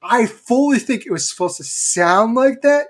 I 0.03 0.27
fully 0.27 0.79
think 0.79 1.07
it 1.07 1.11
was 1.11 1.27
supposed 1.27 1.57
to 1.57 1.65
sound 1.65 2.35
like 2.35 2.61
that, 2.61 2.89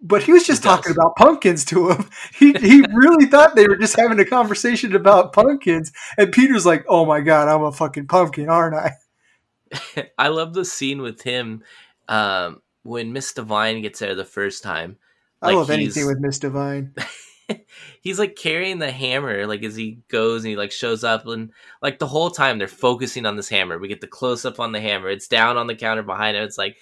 but 0.00 0.22
he 0.22 0.32
was 0.32 0.46
just 0.46 0.62
does. 0.62 0.76
talking 0.78 0.92
about 0.92 1.14
pumpkins 1.16 1.62
to 1.66 1.90
him. 1.90 2.08
He 2.38 2.54
he 2.54 2.82
really 2.90 3.26
thought 3.26 3.54
they 3.54 3.68
were 3.68 3.76
just 3.76 3.96
having 4.00 4.18
a 4.18 4.24
conversation 4.24 4.96
about 4.96 5.34
pumpkins, 5.34 5.92
and 6.16 6.32
Peter's 6.32 6.64
like, 6.64 6.86
"Oh 6.88 7.04
my 7.04 7.20
god, 7.20 7.48
I'm 7.48 7.64
a 7.64 7.72
fucking 7.72 8.06
pumpkin, 8.06 8.48
aren't 8.48 8.76
I?" 8.76 8.92
i 10.18 10.28
love 10.28 10.54
the 10.54 10.64
scene 10.64 11.02
with 11.02 11.22
him 11.22 11.60
um 12.08 12.62
when 12.84 13.12
miss 13.12 13.32
Devine 13.32 13.82
gets 13.82 13.98
there 13.98 14.14
the 14.14 14.24
first 14.24 14.62
time 14.62 14.96
I 15.42 15.52
love 15.52 15.70
anything 15.70 16.06
with 16.06 16.18
Miss 16.18 16.38
Devine. 16.38 16.94
he's 18.00 18.18
like 18.18 18.36
carrying 18.36 18.78
the 18.78 18.90
hammer 18.90 19.46
like 19.46 19.62
as 19.62 19.76
he 19.76 19.98
goes 20.08 20.42
and 20.42 20.50
he 20.50 20.56
like 20.56 20.72
shows 20.72 21.04
up 21.04 21.26
and 21.26 21.52
like 21.82 21.98
the 21.98 22.06
whole 22.06 22.30
time 22.30 22.58
they're 22.58 22.68
focusing 22.68 23.26
on 23.26 23.36
this 23.36 23.48
hammer. 23.48 23.78
We 23.78 23.88
get 23.88 24.00
the 24.00 24.06
close 24.06 24.44
up 24.44 24.58
on 24.60 24.72
the 24.72 24.80
hammer. 24.80 25.08
It's 25.08 25.28
down 25.28 25.56
on 25.56 25.66
the 25.66 25.74
counter 25.74 26.02
behind 26.02 26.36
him. 26.36 26.44
It's 26.44 26.58
like 26.58 26.76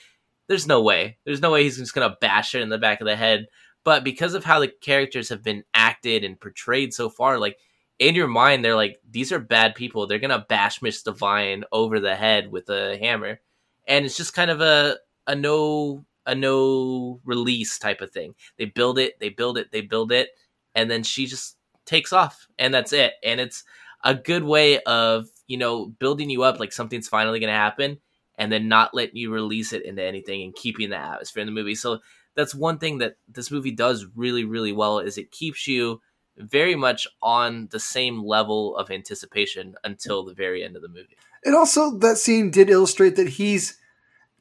there's 0.49 0.67
no 0.67 0.83
way. 0.83 1.19
There's 1.25 1.41
no 1.41 1.51
way 1.51 1.65
he's 1.65 1.79
just 1.79 1.95
gonna 1.95 2.17
bash 2.21 2.55
it 2.55 2.63
in 2.63 2.69
the 2.69 2.79
back 2.79 3.01
of 3.01 3.07
the 3.07 3.17
head. 3.17 3.47
But 3.85 4.05
because 4.05 4.35
of 4.35 4.45
how 4.45 4.61
the 4.61 4.69
characters 4.69 5.29
have 5.29 5.43
been 5.43 5.65
acted 5.75 6.25
and 6.25 6.41
portrayed 6.41 6.95
so 6.95 7.11
far 7.11 7.39
like 7.39 7.59
in 7.99 8.15
your 8.15 8.27
mind 8.27 8.65
they're 8.65 8.75
like 8.75 8.99
these 9.09 9.33
are 9.33 9.39
bad 9.39 9.75
people. 9.75 10.07
They're 10.07 10.19
gonna 10.19 10.47
bash 10.49 10.81
miss 10.83 11.03
Devine 11.03 11.65
over 11.73 12.01
the 12.01 12.17
head 12.17 12.51
with 12.51 12.69
a 12.71 12.97
hammer. 12.99 13.41
And 13.87 14.07
it's 14.07 14.17
just 14.17 14.35
kind 14.35 14.51
of 14.51 14.61
a 14.61 14.97
a 15.27 15.35
no 15.35 16.07
a 16.27 16.35
no 16.35 17.21
release 17.27 17.79
type 17.79 18.01
of 18.01 18.11
thing. 18.11 18.35
They 18.57 18.65
build 18.65 18.99
it. 18.99 19.21
They 19.21 19.29
build 19.29 19.59
it. 19.59 19.71
They 19.71 19.83
build 19.83 20.11
it 20.11 20.31
and 20.75 20.91
then 20.91 21.03
she 21.03 21.27
just 21.27 21.57
takes 21.87 22.13
off 22.13 22.47
and 22.59 22.73
that's 22.73 22.93
it. 22.93 23.15
And 23.23 23.41
it's 23.41 23.65
a 24.03 24.15
good 24.15 24.45
way 24.45 24.81
of 24.81 25.29
you 25.47 25.57
know 25.57 25.87
building 25.87 26.31
you 26.31 26.43
up 26.43 26.59
like 26.59 26.73
something's 26.73 27.09
finally 27.09 27.41
going 27.41 27.53
to 27.53 27.59
happen 27.59 27.99
and 28.37 28.51
then 28.51 28.69
not 28.69 28.95
letting 28.95 29.17
you 29.17 29.33
release 29.33 29.73
it 29.73 29.85
into 29.85 30.03
anything 30.03 30.43
and 30.43 30.55
keeping 30.55 30.91
the 30.91 30.97
atmosphere 30.97 31.41
in 31.41 31.47
the 31.47 31.53
movie. 31.53 31.75
So 31.75 32.01
that's 32.35 32.55
one 32.55 32.79
thing 32.79 32.99
that 32.99 33.17
this 33.29 33.51
movie 33.51 33.71
does 33.71 34.07
really 34.15 34.45
really 34.45 34.73
well 34.73 34.99
is 34.99 35.19
it 35.19 35.31
keeps 35.31 35.67
you 35.67 36.01
very 36.37 36.75
much 36.75 37.07
on 37.23 37.69
the 37.71 37.81
same 37.81 38.23
level 38.25 38.77
of 38.77 38.91
anticipation 38.91 39.75
until 39.85 40.25
the 40.25 40.35
very 40.35 40.65
end 40.65 40.77
of 40.77 40.83
the 40.83 40.89
movie. 40.89 41.17
And 41.45 41.55
also, 41.55 41.97
that 41.99 42.17
scene 42.17 42.51
did 42.51 42.71
illustrate 42.71 43.17
that 43.17 43.29
he's, 43.29 43.79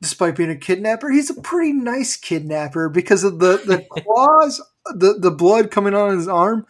despite 0.01 0.36
being 0.36 0.49
a 0.49 0.55
kidnapper, 0.55 1.09
he's 1.09 1.29
a 1.29 1.41
pretty 1.41 1.73
nice 1.73 2.15
kidnapper 2.15 2.89
because 2.89 3.23
of 3.23 3.39
the 3.39 3.61
the 3.65 3.86
claws, 3.89 4.61
the 4.95 5.15
the 5.19 5.31
blood 5.31 5.71
coming 5.71 5.93
on 5.93 6.15
his 6.15 6.27
arm. 6.27 6.65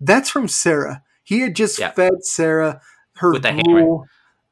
That's 0.00 0.28
from 0.30 0.48
Sarah. 0.48 1.02
He 1.22 1.40
had 1.40 1.54
just 1.56 1.78
Yeah. 1.78 1.92
fed 1.92 2.24
Sarah 2.24 2.80
her 3.16 3.32
With 3.32 3.42
gruel. 3.64 4.06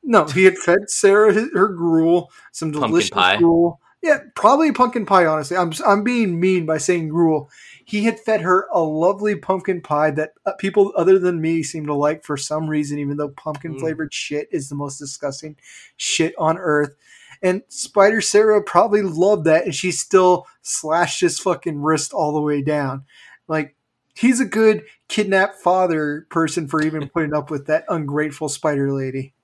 No, 0.05 0.25
he 0.25 0.45
had 0.45 0.57
fed 0.59 0.89
Sarah 0.91 1.33
his- 1.33 1.51
her 1.53 1.69
gruel, 1.69 2.31
some 2.53 2.71
delicious 2.73 3.11
gruel. 3.39 3.79
Yeah, 4.03 4.19
probably 4.35 4.73
pumpkin 4.73 5.07
pie. 5.07 5.27
Honestly, 5.27 5.57
I'm 5.57 5.73
I'm 5.87 6.03
being 6.03 6.41
mean 6.41 6.67
by 6.67 6.79
saying 6.79 7.09
gruel. 7.09 7.49
He 7.85 8.05
had 8.05 8.19
fed 8.19 8.41
her 8.41 8.67
a 8.73 8.81
lovely 8.81 9.37
pumpkin 9.37 9.81
pie 9.81 10.11
that 10.13 10.33
uh, 10.47 10.53
people 10.55 10.93
other 10.97 11.19
than 11.21 11.41
me 11.41 11.63
seem 11.63 11.87
to 11.87 11.95
like 11.95 12.25
for 12.25 12.37
some 12.37 12.69
reason, 12.69 12.99
even 12.99 13.17
though 13.17 13.29
pumpkin 13.29 13.75
Mm. 13.77 13.81
flavored 13.81 14.13
shit 14.15 14.49
is 14.51 14.69
the 14.69 14.75
most 14.75 14.99
disgusting 14.99 15.57
shit 15.97 16.35
on 16.37 16.59
earth. 16.59 16.97
And 17.43 17.63
Spider 17.69 18.21
Sarah 18.21 18.63
probably 18.63 19.03
loved 19.03 19.45
that, 19.47 19.65
and 19.65 19.75
she 19.75 19.91
still 19.91 20.47
slashed 20.63 21.21
his 21.21 21.39
fucking 21.39 21.81
wrist 21.81 22.13
all 22.13 22.33
the 22.33 22.41
way 22.41 22.63
down. 22.63 23.05
Like 23.49 23.75
he's 24.15 24.41
a 24.41 24.45
good 24.45 24.85
kidnapped 25.09 25.57
father 25.57 26.27
person 26.31 26.69
for 26.69 26.83
even 26.83 27.09
putting 27.15 27.35
up 27.35 27.51
with 27.51 27.67
that 27.67 27.85
ungrateful 27.89 28.49
spider 28.49 28.93
lady. 28.93 29.35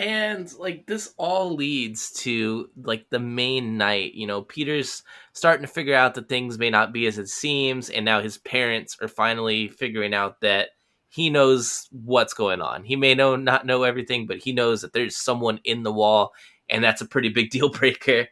and 0.00 0.52
like 0.54 0.86
this 0.86 1.12
all 1.18 1.54
leads 1.54 2.10
to 2.12 2.70
like 2.84 3.04
the 3.10 3.18
main 3.18 3.76
night 3.76 4.14
you 4.14 4.26
know 4.26 4.40
peter's 4.42 5.02
starting 5.34 5.66
to 5.66 5.70
figure 5.70 5.94
out 5.94 6.14
that 6.14 6.28
things 6.28 6.58
may 6.58 6.70
not 6.70 6.92
be 6.92 7.06
as 7.06 7.18
it 7.18 7.28
seems 7.28 7.90
and 7.90 8.04
now 8.04 8.20
his 8.22 8.38
parents 8.38 8.96
are 9.02 9.08
finally 9.08 9.68
figuring 9.68 10.14
out 10.14 10.40
that 10.40 10.70
he 11.10 11.28
knows 11.30 11.88
what's 11.90 12.34
going 12.34 12.60
on 12.60 12.82
he 12.84 12.96
may 12.96 13.14
know 13.14 13.36
not 13.36 13.66
know 13.66 13.82
everything 13.82 14.26
but 14.26 14.38
he 14.38 14.52
knows 14.52 14.80
that 14.80 14.92
there's 14.92 15.16
someone 15.16 15.60
in 15.64 15.82
the 15.82 15.92
wall 15.92 16.32
and 16.68 16.82
that's 16.82 17.00
a 17.02 17.06
pretty 17.06 17.28
big 17.28 17.50
deal 17.50 17.68
breaker 17.68 18.26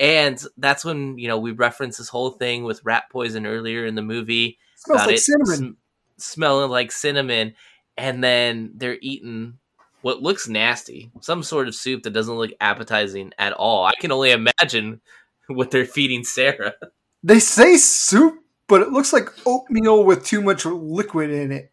and 0.00 0.42
that's 0.56 0.84
when 0.84 1.16
you 1.18 1.28
know 1.28 1.38
we 1.38 1.52
reference 1.52 1.98
this 1.98 2.08
whole 2.08 2.30
thing 2.30 2.64
with 2.64 2.84
rat 2.84 3.04
poison 3.10 3.46
earlier 3.46 3.86
in 3.86 3.94
the 3.94 4.02
movie 4.02 4.58
Smells 4.76 4.96
about 5.00 5.06
like 5.06 5.16
it 5.16 5.20
cinnamon. 5.20 5.56
sm- 5.56 5.70
smelling 6.16 6.70
like 6.70 6.90
cinnamon 6.90 7.54
and 7.96 8.22
then 8.24 8.72
they're 8.74 8.98
eating 9.00 9.58
what 10.04 10.22
looks 10.22 10.46
nasty, 10.46 11.10
some 11.22 11.42
sort 11.42 11.66
of 11.66 11.74
soup 11.74 12.02
that 12.02 12.12
doesn't 12.12 12.34
look 12.34 12.50
appetizing 12.60 13.32
at 13.38 13.54
all. 13.54 13.86
I 13.86 13.94
can 13.98 14.12
only 14.12 14.32
imagine 14.32 15.00
what 15.46 15.70
they're 15.70 15.86
feeding 15.86 16.24
Sarah. 16.24 16.74
They 17.22 17.38
say 17.38 17.78
soup, 17.78 18.34
but 18.68 18.82
it 18.82 18.90
looks 18.90 19.14
like 19.14 19.30
oatmeal 19.46 20.04
with 20.04 20.26
too 20.26 20.42
much 20.42 20.66
liquid 20.66 21.30
in 21.30 21.52
it. 21.52 21.72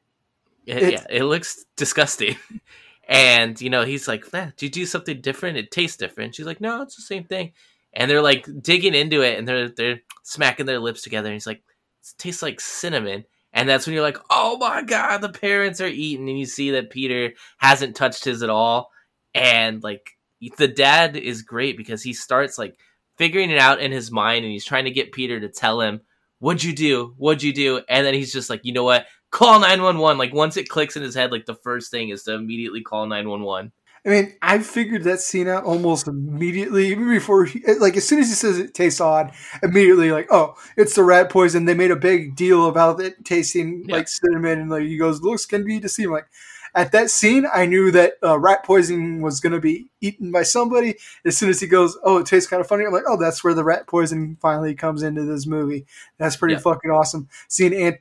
Yeah, 0.65 0.75
It's- 0.75 0.91
yeah, 0.91 1.05
it 1.09 1.23
looks 1.23 1.65
disgusting. 1.77 2.35
And 3.07 3.59
you 3.59 3.69
know, 3.69 3.83
he's 3.83 4.07
like, 4.07 4.31
"Nah, 4.31 4.51
"Did 4.55 4.61
you 4.61 4.69
do 4.69 4.85
something 4.85 5.19
different? 5.19 5.57
It 5.57 5.69
tastes 5.71 5.97
different." 5.97 6.33
She's 6.35 6.45
like, 6.45 6.61
"No, 6.61 6.81
it's 6.81 6.95
the 6.95 7.01
same 7.01 7.25
thing." 7.25 7.51
And 7.91 8.09
they're 8.09 8.21
like 8.21 8.47
digging 8.61 8.93
into 8.93 9.21
it, 9.21 9.37
and 9.37 9.45
they're 9.45 9.67
they're 9.67 10.01
smacking 10.23 10.65
their 10.65 10.79
lips 10.79 11.01
together. 11.01 11.27
And 11.27 11.33
he's 11.33 11.47
like, 11.47 11.57
"It 11.57 12.13
tastes 12.17 12.41
like 12.41 12.61
cinnamon." 12.61 13.25
And 13.51 13.67
that's 13.67 13.85
when 13.85 13.95
you're 13.95 14.03
like, 14.03 14.19
"Oh 14.29 14.55
my 14.57 14.81
god, 14.83 15.17
the 15.17 15.29
parents 15.29 15.81
are 15.81 15.87
eating!" 15.87 16.29
And 16.29 16.39
you 16.39 16.45
see 16.45 16.71
that 16.71 16.89
Peter 16.91 17.33
hasn't 17.57 17.97
touched 17.97 18.23
his 18.23 18.43
at 18.43 18.49
all, 18.51 18.91
and 19.33 19.83
like 19.83 20.11
the 20.57 20.67
dad 20.69 21.17
is 21.17 21.41
great 21.41 21.75
because 21.75 22.03
he 22.03 22.13
starts 22.13 22.57
like 22.57 22.77
figuring 23.17 23.49
it 23.49 23.57
out 23.59 23.81
in 23.81 23.91
his 23.91 24.09
mind, 24.11 24.45
and 24.45 24.53
he's 24.53 24.63
trying 24.63 24.85
to 24.85 24.91
get 24.91 25.11
Peter 25.11 25.39
to 25.39 25.49
tell 25.49 25.81
him, 25.81 26.01
"What'd 26.39 26.63
you 26.63 26.73
do? 26.73 27.13
What'd 27.17 27.43
you 27.43 27.51
do?" 27.51 27.81
And 27.89 28.05
then 28.05 28.13
he's 28.13 28.31
just 28.31 28.49
like, 28.49 28.61
"You 28.63 28.71
know 28.73 28.83
what? 28.83 29.07
Call 29.31 29.59
911 29.59 30.17
like 30.17 30.33
once 30.33 30.57
it 30.57 30.69
clicks 30.69 30.95
in 30.95 31.03
his 31.03 31.15
head 31.15 31.31
like 31.31 31.45
the 31.45 31.55
first 31.55 31.89
thing 31.91 32.09
is 32.09 32.23
to 32.23 32.33
immediately 32.33 32.81
call 32.81 33.05
911 33.07 33.71
I 34.03 34.09
mean, 34.09 34.33
I 34.41 34.57
figured 34.57 35.03
that 35.03 35.19
scene 35.19 35.47
out 35.47 35.63
almost 35.63 36.07
immediately, 36.07 36.87
even 36.87 37.07
before, 37.07 37.45
he, 37.45 37.61
like, 37.79 37.95
as 37.95 38.07
soon 38.07 38.17
as 38.17 38.29
he 38.29 38.33
says 38.33 38.57
it 38.57 38.73
tastes 38.73 38.99
odd, 38.99 39.31
immediately, 39.61 40.11
like, 40.11 40.25
oh, 40.31 40.55
it's 40.75 40.95
the 40.95 41.03
rat 41.03 41.29
poison. 41.29 41.65
They 41.65 41.75
made 41.75 41.91
a 41.91 41.95
big 41.95 42.35
deal 42.35 42.67
about 42.67 42.99
it 42.99 43.23
tasting 43.23 43.85
Yeah. 43.87 43.97
like 43.97 44.07
cinnamon, 44.07 44.59
and 44.59 44.71
like 44.71 44.85
he 44.85 44.97
goes, 44.97 45.21
looks 45.21 45.45
can 45.45 45.63
be 45.63 45.79
deceiving. 45.79 46.13
Like, 46.13 46.25
at 46.73 46.91
that 46.93 47.11
scene, 47.11 47.45
I 47.53 47.67
knew 47.67 47.91
that 47.91 48.13
uh, 48.23 48.39
rat 48.39 48.63
poison 48.65 49.21
was 49.21 49.39
going 49.39 49.53
to 49.53 49.59
be 49.59 49.91
eaten 50.01 50.31
by 50.31 50.41
somebody. 50.43 50.95
As 51.23 51.37
soon 51.37 51.51
as 51.51 51.59
he 51.59 51.67
goes, 51.67 51.95
oh, 52.03 52.17
it 52.17 52.25
tastes 52.25 52.49
kind 52.49 52.59
of 52.59 52.65
funny, 52.67 52.85
I'm 52.85 52.91
like, 52.93 53.03
oh, 53.07 53.17
that's 53.17 53.43
where 53.43 53.53
the 53.53 53.63
rat 53.63 53.85
poison 53.85 54.35
finally 54.41 54.73
comes 54.73 55.03
into 55.03 55.25
this 55.25 55.45
movie. 55.45 55.85
That's 56.17 56.37
pretty 56.37 56.55
Yeah. 56.55 56.61
fucking 56.61 56.89
awesome. 56.89 57.29
Seeing 57.49 57.75
Ant. 57.75 57.97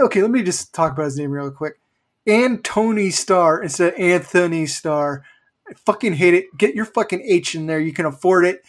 Okay, 0.00 0.22
let 0.22 0.30
me 0.30 0.42
just 0.42 0.74
talk 0.74 0.92
about 0.92 1.04
his 1.04 1.18
name 1.18 1.30
real 1.30 1.50
quick. 1.50 1.78
Antony 2.26 3.10
Starr 3.10 3.62
instead 3.62 3.94
of 3.94 4.00
Anthony 4.00 4.66
Starr. 4.66 5.24
I 5.68 5.74
fucking 5.74 6.14
hate 6.14 6.34
it. 6.34 6.46
Get 6.56 6.74
your 6.74 6.84
fucking 6.84 7.22
H 7.22 7.54
in 7.54 7.66
there. 7.66 7.80
You 7.80 7.92
can 7.92 8.06
afford 8.06 8.44
it. 8.46 8.62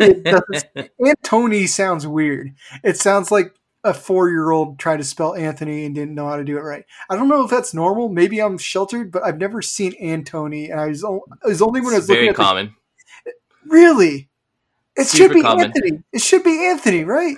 it 0.00 0.90
Antony 1.24 1.66
sounds 1.66 2.06
weird. 2.06 2.54
It 2.82 2.96
sounds 2.98 3.30
like 3.30 3.54
a 3.84 3.94
four 3.94 4.28
year 4.28 4.50
old 4.50 4.78
tried 4.78 4.98
to 4.98 5.04
spell 5.04 5.34
Anthony 5.34 5.84
and 5.86 5.94
didn't 5.94 6.14
know 6.14 6.28
how 6.28 6.36
to 6.36 6.44
do 6.44 6.58
it 6.58 6.62
right. 6.62 6.84
I 7.08 7.16
don't 7.16 7.28
know 7.28 7.44
if 7.44 7.50
that's 7.50 7.72
normal. 7.72 8.08
Maybe 8.08 8.40
I'm 8.40 8.58
sheltered, 8.58 9.10
but 9.12 9.22
I've 9.22 9.38
never 9.38 9.62
seen 9.62 9.94
Antony. 9.94 10.70
And 10.70 10.80
I 10.80 10.86
was, 10.88 11.02
o- 11.04 11.24
it 11.44 11.48
was 11.48 11.62
only 11.62 11.80
when 11.80 11.94
I 11.94 11.98
it's 11.98 12.02
was 12.02 12.08
looking 12.10 12.20
very 12.22 12.28
at 12.30 12.36
the- 12.36 12.42
common 12.42 12.74
really. 13.66 14.28
It 14.96 15.06
Super 15.06 15.28
should 15.28 15.34
be 15.34 15.42
common. 15.42 15.64
Anthony. 15.66 16.02
It 16.12 16.20
should 16.20 16.42
be 16.44 16.66
Anthony, 16.66 17.04
right? 17.04 17.36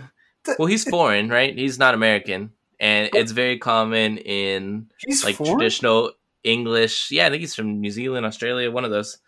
well 0.58 0.66
he's 0.66 0.82
foreign 0.82 1.28
right 1.28 1.56
he's 1.56 1.78
not 1.78 1.94
american 1.94 2.50
and 2.82 3.08
it's 3.14 3.32
very 3.32 3.56
common 3.58 4.18
in 4.18 4.90
He's 4.98 5.24
like 5.24 5.36
foreign? 5.36 5.54
traditional 5.56 6.12
english 6.44 7.10
yeah 7.10 7.26
i 7.26 7.30
think 7.30 7.40
he's 7.40 7.54
from 7.54 7.80
new 7.80 7.90
zealand 7.90 8.26
australia 8.26 8.70
one 8.70 8.84
of 8.84 8.90
those 8.90 9.18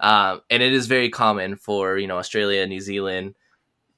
um, 0.00 0.42
and 0.50 0.62
it 0.62 0.72
is 0.72 0.86
very 0.86 1.08
common 1.08 1.56
for 1.56 1.96
you 1.96 2.06
know 2.08 2.18
australia 2.18 2.66
new 2.66 2.80
zealand 2.80 3.34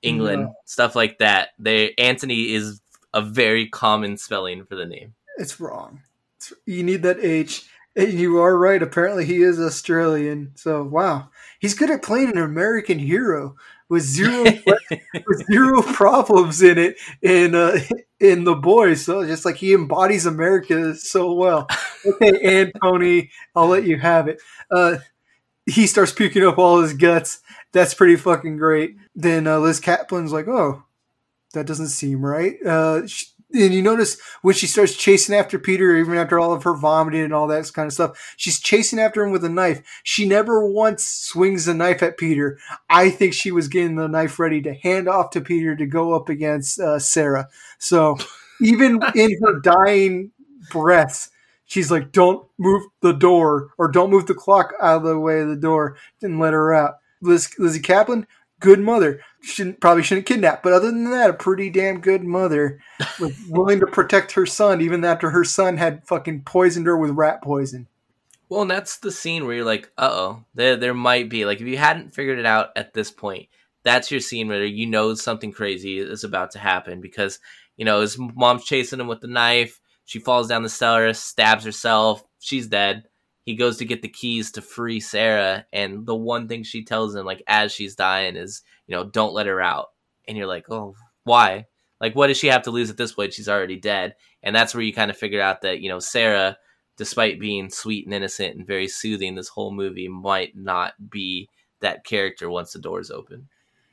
england 0.03 0.43
No. 0.45 0.55
stuff 0.67 0.95
like 0.95 1.19
that 1.19 1.49
they 1.59 1.95
anthony 1.99 2.53
is 2.55 2.81
a 3.14 3.23
very 3.23 3.67
common 3.69 4.19
spelling 4.19 4.64
for 4.67 4.77
the 4.77 4.85
name 4.85 5.14
It's 5.39 5.59
wrong. 5.59 6.03
It's, 6.37 6.53
you 6.67 6.83
need 6.83 7.03
that 7.03 7.19
H. 7.25 7.64
And 7.97 8.12
you 8.12 8.37
are 8.43 8.59
right. 8.59 8.83
Apparently, 8.83 9.25
he 9.25 9.43
is 9.43 9.59
Australian. 9.59 10.53
So, 10.55 10.83
wow, 10.83 11.31
he's 11.61 11.73
good 11.73 11.91
at 11.91 12.03
playing 12.03 12.29
an 12.29 12.37
American 12.37 12.99
hero 12.99 13.57
with 13.89 14.03
zero 14.03 14.45
with 15.26 15.47
zero 15.51 15.82
problems 15.82 16.62
in 16.62 16.78
it 16.78 16.97
in 17.22 17.55
uh, 17.55 17.78
in 18.20 18.45
the 18.45 18.55
boys. 18.55 19.05
So, 19.05 19.26
just 19.26 19.45
like 19.45 19.57
he 19.57 19.74
embodies 19.74 20.26
America 20.26 20.95
so 20.95 21.32
well. 21.32 21.68
Okay, 22.05 22.41
Antony, 22.43 23.30
I'll 23.55 23.68
let 23.68 23.84
you 23.84 23.99
have 23.99 24.28
it. 24.28 24.41
Uh, 24.70 24.99
he 25.66 25.87
starts 25.87 26.12
puking 26.12 26.45
up 26.45 26.59
all 26.59 26.80
his 26.80 26.95
guts. 26.95 27.41
That's 27.72 27.95
pretty 27.95 28.16
fucking 28.16 28.57
great. 28.59 28.97
Then 29.14 29.47
uh, 29.47 29.59
Liz 29.59 29.80
Caplan's 29.80 30.32
like, 30.32 30.49
"Oh, 30.49 30.84
that 31.55 31.66
doesn't 31.66 31.89
seem 31.89 32.24
right." 32.24 32.57
Uh, 32.64 33.07
sh- 33.07 33.26
and 33.53 33.72
you 33.72 33.80
notice 33.80 34.20
when 34.42 34.55
she 34.55 34.66
starts 34.66 34.97
chasing 34.97 35.34
after 35.34 35.59
Peter, 35.59 35.97
even 35.97 36.16
after 36.16 36.38
all 36.38 36.53
of 36.53 36.64
her 36.64 36.74
vomiting 36.74 37.22
and 37.22 37.32
all 37.32 37.47
that 37.47 37.72
kind 37.72 37.86
of 37.86 37.92
stuff, 37.92 38.34
she's 38.36 38.59
chasing 38.61 38.99
after 38.99 39.22
him 39.22 39.30
with 39.30 39.44
a 39.44 39.49
knife. 39.49 39.82
She 40.03 40.26
never 40.26 40.66
once 40.66 41.05
swings 41.05 41.64
the 41.66 41.74
knife 41.74 42.03
at 42.03 42.18
Peter. 42.18 42.59
I 42.90 43.11
think 43.11 43.34
she 43.34 43.53
was 43.53 43.68
getting 43.68 43.94
the 43.97 44.09
knife 44.09 44.38
ready 44.38 44.61
to 44.62 44.74
hand 44.74 45.09
off 45.09 45.30
to 45.30 45.40
Peter 45.40 45.76
to 45.76 45.86
go 45.86 46.14
up 46.14 46.28
against 46.28 46.80
uh, 46.80 46.99
Sarah. 46.99 47.49
So 47.78 48.16
even 48.61 49.01
in 49.14 49.38
her 49.44 49.61
dying 49.61 50.32
breaths, 50.70 51.30
she's 51.66 51.90
like, 51.90 52.11
"Don't 52.12 52.47
move 52.59 52.82
the 53.01 53.12
door, 53.12 53.70
or 53.78 53.88
don't 53.88 54.11
move 54.11 54.26
the 54.26 54.34
clock 54.34 54.72
out 54.80 54.99
of 54.99 55.03
the 55.05 55.18
way 55.18 55.40
of 55.40 55.49
the 55.49 55.57
door, 55.57 55.97
and 56.20 56.40
let 56.40 56.53
her 56.53 56.74
out." 56.74 56.97
Liz, 57.22 57.49
Lizzy 57.59 57.80
Caplan, 57.80 58.26
good 58.61 58.80
mother. 58.80 59.20
Shouldn't 59.47 59.80
probably 59.80 60.03
shouldn't 60.03 60.26
kidnap, 60.26 60.64
but 60.64 60.72
other 60.72 60.90
than 60.90 61.09
that, 61.12 61.30
a 61.30 61.34
pretty 61.34 61.70
damn 61.70 62.01
good 62.01 62.24
mother, 62.24 62.80
was 63.20 63.32
willing 63.49 63.78
to 63.78 63.86
protect 63.86 64.32
her 64.32 64.44
son 64.44 64.80
even 64.80 65.05
after 65.05 65.30
her 65.30 65.44
son 65.44 65.76
had 65.76 66.05
fucking 66.05 66.42
poisoned 66.42 66.86
her 66.86 66.97
with 66.97 67.12
rat 67.12 67.42
poison. 67.42 67.86
Well, 68.49 68.62
and 68.62 68.70
that's 68.70 68.99
the 68.99 69.12
scene 69.12 69.47
where 69.47 69.55
you're 69.55 69.64
like, 69.64 69.90
uh 69.97 70.11
oh, 70.11 70.44
there 70.55 70.76
there 70.76 70.94
might 70.94 71.28
be 71.28 71.44
like 71.44 71.61
if 71.61 71.66
you 71.68 71.78
hadn't 71.78 72.12
figured 72.12 72.40
it 72.40 72.47
out 72.47 72.70
at 72.74 72.92
this 72.92 73.12
point, 73.12 73.49
that's 73.84 74.11
your 74.11 74.20
scene 74.20 74.49
where 74.49 74.64
you 74.64 74.86
know 74.86 75.14
something 75.14 75.53
crazy 75.53 75.99
is 75.99 76.24
about 76.24 76.51
to 76.53 76.59
happen 76.59 77.01
because 77.01 77.38
you 77.76 77.84
know 77.84 78.01
his 78.01 78.18
mom's 78.18 78.64
chasing 78.64 78.99
him 78.99 79.07
with 79.07 79.20
the 79.20 79.28
knife. 79.28 79.80
She 80.07 80.18
falls 80.18 80.49
down 80.49 80.64
the 80.64 80.68
cellar, 80.68 81.12
stabs 81.14 81.64
herself. 81.64 82.24
She's 82.40 82.66
dead. 82.66 83.05
He 83.47 83.55
goes 83.57 83.78
to 83.78 83.86
get 83.86 84.03
the 84.03 84.09
keys 84.09 84.51
to 84.53 84.61
free 84.61 85.01
Sarah, 85.01 85.64
and 85.72 86.05
the 86.05 86.14
one 86.14 86.49
thing 86.49 86.62
she 86.62 86.84
tells 86.84 87.14
him, 87.14 87.24
like 87.24 87.42
as 87.47 87.72
she's 87.72 87.94
dying, 87.94 88.36
is 88.36 88.62
you 88.86 88.94
know 88.94 89.05
don't 89.05 89.32
let 89.32 89.47
her 89.47 89.62
out. 89.62 89.86
And 90.28 90.36
you're 90.36 90.47
like, 90.47 90.70
oh, 90.70 90.94
why? 91.24 91.66
Like, 92.01 92.14
what 92.14 92.26
does 92.26 92.36
she 92.36 92.49
have 92.49 92.62
to 92.64 92.70
lose 92.70 92.90
at 92.90 92.99
this 92.99 93.12
point? 93.12 93.32
She's 93.32 93.49
already 93.49 93.76
dead. 93.76 94.16
And 94.42 94.55
that's 94.55 94.74
where 94.74 94.82
you 94.82 94.92
kind 94.92 95.11
of 95.11 95.16
figure 95.16 95.40
out 95.40 95.62
that 95.62 95.80
you 95.80 95.88
know 95.88 96.01
Sarah 96.01 96.59
despite 96.97 97.38
being 97.38 97.70
sweet 97.70 98.07
and 98.07 98.14
innocent 98.14 98.57
and 98.57 98.66
very 98.66 98.88
soothing, 98.88 99.34
this 99.34 99.49
whole 99.49 99.72
movie 99.72 100.09
might 100.09 100.57
not 100.57 100.94
be 101.11 101.49
that 101.80 102.05
character 102.05 102.49
once 102.49 102.72
the 102.72 102.78
doors 102.78 103.11
open. 103.11 103.49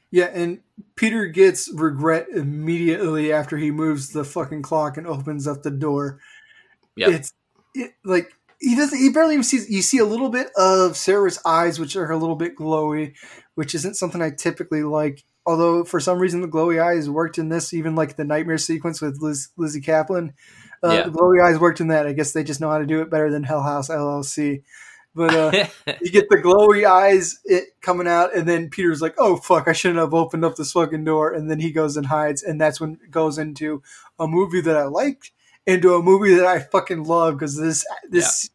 Yeah, 0.09 0.29
and 0.33 0.59
Peter 0.95 1.25
gets 1.25 1.69
regret 1.73 2.27
immediately 2.33 3.33
after 3.33 3.57
he 3.57 3.71
moves 3.71 4.09
the 4.09 4.23
fucking 4.23 4.61
clock 4.61 4.95
and 4.95 5.07
opens 5.07 5.47
up 5.47 5.63
the 5.63 5.71
door. 5.71 6.19
Yeah, 6.95 7.09
It's 7.09 7.33
it, 7.73 7.93
like 8.05 8.31
he 8.63 8.75
doesn't. 8.75 8.97
He 8.97 9.09
barely 9.09 9.33
even 9.33 9.43
sees. 9.43 9.69
You 9.69 9.81
see 9.81 9.97
a 9.97 10.05
little 10.05 10.29
bit 10.29 10.47
of 10.55 10.95
Sarah's 10.97 11.39
eyes, 11.45 11.79
which 11.79 11.95
are 11.95 12.11
a 12.11 12.17
little 12.17 12.35
bit 12.35 12.55
glowy, 12.55 13.13
which 13.55 13.75
isn't 13.75 13.95
something 13.95 14.21
I 14.21 14.31
typically 14.31 14.83
like. 14.83 15.23
Although 15.45 15.83
for 15.83 15.99
some 15.99 16.19
reason 16.19 16.41
the 16.41 16.47
glowy 16.47 16.81
eyes 16.81 17.09
worked 17.09 17.37
in 17.37 17.49
this, 17.49 17.73
even 17.73 17.95
like 17.95 18.15
the 18.15 18.23
nightmare 18.23 18.57
sequence 18.57 19.01
with 19.01 19.21
Liz, 19.21 19.49
Lizzy 19.57 19.81
Caplan. 19.81 20.33
Uh, 20.81 20.91
Yeah. 20.91 21.03
The 21.03 21.11
glowy 21.11 21.43
eyes 21.43 21.59
worked 21.59 21.81
in 21.81 21.89
that. 21.89 22.07
I 22.07 22.13
guess 22.13 22.31
they 22.31 22.43
just 22.45 22.61
know 22.61 22.69
how 22.69 22.77
to 22.77 22.85
do 22.85 23.01
it 23.01 23.09
better 23.09 23.29
than 23.29 23.43
Hell 23.43 23.61
House 23.61 23.89
LLC. 23.89 24.63
But 25.15 25.35
uh, 25.35 25.67
you 26.01 26.11
get 26.11 26.29
the 26.29 26.37
glowy 26.37 26.85
eyes 26.85 27.39
it 27.43 27.65
coming 27.81 28.07
out, 28.07 28.35
and 28.35 28.47
then 28.47 28.69
Peter's 28.69 29.01
like, 29.01 29.15
"Oh 29.17 29.35
fuck, 29.35 29.67
I 29.67 29.73
shouldn't 29.73 29.99
have 29.99 30.13
opened 30.13 30.45
up 30.45 30.55
this 30.55 30.71
fucking 30.71 31.03
door." 31.03 31.33
And 31.33 31.51
then 31.51 31.59
he 31.59 31.71
goes 31.71 31.97
and 31.97 32.07
hides, 32.07 32.41
and 32.41 32.59
that's 32.59 32.79
when 32.81 32.97
it 33.03 33.11
goes 33.11 33.37
into 33.37 33.83
a 34.17 34.27
movie 34.27 34.61
that 34.61 34.77
I 34.77 34.85
liked, 34.85 35.31
into 35.67 35.93
a 35.95 36.01
movie 36.01 36.33
that 36.35 36.45
I 36.45 36.59
fucking 36.59 37.03
love 37.03 37.35
because 37.35 37.57
this 37.57 37.85
this 38.09 38.49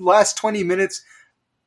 last 0.00 0.36
twenty 0.36 0.64
minutes, 0.64 1.02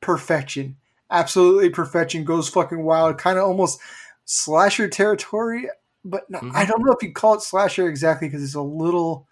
perfection, 0.01 0.75
absolutely 1.09 1.69
perfection, 1.69 2.25
goes 2.25 2.49
fucking 2.49 2.83
wild, 2.83 3.17
kind 3.17 3.37
of 3.37 3.45
almost 3.45 3.79
slasher 4.25 4.87
territory. 4.87 5.69
but 6.05 6.29
no, 6.29 6.39
Mhm. 6.39 6.51
I 6.53 6.65
don't 6.65 6.83
know 6.85 6.91
if 6.91 7.01
you 7.01 7.13
call 7.13 7.35
it 7.35 7.41
slasher 7.41 7.87
exactly 7.87 8.27
because 8.27 8.43
it's 8.43 8.55
a 8.55 8.61
little 8.61 9.25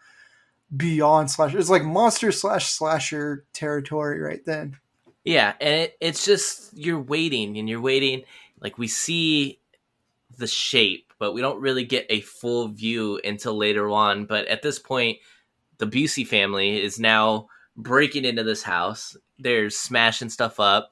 beyond 0.77 1.29
slasher. 1.29 1.59
It's 1.59 1.69
like 1.69 1.83
monster 1.83 2.31
slash 2.31 2.67
slasher 2.69 3.45
territory 3.51 4.21
right 4.21 4.43
then. 4.45 4.77
Yeah, 5.25 5.53
and 5.59 5.73
it, 5.81 5.97
it's 5.99 6.23
just 6.23 6.73
you're 6.73 7.01
waiting 7.01 7.57
and 7.57 7.67
you're 7.67 7.81
waiting. 7.81 8.23
Like 8.61 8.77
we 8.77 8.87
see 8.87 9.59
the 10.37 10.47
shape, 10.47 11.11
but 11.19 11.33
we 11.33 11.41
don't 11.41 11.59
really 11.59 11.83
get 11.83 12.05
a 12.09 12.21
full 12.21 12.69
view 12.69 13.19
until 13.25 13.57
later 13.57 13.89
on. 13.89 14.25
But 14.25 14.47
at 14.47 14.61
this 14.61 14.79
point, 14.79 15.17
the 15.77 15.87
Busey 15.87 16.25
family 16.25 16.81
is 16.81 16.99
now 16.99 17.47
breaking 17.81 18.25
into 18.25 18.43
this 18.43 18.63
house. 18.63 19.15
They're 19.39 19.69
smashing 19.69 20.29
stuff 20.29 20.59
up. 20.59 20.91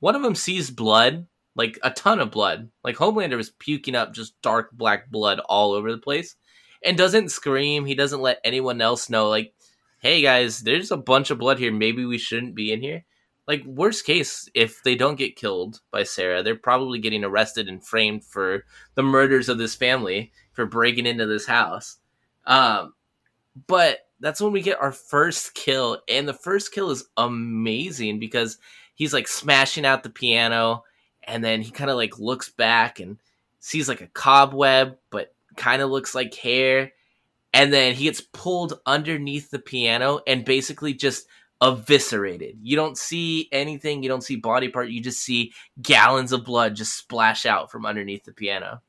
One 0.00 0.16
of 0.16 0.22
them 0.22 0.34
sees 0.34 0.70
blood, 0.70 1.26
like 1.54 1.78
a 1.82 1.90
ton 1.90 2.20
of 2.20 2.30
blood. 2.30 2.70
Like 2.82 2.96
Homelander 2.96 3.36
was 3.36 3.50
puking 3.50 3.94
up 3.94 4.14
just 4.14 4.40
dark 4.42 4.72
black 4.72 5.10
blood 5.10 5.40
all 5.40 5.72
over 5.72 5.90
the 5.90 5.98
place 5.98 6.36
and 6.82 6.96
doesn't 6.96 7.30
scream. 7.30 7.84
He 7.84 7.94
doesn't 7.94 8.22
let 8.22 8.40
anyone 8.44 8.80
else 8.80 9.10
know, 9.10 9.28
like, 9.28 9.54
hey 9.98 10.22
guys, 10.22 10.60
there's 10.60 10.90
a 10.90 10.96
bunch 10.96 11.30
of 11.30 11.38
blood 11.38 11.58
here. 11.58 11.72
Maybe 11.72 12.04
we 12.04 12.18
shouldn't 12.18 12.54
be 12.54 12.72
in 12.72 12.80
here 12.80 13.04
like 13.50 13.64
worst 13.64 14.06
case 14.06 14.48
if 14.54 14.80
they 14.84 14.94
don't 14.94 15.18
get 15.18 15.34
killed 15.34 15.80
by 15.90 16.04
sarah 16.04 16.40
they're 16.40 16.54
probably 16.54 17.00
getting 17.00 17.24
arrested 17.24 17.68
and 17.68 17.84
framed 17.84 18.24
for 18.24 18.64
the 18.94 19.02
murders 19.02 19.48
of 19.48 19.58
this 19.58 19.74
family 19.74 20.30
for 20.52 20.66
breaking 20.66 21.04
into 21.04 21.26
this 21.26 21.46
house 21.46 21.98
um 22.46 22.94
but 23.66 23.98
that's 24.20 24.40
when 24.40 24.52
we 24.52 24.62
get 24.62 24.80
our 24.80 24.92
first 24.92 25.54
kill 25.54 25.98
and 26.08 26.28
the 26.28 26.34
first 26.34 26.72
kill 26.72 26.90
is 26.90 27.04
amazing 27.16 28.18
because 28.18 28.58
he's 28.94 29.12
like 29.12 29.26
smashing 29.26 29.86
out 29.86 30.02
the 30.02 30.10
piano 30.10 30.84
and 31.24 31.42
then 31.44 31.62
he 31.62 31.70
kind 31.70 31.90
of 31.90 31.96
like 31.96 32.18
looks 32.18 32.48
back 32.50 33.00
and 33.00 33.18
sees 33.58 33.88
like 33.88 34.00
a 34.00 34.06
cobweb 34.08 34.96
but 35.10 35.34
kind 35.56 35.82
of 35.82 35.90
looks 35.90 36.14
like 36.14 36.34
hair 36.34 36.92
and 37.52 37.72
then 37.72 37.94
he 37.94 38.04
gets 38.04 38.20
pulled 38.20 38.80
underneath 38.86 39.50
the 39.50 39.58
piano 39.58 40.20
and 40.26 40.44
basically 40.44 40.94
just 40.94 41.26
eviscerated. 41.62 42.58
You 42.62 42.76
don't 42.76 42.96
see 42.96 43.48
anything, 43.52 44.02
you 44.02 44.08
don't 44.08 44.24
see 44.24 44.36
body 44.36 44.68
part, 44.68 44.88
you 44.90 45.02
just 45.02 45.20
see 45.20 45.52
gallons 45.82 46.32
of 46.32 46.44
blood 46.44 46.74
just 46.74 46.96
splash 46.96 47.44
out 47.44 47.70
from 47.70 47.84
underneath 47.84 48.24
the 48.24 48.32
piano. 48.32 48.82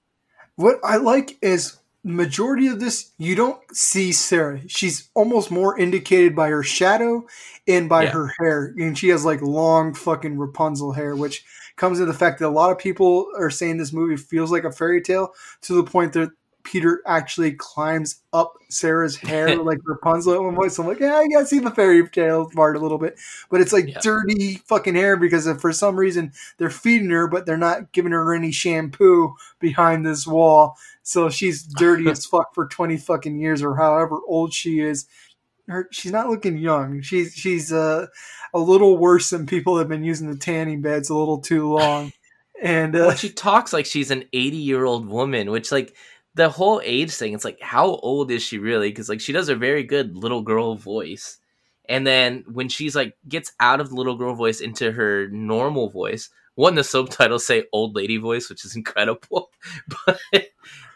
What 0.56 0.78
I 0.84 0.98
like 0.98 1.38
is 1.42 1.78
majority 2.04 2.68
of 2.68 2.80
this 2.80 3.12
you 3.18 3.36
don't 3.36 3.60
see 3.76 4.12
Sarah. 4.12 4.62
She's 4.68 5.10
almost 5.14 5.52
more 5.52 5.78
indicated 5.78 6.36
by 6.36 6.50
her 6.50 6.64
shadow 6.64 7.26
and 7.68 7.88
by 7.88 8.04
Yeah. 8.04 8.12
her 8.12 8.34
hair, 8.40 8.74
and 8.78 8.98
she 8.98 9.10
has 9.10 9.24
like 9.26 9.42
long 9.42 9.94
fucking 9.94 10.38
Rapunzel 10.38 10.94
hair, 10.94 11.16
which 11.16 11.46
comes 11.78 12.00
into 12.00 12.12
the 12.12 12.18
fact 12.18 12.40
that 12.40 12.48
a 12.48 12.50
lot 12.50 12.72
of 12.72 12.78
people 12.80 13.28
are 13.38 13.50
saying 13.50 13.78
this 13.78 13.94
movie 13.94 14.18
feels 14.18 14.52
like 14.52 14.64
a 14.64 14.72
fairy 14.72 15.02
tale 15.02 15.34
to 15.62 15.74
the 15.74 15.84
point 15.84 16.14
that 16.14 16.32
Peter 16.64 17.02
actually 17.06 17.54
climbs 17.54 18.22
up 18.34 18.54
Sarah's 18.70 19.18
hair 19.18 19.58
like 19.64 19.80
Rapunzel 19.84 20.34
at 20.34 20.42
one 20.42 20.56
point. 20.56 20.72
So 20.72 20.84
I'm 20.84 20.90
like, 20.90 21.00
yeah, 21.00 21.16
I 21.16 21.28
gotta 21.28 21.46
see 21.46 21.60
the 21.60 21.72
fairy 21.72 22.08
tale 22.10 22.50
part 22.50 22.76
a 22.76 22.80
little 22.80 22.98
bit, 22.98 23.20
but 23.50 23.62
it's 23.62 23.74
like 23.74 23.88
Yeah. 23.88 24.00
dirty 24.02 24.56
fucking 24.66 24.96
hair 24.96 25.18
because 25.18 25.48
if 25.48 25.60
for 25.60 25.72
some 25.74 25.96
reason 25.96 26.32
they're 26.58 26.70
feeding 26.70 27.10
her, 27.10 27.28
but 27.28 27.46
they're 27.46 27.58
not 27.58 27.92
giving 27.92 28.12
her 28.12 28.34
any 28.34 28.52
shampoo 28.52 29.36
behind 29.60 30.06
this 30.06 30.26
wall. 30.28 30.78
So 31.04 31.30
she's 31.30 31.64
dirty 31.64 32.08
as 32.12 32.26
fuck 32.26 32.54
for 32.54 32.68
20 32.68 32.98
fucking 32.98 33.40
years 33.40 33.62
or 33.64 33.76
however 33.76 34.20
old 34.28 34.54
she 34.54 34.80
is. 34.80 35.06
Her, 35.68 35.88
she's 35.92 36.12
not 36.12 36.28
looking 36.30 36.58
young. 36.58 37.02
She's 37.02 37.34
she's 37.34 37.72
uh, 37.72 38.08
a 38.54 38.60
little 38.60 38.98
worse 38.98 39.30
than 39.30 39.46
people 39.46 39.76
that 39.76 39.82
have 39.82 39.90
been 39.90 40.04
using 40.04 40.30
the 40.30 40.36
tanning 40.38 40.82
beds 40.82 41.10
a 41.10 41.16
little 41.16 41.40
too 41.40 41.72
long. 41.74 42.12
And 42.64 42.96
uh, 42.96 43.06
Well, 43.08 43.16
she 43.16 43.32
talks 43.32 43.74
like 43.74 43.88
she's 43.88 44.12
an 44.12 44.26
80 44.34 44.58
year 44.58 44.86
old 44.86 45.08
woman, 45.08 45.50
which, 45.50 45.72
like, 45.72 45.96
the 46.36 46.50
whole 46.50 46.82
age 46.84 47.12
thing, 47.14 47.34
it's 47.34 47.46
like, 47.46 47.62
how 47.62 47.88
old 47.98 48.32
is 48.32 48.42
she 48.44 48.58
really? 48.58 48.90
Because, 48.90 49.10
like, 49.10 49.22
she 49.22 49.34
does 49.34 49.50
a 49.50 49.56
very 49.56 49.84
good 49.84 50.16
little 50.16 50.42
girl 50.42 50.76
voice. 50.76 51.40
And 51.90 52.08
then 52.08 52.46
when 52.48 52.70
she's 52.70 52.96
like, 52.96 53.16
gets 53.28 53.52
out 53.60 53.82
of 53.82 53.90
the 53.90 53.96
little 53.96 54.16
girl 54.16 54.36
voice 54.36 54.62
into 54.62 54.92
her 54.94 55.28
normal 55.30 55.90
voice, 55.90 56.30
one, 56.56 56.76
the 56.76 56.84
subtitles 56.84 57.46
say 57.46 57.66
old 57.74 57.96
lady 57.96 58.18
voice, 58.18 58.50
which 58.50 58.66
is 58.66 58.76
incredible. 58.78 59.52
But, 60.06 60.20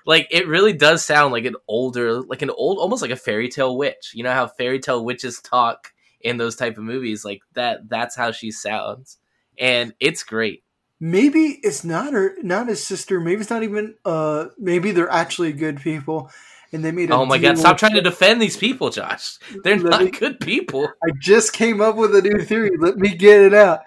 like, 0.05 0.27
it 0.31 0.47
really 0.47 0.73
does 0.73 1.03
sound 1.03 1.33
like 1.33 1.45
an 1.45 1.55
older, 1.67 2.21
like 2.21 2.41
an 2.41 2.51
old, 2.51 2.77
almost 2.79 3.01
like 3.01 3.11
a 3.11 3.15
fairy 3.15 3.49
tale 3.49 3.77
witch. 3.77 4.11
You 4.13 4.23
know 4.23 4.33
how 4.33 4.47
fairy 4.47 4.79
tale 4.79 5.03
witches 5.03 5.41
talk 5.41 5.93
in 6.21 6.37
those 6.37 6.55
type 6.55 6.77
of 6.77 6.83
movies? 6.83 7.25
Like, 7.25 7.41
that, 7.53 7.89
that's 7.89 8.15
how 8.15 8.31
she 8.31 8.51
sounds. 8.51 9.17
And 9.57 9.93
it's 9.99 10.23
great. 10.23 10.64
Maybe 10.99 11.59
it's 11.63 11.83
not 11.83 12.13
her, 12.13 12.35
not 12.41 12.67
his 12.67 12.83
sister. 12.85 13.19
Maybe 13.19 13.41
it's 13.41 13.49
not 13.49 13.63
even. 13.63 13.95
Uh, 14.03 14.47
maybe 14.57 14.91
they're 14.91 15.09
actually 15.11 15.53
good 15.53 15.79
people, 15.81 16.31
and 16.71 16.83
they 16.83 16.91
made. 16.91 17.09
A 17.11 17.15
Oh 17.15 17.25
my 17.25 17.37
god, 17.37 17.57
stop 17.57 17.77
trying 17.77 17.95
to 17.95 18.01
defend 18.01 18.41
these 18.41 18.57
people, 18.57 18.89
Josh. 18.89 19.37
They're 19.63 19.77
Let 19.77 19.89
not 19.89 20.03
me- 20.03 20.11
good 20.11 20.39
people. 20.39 20.87
I 21.03 21.11
just 21.19 21.53
came 21.53 21.81
up 21.81 21.95
with 21.95 22.15
a 22.15 22.21
new 22.21 22.43
theory. 22.43 22.71
Let 22.79 22.97
me 22.97 23.09
get 23.15 23.41
it 23.41 23.53
out. 23.53 23.81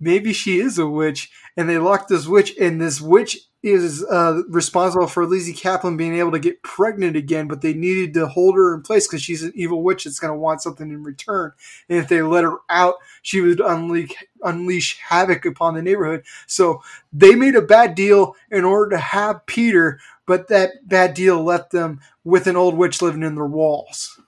Maybe 0.00 0.32
she 0.32 0.58
is 0.60 0.78
a 0.78 0.86
witch, 0.86 1.30
and 1.56 1.68
they 1.68 1.78
locked 1.78 2.08
this 2.08 2.26
witch, 2.26 2.54
and 2.60 2.80
this 2.80 3.00
witch 3.00 3.38
is 3.62 4.04
uh, 4.04 4.42
responsible 4.48 5.06
for 5.06 5.24
Lizzy 5.24 5.54
Caplan 5.54 5.96
being 5.96 6.16
able 6.16 6.32
to 6.32 6.38
get 6.40 6.62
pregnant 6.62 7.16
again, 7.16 7.46
but 7.46 7.60
they 7.60 7.72
needed 7.72 8.12
to 8.14 8.26
hold 8.26 8.56
her 8.56 8.74
in 8.74 8.82
place 8.82 9.06
because 9.06 9.22
she's 9.22 9.44
an 9.44 9.52
evil 9.54 9.82
witch 9.82 10.04
that's 10.04 10.18
going 10.18 10.32
to 10.32 10.38
want 10.38 10.62
something 10.62 10.90
in 10.90 11.04
return. 11.04 11.52
And 11.88 11.98
if 11.98 12.08
they 12.08 12.22
let 12.22 12.44
her 12.44 12.58
out, 12.68 12.96
she 13.22 13.40
would 13.40 13.60
unleash, 13.60 14.12
unleash 14.42 14.98
havoc 14.98 15.44
upon 15.44 15.74
the 15.74 15.82
neighborhood. 15.82 16.24
So 16.46 16.82
they 17.12 17.36
made 17.36 17.54
a 17.54 17.62
bad 17.62 17.94
deal 17.94 18.34
in 18.50 18.64
order 18.64 18.96
to 18.96 18.98
have 18.98 19.46
Peter, 19.46 20.00
but 20.26 20.48
that 20.48 20.88
bad 20.88 21.14
deal 21.14 21.42
left 21.42 21.70
them 21.70 22.00
with 22.24 22.48
an 22.48 22.56
old 22.56 22.76
witch 22.76 23.00
living 23.00 23.22
in 23.22 23.36
their 23.36 23.46
walls. 23.46 24.20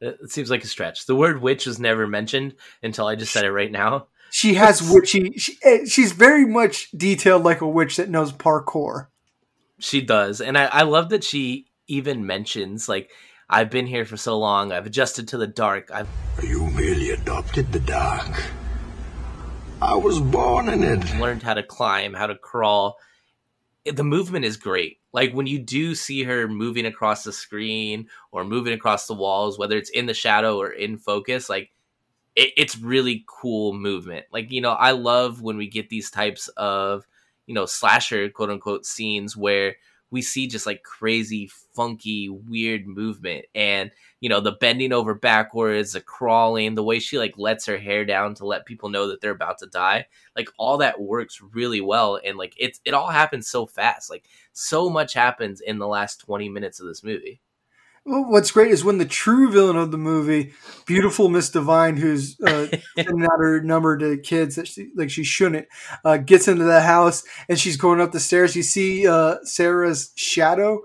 It 0.00 0.30
seems 0.30 0.50
like 0.50 0.62
a 0.62 0.68
stretch. 0.68 1.06
The 1.06 1.16
word 1.16 1.42
witch 1.42 1.66
was 1.66 1.80
never 1.80 2.06
mentioned 2.06 2.54
until 2.84 3.08
I 3.08 3.16
just 3.16 3.32
said 3.32 3.44
it 3.44 3.50
right 3.50 3.72
now. 3.72 4.06
She 4.30 4.54
has 4.54 4.82
witchy. 4.82 5.32
She, 5.38 5.56
eh, 5.62 5.84
she's 5.86 6.12
very 6.12 6.46
much 6.46 6.90
detailed 6.92 7.44
like 7.44 7.60
a 7.60 7.68
witch 7.68 7.96
that 7.96 8.10
knows 8.10 8.32
parkour. 8.32 9.06
She 9.78 10.00
does. 10.00 10.40
And 10.40 10.58
I, 10.58 10.66
I 10.66 10.82
love 10.82 11.08
that 11.10 11.24
she 11.24 11.66
even 11.86 12.26
mentions, 12.26 12.88
like, 12.88 13.10
I've 13.50 13.70
been 13.70 13.86
here 13.86 14.04
for 14.04 14.18
so 14.18 14.38
long, 14.38 14.72
I've 14.72 14.84
adjusted 14.84 15.28
to 15.28 15.38
the 15.38 15.46
dark, 15.46 15.90
I've 15.90 16.08
You 16.42 16.68
merely 16.70 17.10
adopted 17.10 17.72
the 17.72 17.80
dark. 17.80 18.28
I 19.80 19.94
was 19.94 20.20
born 20.20 20.68
in 20.68 20.82
it. 20.82 21.18
learned 21.18 21.42
how 21.42 21.54
to 21.54 21.62
climb, 21.62 22.12
how 22.12 22.26
to 22.26 22.34
crawl. 22.34 22.98
The 23.86 24.04
movement 24.04 24.44
is 24.44 24.56
great. 24.56 24.98
Like 25.12 25.32
when 25.32 25.46
you 25.46 25.58
do 25.60 25.94
see 25.94 26.24
her 26.24 26.46
moving 26.46 26.84
across 26.84 27.24
the 27.24 27.32
screen 27.32 28.08
or 28.32 28.44
moving 28.44 28.74
across 28.74 29.06
the 29.06 29.14
walls, 29.14 29.58
whether 29.58 29.78
it's 29.78 29.90
in 29.90 30.06
the 30.06 30.14
shadow 30.14 30.58
or 30.58 30.70
in 30.70 30.98
focus, 30.98 31.48
like 31.48 31.70
it, 32.38 32.52
it's 32.56 32.78
really 32.78 33.24
cool 33.26 33.74
movement. 33.74 34.26
Like, 34.32 34.52
you 34.52 34.60
know, 34.60 34.70
I 34.70 34.92
love 34.92 35.42
when 35.42 35.56
we 35.56 35.68
get 35.68 35.90
these 35.90 36.10
types 36.10 36.48
of, 36.56 37.06
you 37.46 37.54
know, 37.54 37.66
slasher 37.66 38.30
quote 38.30 38.50
unquote 38.50 38.86
scenes 38.86 39.36
where 39.36 39.76
we 40.10 40.22
see 40.22 40.46
just 40.46 40.64
like 40.64 40.84
crazy, 40.84 41.50
funky, 41.74 42.28
weird 42.28 42.86
movement. 42.86 43.44
And, 43.54 43.90
you 44.20 44.28
know, 44.28 44.40
the 44.40 44.52
bending 44.52 44.92
over 44.92 45.14
backwards, 45.14 45.92
the 45.92 46.00
crawling, 46.00 46.76
the 46.76 46.84
way 46.84 47.00
she 47.00 47.18
like 47.18 47.34
lets 47.36 47.66
her 47.66 47.76
hair 47.76 48.04
down 48.04 48.34
to 48.36 48.46
let 48.46 48.66
people 48.66 48.88
know 48.88 49.08
that 49.08 49.20
they're 49.20 49.32
about 49.32 49.58
to 49.58 49.66
die 49.66 50.06
like 50.36 50.48
all 50.58 50.78
that 50.78 51.00
works 51.00 51.42
really 51.52 51.80
well. 51.80 52.20
And 52.24 52.38
like 52.38 52.54
it's 52.56 52.80
it 52.84 52.94
all 52.94 53.10
happens 53.10 53.48
so 53.48 53.66
fast. 53.66 54.10
Like 54.10 54.24
so 54.52 54.88
much 54.88 55.12
happens 55.12 55.60
in 55.60 55.78
the 55.78 55.88
last 55.88 56.20
20 56.20 56.48
minutes 56.48 56.80
of 56.80 56.86
this 56.86 57.02
movie 57.02 57.40
what's 58.08 58.50
great 58.50 58.70
is 58.70 58.84
when 58.84 58.98
the 58.98 59.04
true 59.04 59.50
villain 59.50 59.76
of 59.76 59.90
the 59.90 59.98
movie, 59.98 60.52
beautiful 60.86 61.28
Miss 61.28 61.50
Devine, 61.50 61.96
who's 61.96 62.40
uh, 62.40 62.66
sending 62.96 63.24
out 63.24 63.38
her 63.38 63.60
number 63.62 63.96
to 63.98 64.18
kids 64.18 64.56
that 64.56 64.68
she, 64.68 64.90
like 64.96 65.10
she 65.10 65.24
shouldn't, 65.24 65.68
uh, 66.04 66.16
gets 66.16 66.48
into 66.48 66.64
the 66.64 66.80
house 66.80 67.22
and 67.48 67.58
she's 67.58 67.76
going 67.76 68.00
up 68.00 68.12
the 68.12 68.20
stairs. 68.20 68.56
You 68.56 68.62
see 68.62 69.06
uh, 69.06 69.36
Sarah's 69.42 70.12
shadow. 70.16 70.80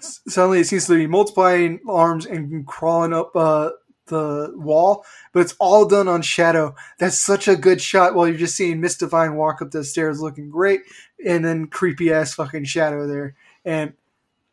S- 0.00 0.20
Suddenly, 0.28 0.60
it 0.60 0.66
seems 0.66 0.86
to 0.86 0.94
be 0.96 1.06
multiplying 1.06 1.80
arms 1.88 2.26
and 2.26 2.66
crawling 2.66 3.12
up 3.12 3.34
uh, 3.34 3.70
the 4.06 4.52
wall, 4.56 5.04
but 5.32 5.40
it's 5.40 5.54
all 5.58 5.86
done 5.86 6.08
on 6.08 6.22
shadow. 6.22 6.74
That's 6.98 7.18
such 7.18 7.48
a 7.48 7.56
good 7.56 7.80
shot. 7.80 8.14
While 8.14 8.28
you're 8.28 8.36
just 8.36 8.56
seeing 8.56 8.80
Miss 8.80 8.96
Devine 8.96 9.36
walk 9.36 9.62
up 9.62 9.70
the 9.70 9.84
stairs, 9.84 10.20
looking 10.20 10.50
great, 10.50 10.82
and 11.26 11.44
then 11.44 11.66
creepy 11.66 12.12
ass 12.12 12.34
fucking 12.34 12.64
shadow 12.64 13.06
there, 13.06 13.36
and 13.64 13.94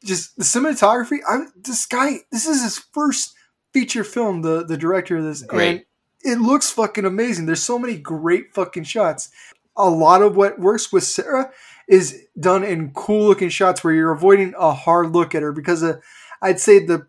just 0.03 0.35
the 0.37 0.43
cinematography. 0.43 1.19
I 1.27 1.45
this 1.55 1.85
guy, 1.85 2.19
this 2.31 2.47
is 2.47 2.61
his 2.63 2.77
first 2.77 3.33
feature 3.73 4.03
film. 4.03 4.41
The 4.41 4.63
the 4.65 4.77
director 4.77 5.17
of 5.17 5.23
this, 5.23 5.41
Great. 5.43 5.85
it 6.23 6.39
looks 6.39 6.69
fucking 6.71 7.05
amazing. 7.05 7.45
There's 7.45 7.63
so 7.63 7.79
many 7.79 7.97
great 7.97 8.53
fucking 8.53 8.83
shots. 8.85 9.29
A 9.75 9.89
lot 9.89 10.21
of 10.21 10.35
what 10.35 10.59
works 10.59 10.91
with 10.91 11.03
Sarah 11.03 11.51
is 11.87 12.23
done 12.39 12.63
in 12.63 12.91
cool 12.91 13.27
looking 13.27 13.49
shots 13.49 13.83
where 13.83 13.93
you're 13.93 14.11
avoiding 14.11 14.53
a 14.57 14.73
hard 14.73 15.11
look 15.11 15.35
at 15.35 15.43
her 15.43 15.51
because 15.51 15.83
uh, 15.83 15.99
I'd 16.41 16.59
say 16.59 16.83
the 16.83 17.07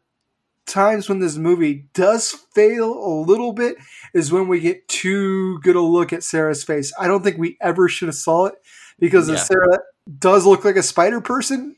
times 0.67 1.09
when 1.09 1.19
this 1.19 1.37
movie 1.37 1.87
does 1.95 2.31
fail 2.53 2.93
a 2.93 3.13
little 3.25 3.55
bit 3.55 3.77
is 4.13 4.31
when 4.31 4.47
we 4.49 4.61
get 4.61 4.87
too 4.87 5.59
good 5.61 5.77
a 5.77 5.81
look 5.81 6.13
at 6.13 6.23
Sarah's 6.23 6.63
face. 6.63 6.93
I 7.01 7.09
don't 7.09 7.25
think 7.25 7.39
we 7.39 7.57
ever 7.63 7.89
should 7.89 8.09
have 8.09 8.15
saw 8.15 8.47
it 8.47 8.55
because 8.99 9.29
Yeah. 9.31 9.37
Sarah 9.37 9.79
does 10.19 10.45
look 10.45 10.65
like 10.67 10.77
a 10.77 10.83
spider 10.83 11.23
person 11.23 11.75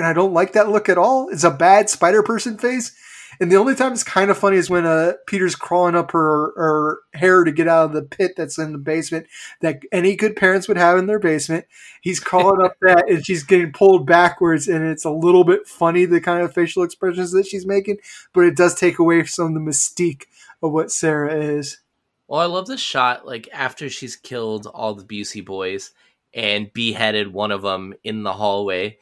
and 0.00 0.06
I 0.06 0.14
don't 0.14 0.32
like 0.32 0.54
that 0.54 0.70
look 0.70 0.88
at 0.88 0.96
all. 0.96 1.28
It's 1.28 1.44
a 1.44 1.50
bad 1.50 1.90
Spider 1.90 2.22
Person 2.22 2.56
face. 2.56 2.96
And 3.38 3.52
the 3.52 3.56
only 3.56 3.74
time 3.74 3.92
it's 3.92 4.02
kind 4.02 4.30
of 4.30 4.38
funny 4.38 4.56
is 4.56 4.70
when 4.70 4.86
uh, 4.86 5.12
Peter's 5.26 5.54
crawling 5.54 5.94
up 5.94 6.10
her, 6.12 6.52
her 6.56 6.98
hair 7.12 7.44
to 7.44 7.52
get 7.52 7.68
out 7.68 7.84
of 7.84 7.92
the 7.92 8.02
pit 8.02 8.32
that's 8.34 8.58
in 8.58 8.72
the 8.72 8.78
basement 8.78 9.26
that 9.60 9.80
any 9.92 10.16
good 10.16 10.36
parents 10.36 10.68
would 10.68 10.78
have 10.78 10.96
in 10.96 11.06
their 11.06 11.18
basement. 11.18 11.66
He's 12.00 12.18
crawling 12.18 12.64
up 12.64 12.76
that 12.80 13.10
and 13.10 13.24
she's 13.24 13.44
getting 13.44 13.72
pulled 13.72 14.06
backwards, 14.06 14.68
and 14.68 14.84
it's 14.86 15.04
a 15.04 15.10
little 15.10 15.44
bit 15.44 15.66
funny 15.66 16.06
the 16.06 16.20
kind 16.20 16.42
of 16.42 16.54
facial 16.54 16.82
expressions 16.82 17.32
that 17.32 17.46
she's 17.46 17.66
making, 17.66 17.98
but 18.32 18.44
it 18.44 18.56
does 18.56 18.74
take 18.74 18.98
away 18.98 19.22
some 19.24 19.48
of 19.48 19.54
the 19.54 19.60
mystique 19.60 20.24
of 20.62 20.72
what 20.72 20.90
Sarah 20.90 21.34
is. 21.34 21.78
Well, 22.26 22.40
I 22.40 22.46
love 22.46 22.68
the 22.68 22.78
shot 22.78 23.26
like 23.26 23.50
after 23.52 23.90
she's 23.90 24.16
killed 24.16 24.66
all 24.66 24.94
the 24.94 25.04
Busey 25.04 25.44
boys 25.44 25.92
and 26.32 26.72
beheaded 26.72 27.32
one 27.32 27.50
of 27.50 27.62
them 27.62 27.94
in 28.04 28.22
the 28.22 28.32
hallway, 28.32 28.98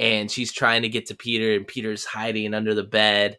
and 0.00 0.30
she's 0.30 0.50
trying 0.50 0.82
to 0.82 0.88
get 0.88 1.06
to 1.06 1.14
Peter, 1.14 1.54
and 1.54 1.66
Peter's 1.66 2.06
hiding 2.06 2.54
under 2.54 2.74
the 2.74 2.82
bed, 2.82 3.38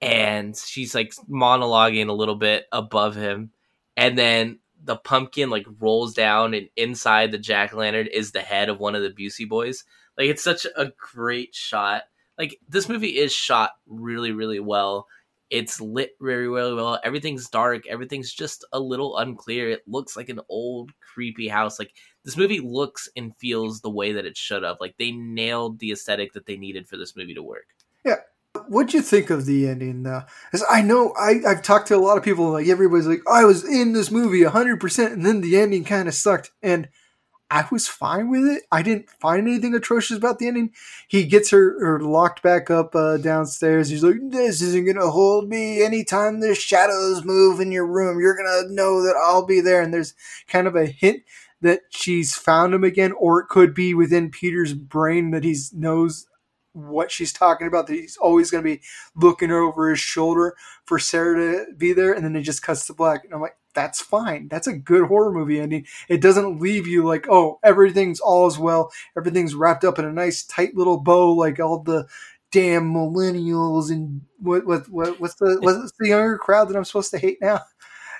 and 0.00 0.56
she's 0.56 0.92
like 0.94 1.14
monologuing 1.30 2.08
a 2.08 2.12
little 2.12 2.34
bit 2.34 2.66
above 2.72 3.14
him, 3.14 3.52
and 3.96 4.18
then 4.18 4.58
the 4.82 4.96
pumpkin 4.96 5.50
like 5.50 5.66
rolls 5.78 6.12
down, 6.12 6.52
and 6.52 6.68
inside 6.76 7.30
the 7.30 7.38
jack 7.38 7.72
o' 7.72 7.78
lantern 7.78 8.08
is 8.08 8.32
the 8.32 8.40
head 8.42 8.68
of 8.68 8.80
one 8.80 8.96
of 8.96 9.02
the 9.02 9.10
Busey 9.10 9.48
boys. 9.48 9.84
Like 10.18 10.28
it's 10.28 10.42
such 10.42 10.66
a 10.76 10.90
great 11.14 11.54
shot. 11.54 12.02
Like 12.36 12.58
this 12.68 12.88
movie 12.88 13.18
is 13.18 13.32
shot 13.32 13.70
really, 13.86 14.32
really 14.32 14.60
well 14.60 15.06
it's 15.50 15.80
lit 15.80 16.12
very 16.20 16.48
well. 16.48 16.76
well. 16.76 17.00
Everything's 17.02 17.48
dark. 17.48 17.86
Everything's 17.88 18.32
just 18.32 18.64
a 18.72 18.78
little 18.78 19.18
unclear. 19.18 19.68
It 19.68 19.82
looks 19.86 20.16
like 20.16 20.28
an 20.28 20.40
old, 20.48 20.92
creepy 21.00 21.48
house. 21.48 21.78
Like 21.78 21.92
this 22.24 22.36
movie 22.36 22.60
looks 22.60 23.08
and 23.16 23.36
feels 23.36 23.80
the 23.80 23.90
way 23.90 24.12
that 24.12 24.26
it 24.26 24.36
should 24.36 24.62
have. 24.62 24.76
Like 24.80 24.96
they 24.98 25.10
nailed 25.12 25.78
the 25.78 25.92
aesthetic 25.92 26.32
that 26.34 26.46
they 26.46 26.56
needed 26.56 26.88
for 26.88 26.96
this 26.96 27.16
movie 27.16 27.34
to 27.34 27.42
work. 27.42 27.66
Yeah. 28.04 28.16
What'd 28.68 28.94
you 28.94 29.02
think 29.02 29.30
of 29.30 29.46
the 29.46 29.68
ending 29.68 30.02
though? 30.02 30.22
Because 30.50 30.66
I 30.68 30.82
know 30.82 31.14
I, 31.18 31.40
I've 31.46 31.62
talked 31.62 31.88
to 31.88 31.96
a 31.96 31.98
lot 31.98 32.18
of 32.18 32.24
people, 32.24 32.50
like 32.50 32.66
everybody's 32.66 33.06
like, 33.06 33.22
I 33.30 33.44
was 33.44 33.64
in 33.64 33.92
this 33.92 34.10
movie 34.10 34.40
100%, 34.40 35.12
and 35.12 35.24
then 35.24 35.40
the 35.40 35.56
ending 35.56 35.84
kind 35.84 36.08
of 36.08 36.14
sucked. 36.14 36.50
And 36.62 36.88
I 37.50 37.66
was 37.72 37.88
fine 37.88 38.30
with 38.30 38.44
it. 38.44 38.62
I 38.70 38.82
didn't 38.82 39.10
find 39.10 39.48
anything 39.48 39.74
atrocious 39.74 40.16
about 40.16 40.38
the 40.38 40.46
ending. 40.46 40.72
He 41.08 41.24
gets 41.26 41.50
her, 41.50 41.78
her 41.80 42.00
locked 42.00 42.42
back 42.42 42.70
up 42.70 42.94
uh, 42.94 43.16
downstairs. 43.16 43.88
He's 43.88 44.04
like, 44.04 44.18
"This 44.22 44.62
isn't 44.62 44.86
gonna 44.86 45.10
hold 45.10 45.48
me. 45.48 45.82
Anytime 45.82 46.38
the 46.38 46.54
shadows 46.54 47.24
move 47.24 47.58
in 47.58 47.72
your 47.72 47.86
room, 47.86 48.20
you're 48.20 48.36
gonna 48.36 48.72
know 48.72 49.02
that 49.02 49.16
I'll 49.16 49.44
be 49.44 49.60
there." 49.60 49.82
And 49.82 49.92
there's 49.92 50.14
kind 50.46 50.68
of 50.68 50.76
a 50.76 50.86
hint 50.86 51.24
that 51.62 51.82
she's 51.90 52.34
found 52.34 52.74
him 52.74 52.84
again, 52.84 53.12
or 53.12 53.40
it 53.40 53.48
could 53.48 53.74
be 53.74 53.94
within 53.94 54.30
Peter's 54.30 54.74
brain 54.74 55.30
that 55.32 55.44
he 55.44 55.56
knows 55.72 56.26
what 56.72 57.10
she's 57.10 57.32
talking 57.32 57.66
about. 57.66 57.86
That 57.86 57.94
he's 57.94 58.16
always 58.16 58.50
gonna 58.50 58.62
be 58.62 58.80
looking 59.16 59.50
over 59.50 59.90
his 59.90 60.00
shoulder 60.00 60.56
for 60.84 60.98
Sarah 60.98 61.36
to 61.66 61.72
be 61.74 61.92
there, 61.92 62.12
and 62.12 62.24
then 62.24 62.36
it 62.36 62.42
just 62.42 62.62
cuts 62.62 62.86
to 62.86 62.94
black. 62.94 63.24
And 63.24 63.34
I'm 63.34 63.40
like, 63.40 63.56
that's 63.74 64.00
fine. 64.00 64.48
That's 64.48 64.66
a 64.66 64.72
good 64.72 65.06
horror 65.08 65.32
movie 65.32 65.60
ending. 65.60 65.86
It 66.08 66.20
doesn't 66.20 66.60
leave 66.60 66.86
you 66.86 67.04
like, 67.04 67.26
oh, 67.28 67.58
everything's 67.62 68.20
all 68.20 68.46
as 68.46 68.58
well. 68.58 68.92
Everything's 69.16 69.54
wrapped 69.54 69.84
up 69.84 69.98
in 69.98 70.04
a 70.04 70.12
nice 70.12 70.42
tight 70.44 70.74
little 70.74 70.98
bow, 71.00 71.32
like 71.32 71.60
all 71.60 71.82
the 71.82 72.06
damn 72.52 72.92
millennials 72.92 73.90
and 73.92 74.22
what 74.38 74.66
what, 74.66 74.88
what 74.88 75.20
what's 75.20 75.34
the 75.36 75.58
what's 75.60 75.92
the 75.98 76.08
younger 76.08 76.36
crowd 76.36 76.68
that 76.68 76.76
I'm 76.76 76.84
supposed 76.84 77.12
to 77.12 77.18
hate 77.18 77.38
now? 77.40 77.60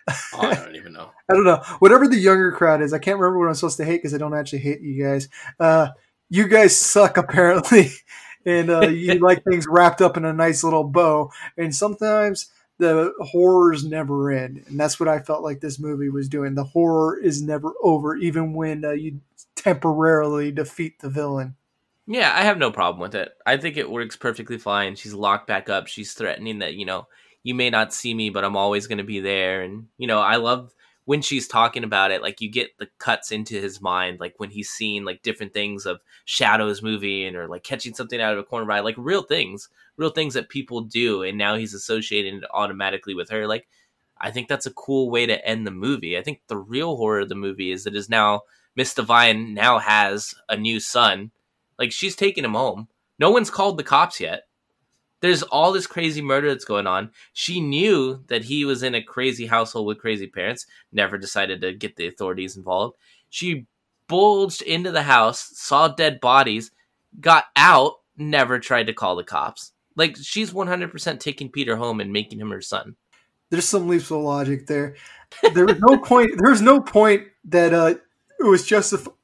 Oh, 0.08 0.40
I 0.40 0.54
don't 0.54 0.76
even 0.76 0.92
know. 0.92 1.10
I 1.30 1.34
don't 1.34 1.44
know. 1.44 1.62
Whatever 1.78 2.08
the 2.08 2.18
younger 2.18 2.52
crowd 2.52 2.82
is, 2.82 2.92
I 2.92 2.98
can't 2.98 3.18
remember 3.18 3.38
what 3.38 3.48
I'm 3.48 3.54
supposed 3.54 3.76
to 3.78 3.84
hate 3.84 3.98
because 3.98 4.14
I 4.14 4.18
don't 4.18 4.34
actually 4.34 4.60
hate 4.60 4.80
you 4.80 5.02
guys. 5.02 5.28
Uh, 5.58 5.88
you 6.28 6.48
guys 6.48 6.76
suck 6.76 7.16
apparently, 7.16 7.90
and 8.44 8.70
uh, 8.70 8.88
you 8.88 9.14
like 9.20 9.44
things 9.44 9.66
wrapped 9.68 10.00
up 10.00 10.16
in 10.16 10.24
a 10.24 10.32
nice 10.32 10.64
little 10.64 10.84
bow. 10.84 11.30
And 11.56 11.74
sometimes 11.74 12.50
the 12.78 13.12
horrors 13.20 13.84
never 13.84 14.30
end, 14.30 14.64
and 14.66 14.78
that's 14.78 14.98
what 14.98 15.08
I 15.08 15.20
felt 15.20 15.42
like 15.42 15.60
this 15.60 15.78
movie 15.78 16.08
was 16.08 16.28
doing. 16.28 16.54
The 16.54 16.64
horror 16.64 17.18
is 17.18 17.42
never 17.42 17.72
over, 17.82 18.16
even 18.16 18.54
when 18.54 18.84
uh, 18.84 18.92
you 18.92 19.20
temporarily 19.56 20.50
defeat 20.50 21.00
the 21.00 21.10
villain. 21.10 21.56
Yeah, 22.06 22.32
I 22.34 22.42
have 22.42 22.58
no 22.58 22.72
problem 22.72 23.00
with 23.00 23.14
it. 23.14 23.30
I 23.46 23.56
think 23.56 23.76
it 23.76 23.88
works 23.88 24.16
perfectly 24.16 24.58
fine. 24.58 24.96
She's 24.96 25.14
locked 25.14 25.46
back 25.46 25.68
up. 25.68 25.86
She's 25.86 26.12
threatening 26.12 26.58
that 26.58 26.74
you 26.74 26.84
know 26.84 27.06
you 27.42 27.54
may 27.54 27.70
not 27.70 27.92
see 27.92 28.14
me, 28.14 28.30
but 28.30 28.44
I'm 28.44 28.56
always 28.56 28.86
going 28.86 28.98
to 28.98 29.04
be 29.04 29.20
there. 29.20 29.62
And 29.62 29.88
you 29.98 30.06
know, 30.06 30.20
I 30.20 30.36
love 30.36 30.74
when 31.04 31.22
she's 31.22 31.48
talking 31.48 31.84
about 31.84 32.10
it. 32.10 32.22
Like 32.22 32.40
you 32.40 32.50
get 32.50 32.76
the 32.78 32.88
cuts 32.98 33.32
into 33.32 33.60
his 33.60 33.80
mind, 33.80 34.20
like 34.20 34.34
when 34.38 34.50
he's 34.50 34.70
seeing 34.70 35.04
like 35.04 35.22
different 35.22 35.52
things 35.52 35.86
of 35.86 36.00
shadows 36.24 36.82
moving 36.82 37.36
or 37.36 37.48
like 37.48 37.64
catching 37.64 37.94
something 37.94 38.20
out 38.20 38.32
of 38.32 38.38
a 38.38 38.44
corner 38.44 38.66
by 38.66 38.80
like 38.80 38.96
real 38.98 39.22
things 39.22 39.68
real 40.00 40.10
things 40.10 40.34
that 40.34 40.48
people 40.48 40.80
do, 40.80 41.22
and 41.22 41.36
now 41.36 41.54
he's 41.56 41.74
associating 41.74 42.36
it 42.36 42.44
automatically 42.52 43.14
with 43.14 43.28
her. 43.28 43.46
Like, 43.46 43.68
I 44.18 44.30
think 44.30 44.48
that's 44.48 44.66
a 44.66 44.72
cool 44.72 45.10
way 45.10 45.26
to 45.26 45.46
end 45.46 45.66
the 45.66 45.70
movie. 45.70 46.18
I 46.18 46.22
think 46.22 46.40
the 46.48 46.56
real 46.56 46.96
horror 46.96 47.20
of 47.20 47.28
the 47.28 47.34
movie 47.34 47.70
is 47.70 47.84
that 47.84 47.94
is 47.94 48.08
now 48.08 48.42
Miss 48.74 48.94
Devine 48.94 49.54
now 49.54 49.78
has 49.78 50.34
a 50.48 50.56
new 50.56 50.80
son. 50.80 51.30
Like 51.78 51.92
she's 51.92 52.16
taking 52.16 52.44
him 52.44 52.54
home. 52.54 52.88
No 53.18 53.30
one's 53.30 53.50
called 53.50 53.76
the 53.76 53.84
cops 53.84 54.20
yet. 54.20 54.44
There's 55.20 55.42
all 55.42 55.72
this 55.72 55.86
crazy 55.86 56.22
murder 56.22 56.48
that's 56.48 56.64
going 56.64 56.86
on. 56.86 57.10
She 57.32 57.60
knew 57.60 58.22
that 58.28 58.44
he 58.44 58.64
was 58.64 58.82
in 58.82 58.94
a 58.94 59.02
crazy 59.02 59.46
household 59.46 59.86
with 59.86 59.98
crazy 59.98 60.26
parents, 60.26 60.66
never 60.92 61.18
decided 61.18 61.60
to 61.60 61.72
get 61.72 61.96
the 61.96 62.06
authorities 62.06 62.56
involved. 62.56 62.96
She 63.28 63.66
bulged 64.08 64.62
into 64.62 64.90
the 64.90 65.02
house, 65.02 65.50
saw 65.54 65.88
dead 65.88 66.20
bodies, 66.20 66.70
got 67.20 67.44
out, 67.54 68.00
never 68.16 68.58
tried 68.58 68.86
to 68.86 68.92
call 68.92 69.16
the 69.16 69.24
cops. 69.24 69.72
Like 69.96 70.16
she's 70.16 70.52
100% 70.52 71.20
taking 71.20 71.50
Peter 71.50 71.76
home 71.76 72.00
and 72.00 72.12
making 72.12 72.40
him 72.40 72.50
her 72.50 72.62
son. 72.62 72.96
There's 73.50 73.68
some 73.68 73.88
leaps 73.88 74.10
of 74.10 74.18
logic 74.18 74.66
there. 74.66 74.96
There 75.54 75.66
was 75.66 75.80
no 75.80 75.98
point. 76.04 76.30
There 76.38 76.50
was 76.50 76.62
no 76.62 76.80
point 76.80 77.28
that 77.44 77.74
uh, 77.74 77.94
it 78.38 78.44
was 78.44 78.64
justified. 78.64 79.14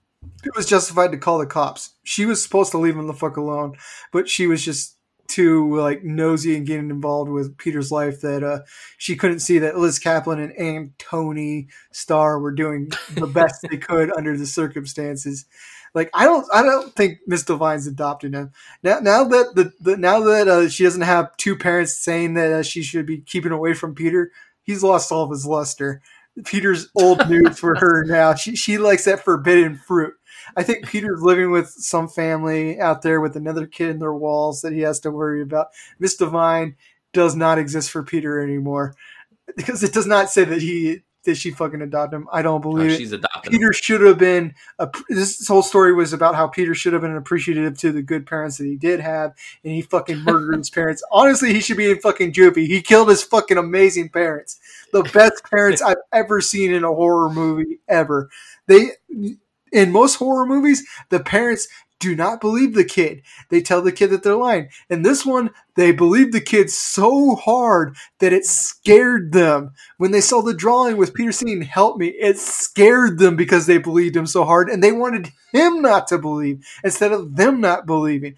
It 0.44 0.54
was 0.54 0.66
justified 0.66 1.12
to 1.12 1.18
call 1.18 1.38
the 1.38 1.46
cops. 1.46 1.94
She 2.04 2.26
was 2.26 2.42
supposed 2.42 2.70
to 2.72 2.78
leave 2.78 2.96
him 2.96 3.06
the 3.06 3.14
fuck 3.14 3.36
alone, 3.36 3.76
but 4.12 4.28
she 4.28 4.46
was 4.46 4.64
just 4.64 4.95
too 5.28 5.76
like 5.76 6.04
nosy 6.04 6.56
and 6.56 6.66
getting 6.66 6.90
involved 6.90 7.30
with 7.30 7.56
Peter's 7.58 7.92
life 7.92 8.20
that 8.20 8.42
uh, 8.42 8.60
she 8.98 9.16
couldn't 9.16 9.40
see 9.40 9.58
that 9.58 9.78
Liz 9.78 9.98
Caplan 9.98 10.42
and 10.42 10.52
Antony 10.58 11.68
Starr 11.92 12.38
were 12.38 12.52
doing 12.52 12.90
the 13.14 13.26
best 13.26 13.66
they 13.70 13.76
could 13.76 14.10
under 14.16 14.36
the 14.36 14.46
circumstances. 14.46 15.46
Like 15.94 16.10
I 16.12 16.24
don't 16.24 16.46
I 16.52 16.62
don't 16.62 16.94
think 16.94 17.18
Miss 17.26 17.42
Devine's 17.42 17.86
adopted 17.86 18.34
him. 18.34 18.52
Now 18.82 18.98
now 18.98 19.24
that 19.24 19.54
the, 19.54 19.72
the 19.80 19.96
now 19.96 20.20
that 20.20 20.46
uh, 20.46 20.68
she 20.68 20.84
doesn't 20.84 21.02
have 21.02 21.36
two 21.36 21.56
parents 21.56 21.96
saying 21.96 22.34
that 22.34 22.52
uh, 22.52 22.62
she 22.62 22.82
should 22.82 23.06
be 23.06 23.20
keeping 23.20 23.52
away 23.52 23.72
from 23.72 23.94
Peter, 23.94 24.30
he's 24.62 24.82
lost 24.82 25.10
all 25.10 25.24
of 25.24 25.30
his 25.30 25.46
luster. 25.46 26.02
Peter's 26.44 26.88
old 26.94 27.28
news 27.30 27.58
for 27.58 27.76
her 27.76 28.04
now. 28.04 28.34
She 28.34 28.56
she 28.56 28.78
likes 28.78 29.06
that 29.06 29.24
forbidden 29.24 29.76
fruit. 29.76 30.14
I 30.56 30.62
think 30.62 30.86
Peter's 30.86 31.22
living 31.22 31.50
with 31.50 31.68
some 31.68 32.08
family 32.08 32.78
out 32.80 33.02
there 33.02 33.20
with 33.20 33.36
another 33.36 33.66
kid 33.66 33.90
in 33.90 33.98
their 33.98 34.14
walls 34.14 34.60
that 34.62 34.72
he 34.72 34.80
has 34.80 35.00
to 35.00 35.10
worry 35.10 35.42
about. 35.42 35.68
Miss 35.98 36.16
Devine 36.16 36.76
does 37.12 37.34
not 37.34 37.58
exist 37.58 37.90
for 37.90 38.02
Peter 38.02 38.40
anymore 38.40 38.94
because 39.56 39.82
it 39.82 39.92
does 39.92 40.06
not 40.06 40.30
say 40.30 40.44
that 40.44 40.62
he 40.62 41.02
did 41.26 41.36
she 41.36 41.50
fucking 41.50 41.82
adopt 41.82 42.14
him? 42.14 42.28
I 42.32 42.40
don't 42.40 42.60
believe 42.60 42.92
oh, 42.92 42.96
she's 42.96 43.10
adopted. 43.10 43.50
Peter 43.50 43.72
should 43.72 44.00
have 44.00 44.16
been. 44.16 44.54
A, 44.78 44.88
this 45.08 45.46
whole 45.48 45.62
story 45.62 45.92
was 45.92 46.12
about 46.12 46.36
how 46.36 46.46
Peter 46.46 46.72
should 46.72 46.92
have 46.92 47.02
been 47.02 47.16
appreciative 47.16 47.76
to 47.78 47.90
the 47.90 48.00
good 48.00 48.26
parents 48.26 48.58
that 48.58 48.64
he 48.64 48.76
did 48.76 49.00
have, 49.00 49.34
and 49.64 49.72
he 49.72 49.82
fucking 49.82 50.20
murdered 50.20 50.56
his 50.56 50.70
parents. 50.78 51.02
Honestly, 51.10 51.52
he 51.52 51.58
should 51.58 51.76
be 51.76 51.90
in 51.90 51.98
fucking 51.98 52.32
juvie. 52.32 52.68
He 52.68 52.80
killed 52.80 53.08
his 53.08 53.24
fucking 53.24 53.58
amazing 53.58 54.10
parents, 54.10 54.60
the 54.92 55.02
best 55.02 55.42
parents 55.50 55.82
I've 55.86 55.96
ever 56.12 56.40
seen 56.40 56.72
in 56.72 56.84
a 56.84 56.94
horror 56.94 57.28
movie 57.28 57.80
ever. 57.88 58.30
They 58.68 58.90
in 59.72 59.92
most 59.92 60.16
horror 60.16 60.46
movies, 60.46 60.86
the 61.10 61.20
parents 61.20 61.68
do 61.98 62.14
not 62.14 62.40
believe 62.40 62.74
the 62.74 62.84
kid. 62.84 63.22
They 63.48 63.62
tell 63.62 63.80
the 63.80 63.92
kid 63.92 64.10
that 64.10 64.22
they're 64.22 64.36
lying. 64.36 64.68
And 64.90 65.04
this 65.04 65.24
one, 65.24 65.50
they 65.76 65.92
believed 65.92 66.32
the 66.32 66.40
kid 66.40 66.70
so 66.70 67.36
hard 67.36 67.96
that 68.18 68.32
it 68.32 68.44
scared 68.44 69.32
them. 69.32 69.72
When 69.96 70.10
they 70.10 70.20
saw 70.20 70.42
the 70.42 70.54
drawing 70.54 70.96
with 70.96 71.14
Peter 71.14 71.32
saying, 71.32 71.62
Help 71.62 71.96
me, 71.96 72.08
it 72.08 72.38
scared 72.38 73.18
them 73.18 73.36
because 73.36 73.66
they 73.66 73.78
believed 73.78 74.16
him 74.16 74.26
so 74.26 74.44
hard 74.44 74.68
and 74.68 74.82
they 74.82 74.92
wanted 74.92 75.30
him 75.52 75.80
not 75.80 76.06
to 76.08 76.18
believe 76.18 76.64
instead 76.84 77.12
of 77.12 77.36
them 77.36 77.60
not 77.60 77.86
believing. 77.86 78.34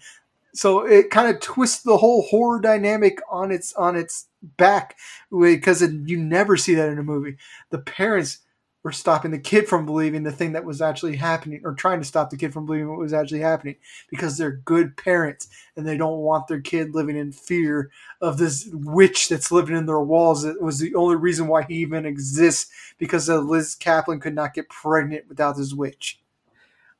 So 0.53 0.85
it 0.85 1.09
kind 1.09 1.33
of 1.33 1.41
twists 1.41 1.83
the 1.83 1.97
whole 1.97 2.23
horror 2.23 2.59
dynamic 2.59 3.19
on 3.29 3.51
its 3.51 3.73
on 3.73 3.95
its 3.95 4.27
back 4.41 4.95
because 5.29 5.81
you 5.81 6.17
never 6.17 6.57
see 6.57 6.75
that 6.75 6.89
in 6.89 6.97
a 6.97 7.03
movie. 7.03 7.37
The 7.69 7.77
parents 7.77 8.39
were 8.83 8.91
stopping 8.91 9.31
the 9.31 9.39
kid 9.39 9.67
from 9.67 9.85
believing 9.85 10.23
the 10.23 10.31
thing 10.31 10.53
that 10.53 10.63
was 10.63 10.81
actually 10.81 11.17
happening 11.17 11.61
or 11.63 11.73
trying 11.73 11.99
to 11.99 12.05
stop 12.05 12.29
the 12.29 12.37
kid 12.37 12.53
from 12.53 12.65
believing 12.65 12.89
what 12.89 12.99
was 12.99 13.13
actually 13.13 13.41
happening 13.41 13.75
because 14.09 14.37
they're 14.37 14.51
good 14.51 14.95
parents 14.95 15.47
and 15.75 15.85
they 15.85 15.97
don't 15.97 16.19
want 16.19 16.47
their 16.47 16.61
kid 16.61 16.95
living 16.95 17.17
in 17.17 17.31
fear 17.31 17.91
of 18.21 18.37
this 18.37 18.69
witch 18.71 19.27
that's 19.27 19.51
living 19.51 19.75
in 19.75 19.85
their 19.85 19.99
walls 19.99 20.43
that 20.43 20.61
was 20.61 20.79
the 20.79 20.95
only 20.95 21.15
reason 21.15 21.47
why 21.47 21.63
he 21.63 21.75
even 21.75 22.05
exists 22.05 22.71
because 22.97 23.27
Liz 23.27 23.75
Caplan 23.75 24.21
could 24.21 24.35
not 24.35 24.53
get 24.53 24.69
pregnant 24.69 25.27
without 25.27 25.57
this 25.57 25.73
witch. 25.73 26.21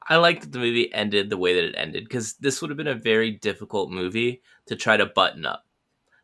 I 0.08 0.16
like 0.16 0.42
that 0.42 0.52
the 0.52 0.60
movie 0.60 0.92
ended 0.94 1.30
the 1.30 1.38
way 1.38 1.54
that 1.54 1.64
it 1.64 1.76
ended 1.78 2.06
because 2.06 2.34
this 2.34 2.62
would 2.62 2.72
have 2.72 2.78
been 2.78 2.88
a 2.88 2.96
very 2.96 3.32
difficult 3.32 3.92
movie 3.92 4.42
to 4.66 4.76
try 4.76 4.98
to 4.98 5.06
button 5.06 5.46
up. 5.46 5.66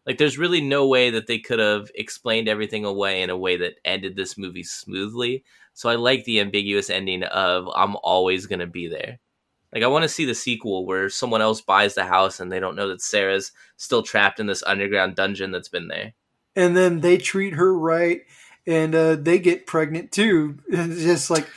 Like, 0.06 0.18
there's 0.18 0.38
really 0.38 0.62
no 0.62 0.88
way 0.88 1.10
that 1.12 1.28
they 1.28 1.40
could 1.40 1.60
have 1.60 1.90
explained 1.96 2.48
everything 2.48 2.86
away 2.86 3.22
in 3.22 3.30
a 3.30 3.38
way 3.38 3.58
that 3.58 3.80
ended 3.84 4.16
this 4.16 4.38
movie 4.38 4.64
smoothly. 4.64 5.44
So 5.74 5.90
I 5.90 5.96
like 5.96 6.24
the 6.24 6.40
ambiguous 6.40 6.90
ending 6.90 7.24
of 7.24 7.68
I'm 7.76 7.96
always 8.04 8.46
going 8.46 8.60
to 8.60 8.68
be 8.68 8.88
there. 8.88 9.20
Like, 9.74 9.84
I 9.84 9.88
want 9.88 10.04
to 10.04 10.10
see 10.10 10.24
the 10.26 10.36
sequel 10.36 10.86
where 10.86 11.10
someone 11.10 11.42
else 11.42 11.60
buys 11.60 11.96
the 11.96 12.06
house 12.06 12.40
and 12.40 12.52
they 12.52 12.60
don't 12.60 12.76
know 12.78 12.88
that 12.90 13.02
Sarah's 13.02 13.52
still 13.78 14.04
trapped 14.04 14.40
in 14.40 14.46
this 14.48 14.64
underground 14.64 15.16
dungeon 15.16 15.52
that's 15.52 15.68
been 15.70 15.88
there. 15.90 16.14
And 16.56 16.78
then 16.78 17.02
they 17.02 17.18
treat 17.18 17.56
her 17.56 17.78
right 17.78 18.22
and 18.66 18.96
uh, 18.96 19.16
they 19.16 19.38
get 19.40 19.68
pregnant 19.68 20.12
too. 20.12 20.60
It's 20.70 21.04
just 21.04 21.30
like 21.30 21.50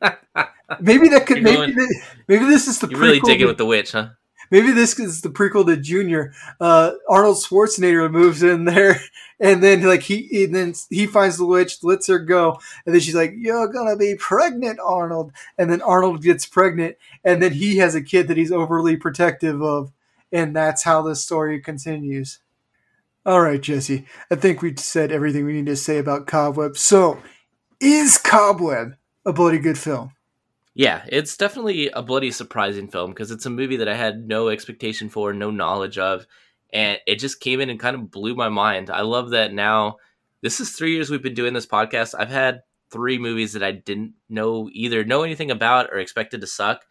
maybe 0.80 1.08
that 1.08 1.26
could 1.26 1.42
maybe 1.42 1.72
going- 1.72 1.88
maybe 2.28 2.44
this 2.44 2.68
is 2.68 2.78
the 2.78 2.88
You're 2.88 3.00
really 3.00 3.20
digging 3.20 3.40
to- 3.40 3.46
with 3.46 3.58
the 3.58 3.66
witch, 3.66 3.92
huh? 3.92 4.10
Maybe 4.50 4.72
this 4.72 4.98
is 4.98 5.20
the 5.20 5.30
prequel 5.30 5.66
to 5.66 5.76
Junior. 5.76 6.32
Uh, 6.60 6.92
Arnold 7.08 7.36
Schwarzenegger 7.36 8.10
moves 8.10 8.42
in 8.42 8.64
there, 8.64 9.00
and 9.40 9.62
then 9.62 9.82
like 9.82 10.02
he 10.02 10.44
and 10.44 10.54
then 10.54 10.74
he 10.90 11.06
finds 11.06 11.38
the 11.38 11.46
witch, 11.46 11.82
lets 11.82 12.06
her 12.08 12.18
go, 12.18 12.58
and 12.84 12.94
then 12.94 13.00
she's 13.00 13.14
like, 13.14 13.34
"You're 13.36 13.68
gonna 13.68 13.96
be 13.96 14.16
pregnant, 14.18 14.80
Arnold." 14.80 15.32
And 15.58 15.70
then 15.70 15.82
Arnold 15.82 16.22
gets 16.22 16.46
pregnant, 16.46 16.96
and 17.24 17.42
then 17.42 17.52
he 17.52 17.78
has 17.78 17.94
a 17.94 18.02
kid 18.02 18.28
that 18.28 18.36
he's 18.36 18.52
overly 18.52 18.96
protective 18.96 19.62
of, 19.62 19.92
and 20.32 20.54
that's 20.54 20.82
how 20.84 21.02
the 21.02 21.16
story 21.16 21.60
continues. 21.60 22.40
All 23.24 23.40
right, 23.40 23.60
Jesse. 23.60 24.06
I 24.30 24.36
think 24.36 24.62
we 24.62 24.76
said 24.76 25.10
everything 25.10 25.44
we 25.44 25.54
need 25.54 25.66
to 25.66 25.76
say 25.76 25.98
about 25.98 26.28
Cobweb. 26.28 26.76
So, 26.76 27.20
is 27.80 28.18
Cobweb 28.18 28.96
a 29.24 29.32
bloody 29.32 29.58
good 29.58 29.78
film? 29.78 30.12
Yeah, 30.78 31.06
it's 31.08 31.38
definitely 31.38 31.88
a 31.88 32.02
bloody 32.02 32.30
surprising 32.30 32.88
film 32.88 33.10
because 33.10 33.30
it's 33.30 33.46
a 33.46 33.50
movie 33.50 33.78
that 33.78 33.88
I 33.88 33.94
had 33.94 34.28
no 34.28 34.48
expectation 34.48 35.08
for, 35.08 35.32
no 35.32 35.50
knowledge 35.50 35.96
of, 35.96 36.26
and 36.70 36.98
it 37.06 37.18
just 37.18 37.40
came 37.40 37.62
in 37.62 37.70
and 37.70 37.80
kind 37.80 37.96
of 37.96 38.10
blew 38.10 38.34
my 38.34 38.50
mind. 38.50 38.90
I 38.90 39.00
love 39.00 39.30
that 39.30 39.54
now. 39.54 39.96
This 40.42 40.60
is 40.60 40.72
three 40.72 40.92
years 40.92 41.08
we've 41.08 41.22
been 41.22 41.32
doing 41.32 41.54
this 41.54 41.64
podcast. 41.64 42.14
I've 42.18 42.28
had 42.28 42.60
three 42.90 43.16
movies 43.16 43.54
that 43.54 43.62
I 43.62 43.72
didn't 43.72 44.16
know 44.28 44.68
either 44.70 45.02
know 45.02 45.22
anything 45.22 45.50
about 45.50 45.88
or 45.90 45.96
expected 45.96 46.42
to 46.42 46.46
suck, 46.46 46.84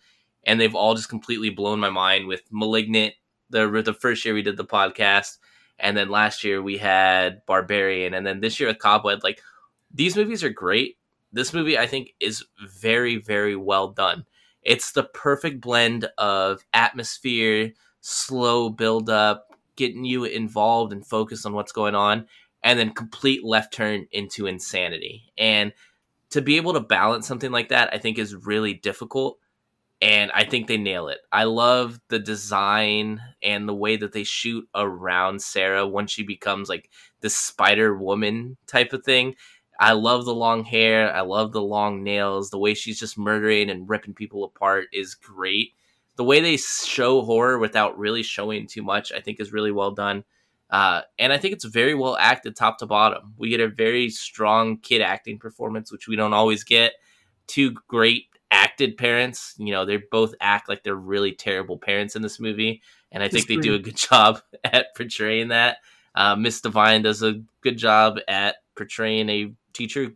and 0.43 0.59
they've 0.59 0.73
all 0.73 0.95
just 0.95 1.07
completely 1.09 1.51
blown 1.51 1.79
my 1.79 1.91
mind. 1.91 2.25
With 2.25 2.41
*Malignant*, 2.49 3.13
the 3.51 3.67
the 3.85 3.93
first 3.93 4.25
year 4.25 4.33
we 4.33 4.41
did 4.41 4.57
the 4.57 4.65
podcast, 4.65 5.37
and 5.77 5.95
then 5.95 6.09
last 6.09 6.43
year 6.43 6.59
we 6.59 6.79
had 6.79 7.45
*Barbarian*, 7.45 8.15
and 8.15 8.25
then 8.25 8.39
this 8.39 8.59
year 8.59 8.67
with 8.67 8.79
*Cobweb*. 8.79 9.23
Like 9.23 9.43
these 9.93 10.15
movies 10.15 10.43
are 10.43 10.49
great 10.49 10.97
this 11.35 11.53
movie 11.53 11.77
I 11.77 11.85
think 11.85 12.15
is 12.19 12.43
very 12.67 13.17
very 13.17 13.55
well 13.55 13.89
done. 13.89 14.25
It's 14.63 14.93
the 14.93 15.03
perfect 15.03 15.61
blend 15.61 16.09
of 16.17 16.65
atmosphere, 16.73 17.73
slow 18.01 18.69
build 18.69 19.09
up, 19.09 19.53
getting 19.75 20.05
you 20.05 20.23
involved 20.23 20.91
and 20.91 21.05
focused 21.05 21.45
on 21.45 21.53
what's 21.53 21.71
going 21.71 21.95
on, 21.95 22.25
and 22.63 22.79
then 22.79 22.91
complete 22.91 23.43
left 23.43 23.73
turn 23.73 24.07
into 24.11 24.47
insanity. 24.47 25.31
And 25.37 25.71
to 26.31 26.41
be 26.41 26.57
able 26.57 26.73
to 26.73 26.79
balance 26.79 27.27
something 27.27 27.51
like 27.51 27.69
that, 27.69 27.93
I 27.93 27.99
think 27.99 28.17
is 28.17 28.35
really 28.35 28.73
difficult. 28.73 29.37
And 30.01 30.31
I 30.33 30.43
think 30.43 30.67
they 30.67 30.77
nail 30.77 31.07
it. 31.07 31.19
I 31.31 31.45
love 31.45 31.99
the 32.09 32.19
design 32.19 33.21
and 33.41 33.67
the 33.67 33.73
way 33.73 33.95
that 33.95 34.11
they 34.11 34.23
shoot 34.23 34.67
around 34.75 35.41
Sarah 35.41 35.87
when 35.87 36.07
she 36.07 36.23
becomes 36.23 36.67
like 36.67 36.89
the 37.21 37.29
Spider 37.29 37.95
Woman 37.95 38.57
type 38.67 38.91
of 38.93 39.03
thing. 39.05 39.35
I 39.79 39.93
love 39.93 40.25
the 40.25 40.33
long 40.33 40.63
hair. 40.63 41.13
I 41.13 41.21
love 41.21 41.51
the 41.51 41.61
long 41.61 42.03
nails. 42.03 42.49
The 42.49 42.59
way 42.59 42.73
she's 42.73 42.99
just 42.99 43.17
murdering 43.17 43.69
and 43.69 43.89
ripping 43.89 44.13
people 44.13 44.43
apart 44.43 44.87
is 44.93 45.15
great. 45.15 45.73
The 46.15 46.23
way 46.23 46.39
they 46.39 46.57
show 46.57 47.21
horror 47.23 47.59
without 47.59 47.97
really 47.97 48.23
showing 48.23 48.67
too 48.67 48.83
much, 48.83 49.11
I 49.11 49.19
think, 49.19 49.39
is 49.39 49.51
really 49.51 49.71
well 49.71 49.91
done. 49.91 50.23
Uh, 50.69 51.01
and 51.19 51.31
I 51.31 51.37
think 51.37 51.53
it's 51.53 51.65
very 51.65 51.93
well 51.93 52.17
acted 52.17 52.55
top 52.55 52.79
to 52.79 52.85
bottom. 52.85 53.33
We 53.37 53.49
get 53.49 53.59
a 53.59 53.67
very 53.67 54.09
strong 54.09 54.77
kid 54.77 55.01
acting 55.01 55.39
performance, 55.39 55.91
which 55.91 56.07
we 56.07 56.15
don't 56.15 56.33
always 56.33 56.63
get. 56.63 56.93
Two 57.47 57.71
great 57.87 58.25
acted 58.49 58.97
parents. 58.97 59.55
You 59.57 59.73
know, 59.73 59.85
they 59.85 59.97
both 59.97 60.33
act 60.39 60.69
like 60.69 60.83
they're 60.83 60.95
really 60.95 61.33
terrible 61.33 61.77
parents 61.77 62.15
in 62.15 62.21
this 62.21 62.39
movie. 62.39 62.81
And 63.11 63.21
I 63.21 63.27
think 63.27 63.47
they 63.47 63.57
do 63.57 63.75
a 63.75 63.79
good 63.79 63.95
job 64.09 64.41
at 64.63 64.95
portraying 64.95 65.49
that. 65.49 65.77
Uh, 66.15 66.35
Miss 66.35 66.61
Devine 66.61 67.01
does 67.01 67.21
a 67.21 67.41
good 67.61 67.77
job 67.77 68.19
at 68.27 68.55
portraying 68.75 69.29
a 69.29 69.53
teacher 69.75 70.15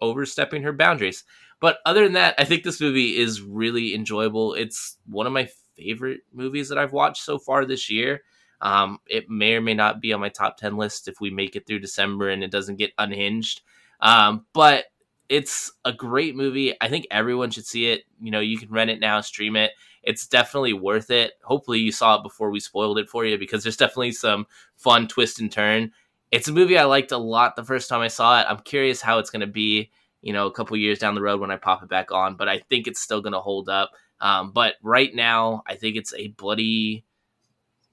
overstepping 0.00 0.62
her 0.62 0.72
boundaries. 0.72 1.24
But 1.60 1.78
other 1.84 2.04
than 2.04 2.12
that, 2.12 2.34
I 2.38 2.44
think 2.44 2.62
this 2.62 2.80
movie 2.80 3.16
is 3.16 3.42
really 3.42 3.94
enjoyable. 3.94 4.54
It's 4.54 4.96
one 5.06 5.26
of 5.26 5.32
my 5.32 5.48
favorite 5.76 6.20
movies 6.32 6.68
that 6.68 6.78
I've 6.78 6.92
watched 6.92 7.24
so 7.24 7.38
far 7.38 7.64
this 7.64 7.90
year. 7.90 8.22
Um, 8.60 8.98
it 9.08 9.30
may 9.30 9.54
or 9.54 9.60
may 9.60 9.74
not 9.74 10.00
be 10.00 10.12
on 10.12 10.20
my 10.20 10.28
top 10.28 10.56
10 10.56 10.76
list 10.76 11.08
if 11.08 11.20
we 11.20 11.30
make 11.30 11.56
it 11.56 11.66
through 11.66 11.78
December 11.80 12.28
and 12.28 12.42
it 12.42 12.50
doesn't 12.50 12.76
get 12.76 12.92
unhinged. 12.98 13.62
Um, 14.00 14.46
but 14.52 14.86
it's 15.28 15.70
a 15.84 15.92
great 15.92 16.34
movie. 16.34 16.74
I 16.80 16.88
think 16.88 17.06
everyone 17.10 17.50
should 17.50 17.66
see 17.66 17.90
it. 17.90 18.04
You 18.20 18.30
know, 18.30 18.40
you 18.40 18.58
can 18.58 18.70
rent 18.70 18.90
it 18.90 19.00
now, 19.00 19.20
stream 19.20 19.56
it. 19.56 19.72
It's 20.02 20.26
definitely 20.26 20.72
worth 20.72 21.10
it. 21.10 21.32
Hopefully, 21.42 21.80
you 21.80 21.92
saw 21.92 22.16
it 22.16 22.22
before 22.22 22.50
we 22.50 22.60
spoiled 22.60 22.98
it 22.98 23.10
for 23.10 23.24
you 23.24 23.36
because 23.36 23.62
there's 23.62 23.76
definitely 23.76 24.12
some 24.12 24.46
fun 24.76 25.06
twist 25.06 25.40
and 25.40 25.52
turn. 25.52 25.92
It's 26.30 26.48
a 26.48 26.52
movie 26.52 26.78
I 26.78 26.84
liked 26.84 27.12
a 27.12 27.18
lot 27.18 27.56
the 27.56 27.64
first 27.64 27.88
time 27.88 28.00
I 28.00 28.08
saw 28.08 28.40
it. 28.40 28.46
I'm 28.48 28.60
curious 28.60 29.00
how 29.00 29.18
it's 29.18 29.30
going 29.30 29.40
to 29.40 29.46
be, 29.46 29.90
you 30.20 30.32
know, 30.32 30.46
a 30.46 30.52
couple 30.52 30.76
years 30.76 30.98
down 30.98 31.14
the 31.14 31.22
road 31.22 31.40
when 31.40 31.50
I 31.50 31.56
pop 31.56 31.82
it 31.82 31.88
back 31.88 32.12
on, 32.12 32.36
but 32.36 32.48
I 32.48 32.58
think 32.58 32.86
it's 32.86 33.00
still 33.00 33.20
going 33.20 33.32
to 33.32 33.40
hold 33.40 33.68
up. 33.68 33.92
Um, 34.20 34.50
but 34.52 34.74
right 34.82 35.14
now, 35.14 35.62
I 35.66 35.76
think 35.76 35.96
it's 35.96 36.12
a 36.14 36.28
bloody, 36.28 37.04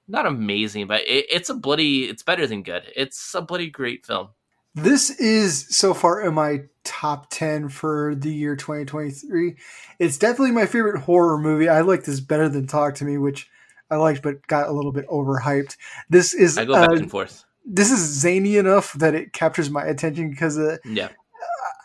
not 0.08 0.26
amazing, 0.26 0.86
but 0.86 1.02
it, 1.02 1.26
it's 1.30 1.48
a 1.48 1.54
bloody, 1.54 2.04
it's 2.04 2.22
better 2.22 2.46
than 2.46 2.62
good. 2.62 2.82
It's 2.94 3.34
a 3.34 3.42
bloody 3.42 3.70
great 3.70 4.04
film. 4.04 4.28
This 4.74 5.08
is 5.08 5.66
so 5.74 5.94
far 5.94 6.20
in 6.20 6.34
my 6.34 6.64
top 6.84 7.30
10 7.30 7.70
for 7.70 8.14
the 8.14 8.30
year 8.30 8.56
2023. 8.56 9.56
It's 9.98 10.18
definitely 10.18 10.50
my 10.50 10.66
favorite 10.66 11.00
horror 11.00 11.38
movie. 11.38 11.70
I 11.70 11.80
like 11.80 12.04
this 12.04 12.20
better 12.20 12.50
than 12.50 12.66
Talk 12.66 12.96
to 12.96 13.04
Me, 13.06 13.16
which 13.16 13.48
I 13.90 13.96
liked 13.96 14.22
but 14.22 14.46
got 14.46 14.68
a 14.68 14.72
little 14.72 14.92
bit 14.92 15.08
overhyped. 15.08 15.76
This 16.10 16.34
is 16.34 16.58
I 16.58 16.66
go 16.66 16.74
back 16.74 16.90
uh, 16.90 16.94
and 16.94 17.10
forth. 17.10 17.44
This 17.66 17.90
is 17.90 17.98
zany 17.98 18.56
enough 18.56 18.92
that 18.94 19.14
it 19.14 19.32
captures 19.32 19.68
my 19.70 19.84
attention 19.84 20.30
because 20.30 20.56
uh, 20.58 20.78
Yeah. 20.84 21.08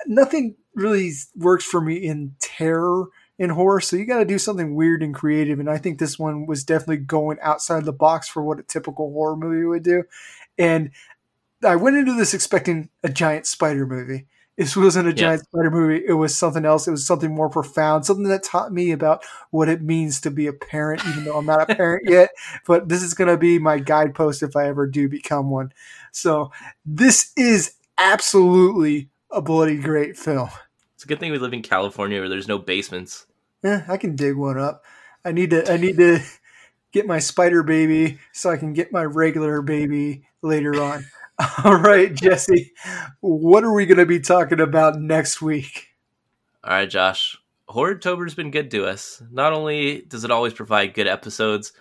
nothing 0.06 0.56
really 0.76 1.12
works 1.36 1.66
for 1.66 1.82
me 1.82 1.96
in 1.96 2.36
terror 2.40 3.06
in 3.38 3.50
horror. 3.50 3.82
So 3.82 3.96
you 3.96 4.06
got 4.06 4.20
to 4.20 4.26
do 4.26 4.38
something 4.38 4.76
weird 4.76 5.02
and 5.02 5.16
creative. 5.16 5.60
And 5.60 5.70
I 5.70 5.80
think 5.80 5.98
this 5.98 6.20
one 6.20 6.46
was 6.46 6.64
definitely 6.64 6.98
going 6.98 7.40
outside 7.42 7.86
the 7.86 7.92
box 7.92 8.30
for 8.30 8.44
what 8.44 8.60
a 8.60 8.64
typical 8.64 9.12
horror 9.12 9.36
movie 9.36 9.66
would 9.66 9.84
do. 9.84 10.04
And 10.60 10.92
I 11.64 11.76
went 11.76 11.98
into 11.98 12.16
this 12.16 12.36
expecting 12.36 12.90
a 13.04 13.10
giant 13.10 13.48
spider 13.48 13.88
movie. 13.88 14.28
This 14.58 14.76
wasn't 14.76 15.08
a 15.08 15.12
Yeah. 15.12 15.16
giant 15.16 15.44
spider 15.46 15.72
movie. 15.72 16.04
It 16.06 16.14
was 16.14 16.38
something 16.38 16.66
else. 16.66 16.88
It 16.88 16.92
was 16.92 17.06
something 17.08 17.34
more 17.34 17.50
profound, 17.50 18.06
something 18.06 18.28
that 18.28 18.44
taught 18.44 18.72
me 18.74 18.92
about 18.92 19.24
what 19.50 19.70
it 19.70 19.82
means 19.82 20.22
to 20.22 20.32
be 20.32 20.46
a 20.48 20.54
parent, 20.54 21.02
even 21.08 21.24
though 21.24 21.38
I'm 21.38 21.46
not 21.46 21.70
a 21.70 21.76
parent 21.76 22.04
yet. 22.08 22.30
But 22.68 22.90
this 22.90 23.02
is 23.02 23.14
going 23.14 23.30
to 23.30 23.38
be 23.38 23.58
my 23.60 23.80
guidepost 23.80 24.44
if 24.44 24.56
I 24.56 24.68
ever 24.68 24.86
do 24.88 25.08
become 25.10 25.50
one. 25.50 25.72
So 26.12 26.52
this 26.86 27.32
is 27.38 27.74
absolutely 27.98 29.10
a 29.32 29.42
bloody 29.42 29.78
great 29.78 30.18
film. 30.18 30.50
It's 30.96 31.06
a 31.06 31.08
good 31.08 31.20
thing 31.20 31.32
we 31.32 31.40
live 31.40 31.54
in 31.54 31.62
California 31.64 32.20
where 32.20 32.30
there's 32.30 32.48
no 32.48 32.60
basements. 32.60 33.26
Eh, 33.64 33.82
I 33.88 33.98
can 33.98 34.16
dig 34.16 34.36
one 34.36 34.58
up. 34.60 34.84
I 35.26 35.32
need 35.32 35.52
to. 35.52 35.72
I 35.72 35.78
need 35.78 35.98
to 35.98 36.20
get 36.92 37.08
my 37.08 37.20
spider 37.20 37.64
baby 37.64 38.20
so 38.34 38.50
I 38.50 38.58
can 38.58 38.74
get 38.74 38.92
my 38.92 39.04
regular 39.04 39.62
baby 39.62 40.28
later 40.42 40.82
on. 40.82 41.06
All 41.64 41.76
right, 41.78 42.14
Jesse. 42.14 42.72
What 43.22 43.64
are 43.64 43.74
we 43.74 43.86
going 43.86 43.98
to 43.98 44.06
be 44.06 44.20
talking 44.20 44.60
about 44.60 45.00
next 45.00 45.42
week? 45.42 45.88
All 46.64 46.72
right, 46.72 46.90
Josh. 46.90 47.38
Horrortober's 47.70 48.36
been 48.36 48.52
good 48.52 48.70
to 48.72 48.86
us. 48.86 49.24
Not 49.32 49.54
only 49.54 50.02
does 50.02 50.24
it 50.24 50.32
always 50.32 50.54
provide 50.54 50.94
good 50.94 51.08
episodes, 51.08 51.72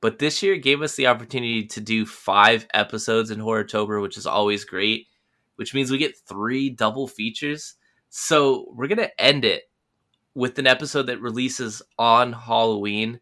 but 0.00 0.18
this 0.18 0.42
year 0.42 0.56
gave 0.56 0.80
us 0.80 0.94
the 0.94 1.08
opportunity 1.08 1.66
to 1.66 1.80
do 1.80 2.06
five 2.06 2.66
episodes 2.72 3.30
in 3.30 3.40
Horrortober, 3.40 4.00
which 4.00 4.16
is 4.16 4.26
always 4.26 4.64
great, 4.64 5.08
which 5.56 5.74
means 5.74 5.90
we 5.90 5.98
get 5.98 6.16
three 6.16 6.70
double 6.70 7.08
features. 7.08 7.74
So 8.08 8.66
we're 8.74 8.88
going 8.88 8.98
to 8.98 9.20
end 9.20 9.44
it 9.44 9.64
with 10.34 10.58
an 10.58 10.66
episode 10.66 11.08
that 11.08 11.20
releases 11.20 11.82
on 11.98 12.32
Halloween. 12.32 13.20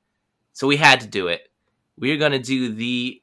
So 0.52 0.66
we 0.66 0.76
had 0.76 1.00
to 1.00 1.06
do 1.08 1.28
it. 1.28 1.48
We 1.96 2.12
are 2.12 2.18
going 2.18 2.32
to 2.32 2.38
do 2.38 2.72
the 2.72 3.20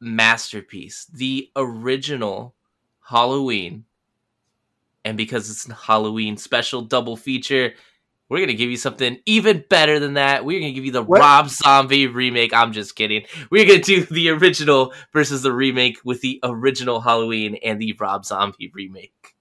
masterpiece, 0.00 1.06
the 1.12 1.50
original 1.56 2.54
Halloween. 3.00 3.84
And 5.04 5.16
because 5.16 5.50
it's 5.50 5.68
a 5.68 5.74
Halloween 5.74 6.36
special 6.36 6.82
double 6.82 7.16
feature, 7.16 7.74
we're 8.28 8.38
going 8.38 8.48
to 8.48 8.54
give 8.54 8.70
you 8.70 8.76
something 8.76 9.18
even 9.26 9.64
better 9.68 9.98
than 9.98 10.14
that. 10.14 10.44
We're 10.44 10.60
going 10.60 10.72
to 10.72 10.74
give 10.74 10.84
you 10.84 10.92
the 10.92 11.02
What? 11.02 11.20
Rob 11.20 11.48
Zombie 11.48 12.06
remake. 12.06 12.52
I'm 12.54 12.72
just 12.72 12.94
kidding. 12.94 13.24
We're 13.50 13.66
going 13.66 13.80
to 13.82 13.84
do 13.84 14.04
the 14.04 14.30
original 14.30 14.92
versus 15.12 15.42
the 15.42 15.52
remake 15.52 15.98
with 16.04 16.20
the 16.20 16.38
original 16.44 17.00
Halloween 17.00 17.56
and 17.64 17.80
the 17.80 17.94
Rob 17.98 18.24
Zombie 18.24 18.70
remake. 18.72 19.34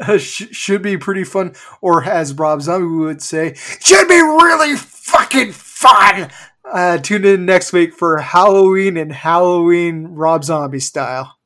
uh, 0.00 0.18
sh- 0.18 0.48
should 0.50 0.82
be 0.82 0.96
pretty 0.98 1.24
fun, 1.24 1.54
or 1.80 2.04
as 2.04 2.34
Rob 2.34 2.60
Zombie 2.60 2.86
would 3.04 3.22
say, 3.22 3.54
should 3.54 4.08
be 4.08 4.20
really 4.20 4.76
fucking 4.76 5.52
fun. 5.52 6.30
Uh, 6.64 6.98
tune 6.98 7.24
in 7.24 7.44
next 7.44 7.72
week 7.72 7.92
for 7.92 8.18
Halloween 8.18 8.96
and 8.96 9.12
Halloween 9.12 10.08
Rob 10.08 10.44
Zombie 10.44 10.80
style. 10.80 11.36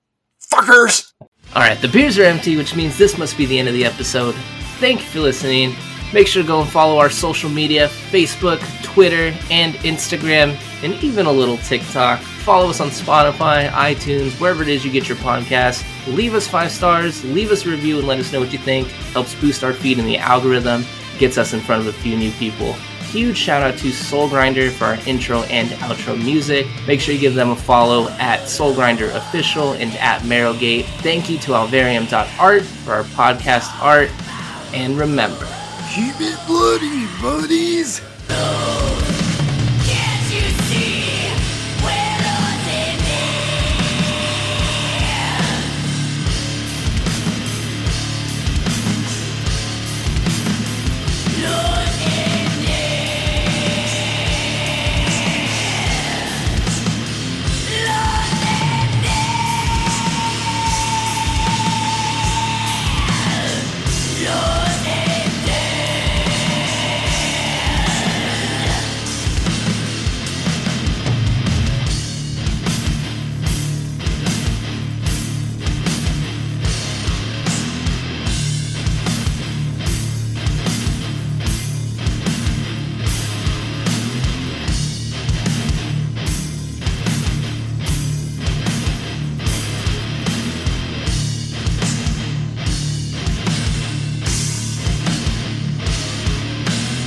Fuckers! 0.41 1.13
All 1.21 1.63
right, 1.63 1.81
the 1.81 1.89
beers 1.89 2.19
are 2.19 2.25
empty, 2.25 2.57
which 2.57 2.77
means 2.77 2.99
this 2.99 3.19
must 3.19 3.37
be 3.39 3.47
the 3.47 3.59
end 3.59 3.69
of 3.69 3.75
the 3.75 3.85
episode. 3.85 4.35
Thank 4.79 5.01
you 5.01 5.07
for 5.07 5.21
listening. 5.21 5.75
Make 6.13 6.27
sure 6.27 6.43
to 6.43 6.47
go 6.47 6.61
and 6.61 6.71
follow 6.71 6.99
our 6.99 7.11
social 7.11 7.51
media 7.51 7.89
Facebook, 7.89 8.61
Twitter, 8.83 9.37
and 9.51 9.75
Instagram, 9.77 10.57
and 10.85 10.95
even 11.03 11.27
a 11.27 11.33
little 11.33 11.57
TikTok. 11.59 12.21
Follow 12.21 12.71
us 12.71 12.81
on 12.81 12.89
Spotify, 12.89 13.69
iTunes, 13.71 14.39
wherever 14.41 14.63
it 14.63 14.69
is 14.69 14.85
you 14.85 14.93
get 14.93 15.09
your 15.09 15.19
podcast. 15.19 15.85
Leave 16.15 16.35
us 16.35 16.47
five 16.47 16.71
stars, 16.71 17.25
leave 17.25 17.51
us 17.51 17.67
a 17.67 17.71
review, 17.71 17.99
and 17.99 18.07
let 18.07 18.21
us 18.21 18.33
know 18.33 18.39
what 18.39 18.53
you 18.53 18.59
think. 18.59 18.87
Helps 19.13 19.35
boost 19.37 19.65
our 19.65 19.73
feed 19.73 19.99
in 19.99 20.05
the 20.05 20.19
algorithm, 20.19 20.85
gets 21.19 21.39
us 21.39 21.55
in 21.55 21.61
front 21.61 21.81
of 21.81 21.89
a 21.89 21.93
few 21.93 22.17
new 22.17 22.31
people. 22.33 22.77
Huge 23.11 23.37
shout 23.37 23.63
out 23.63 23.79
to 23.79 23.93
Soul 23.93 24.29
Grinder 24.29 24.71
for 24.71 24.85
our 24.87 24.99
intro 25.07 25.43
and 25.45 25.69
outro 25.81 26.17
music. 26.23 26.67
Make 26.87 27.01
sure 27.01 27.15
you 27.15 27.21
give 27.21 27.35
them 27.35 27.51
a 27.51 27.57
follow 27.57 28.09
at 28.19 28.49
Soul 28.49 28.75
Grinder 28.75 29.11
Official 29.11 29.73
and 29.75 29.93
at 29.95 30.25
Marrowgate. 30.25 30.87
Thank 31.03 31.31
you 31.31 31.39
to 31.39 31.53
Alvarium.art 31.53 32.63
for 32.63 32.95
our 32.95 33.05
podcast 33.05 33.71
art. 33.81 34.11
And 34.75 34.99
remember, 34.99 35.47
Keep 35.95 36.17
it 36.21 36.39
bloody, 36.47 37.07
buddies. 37.23 38.03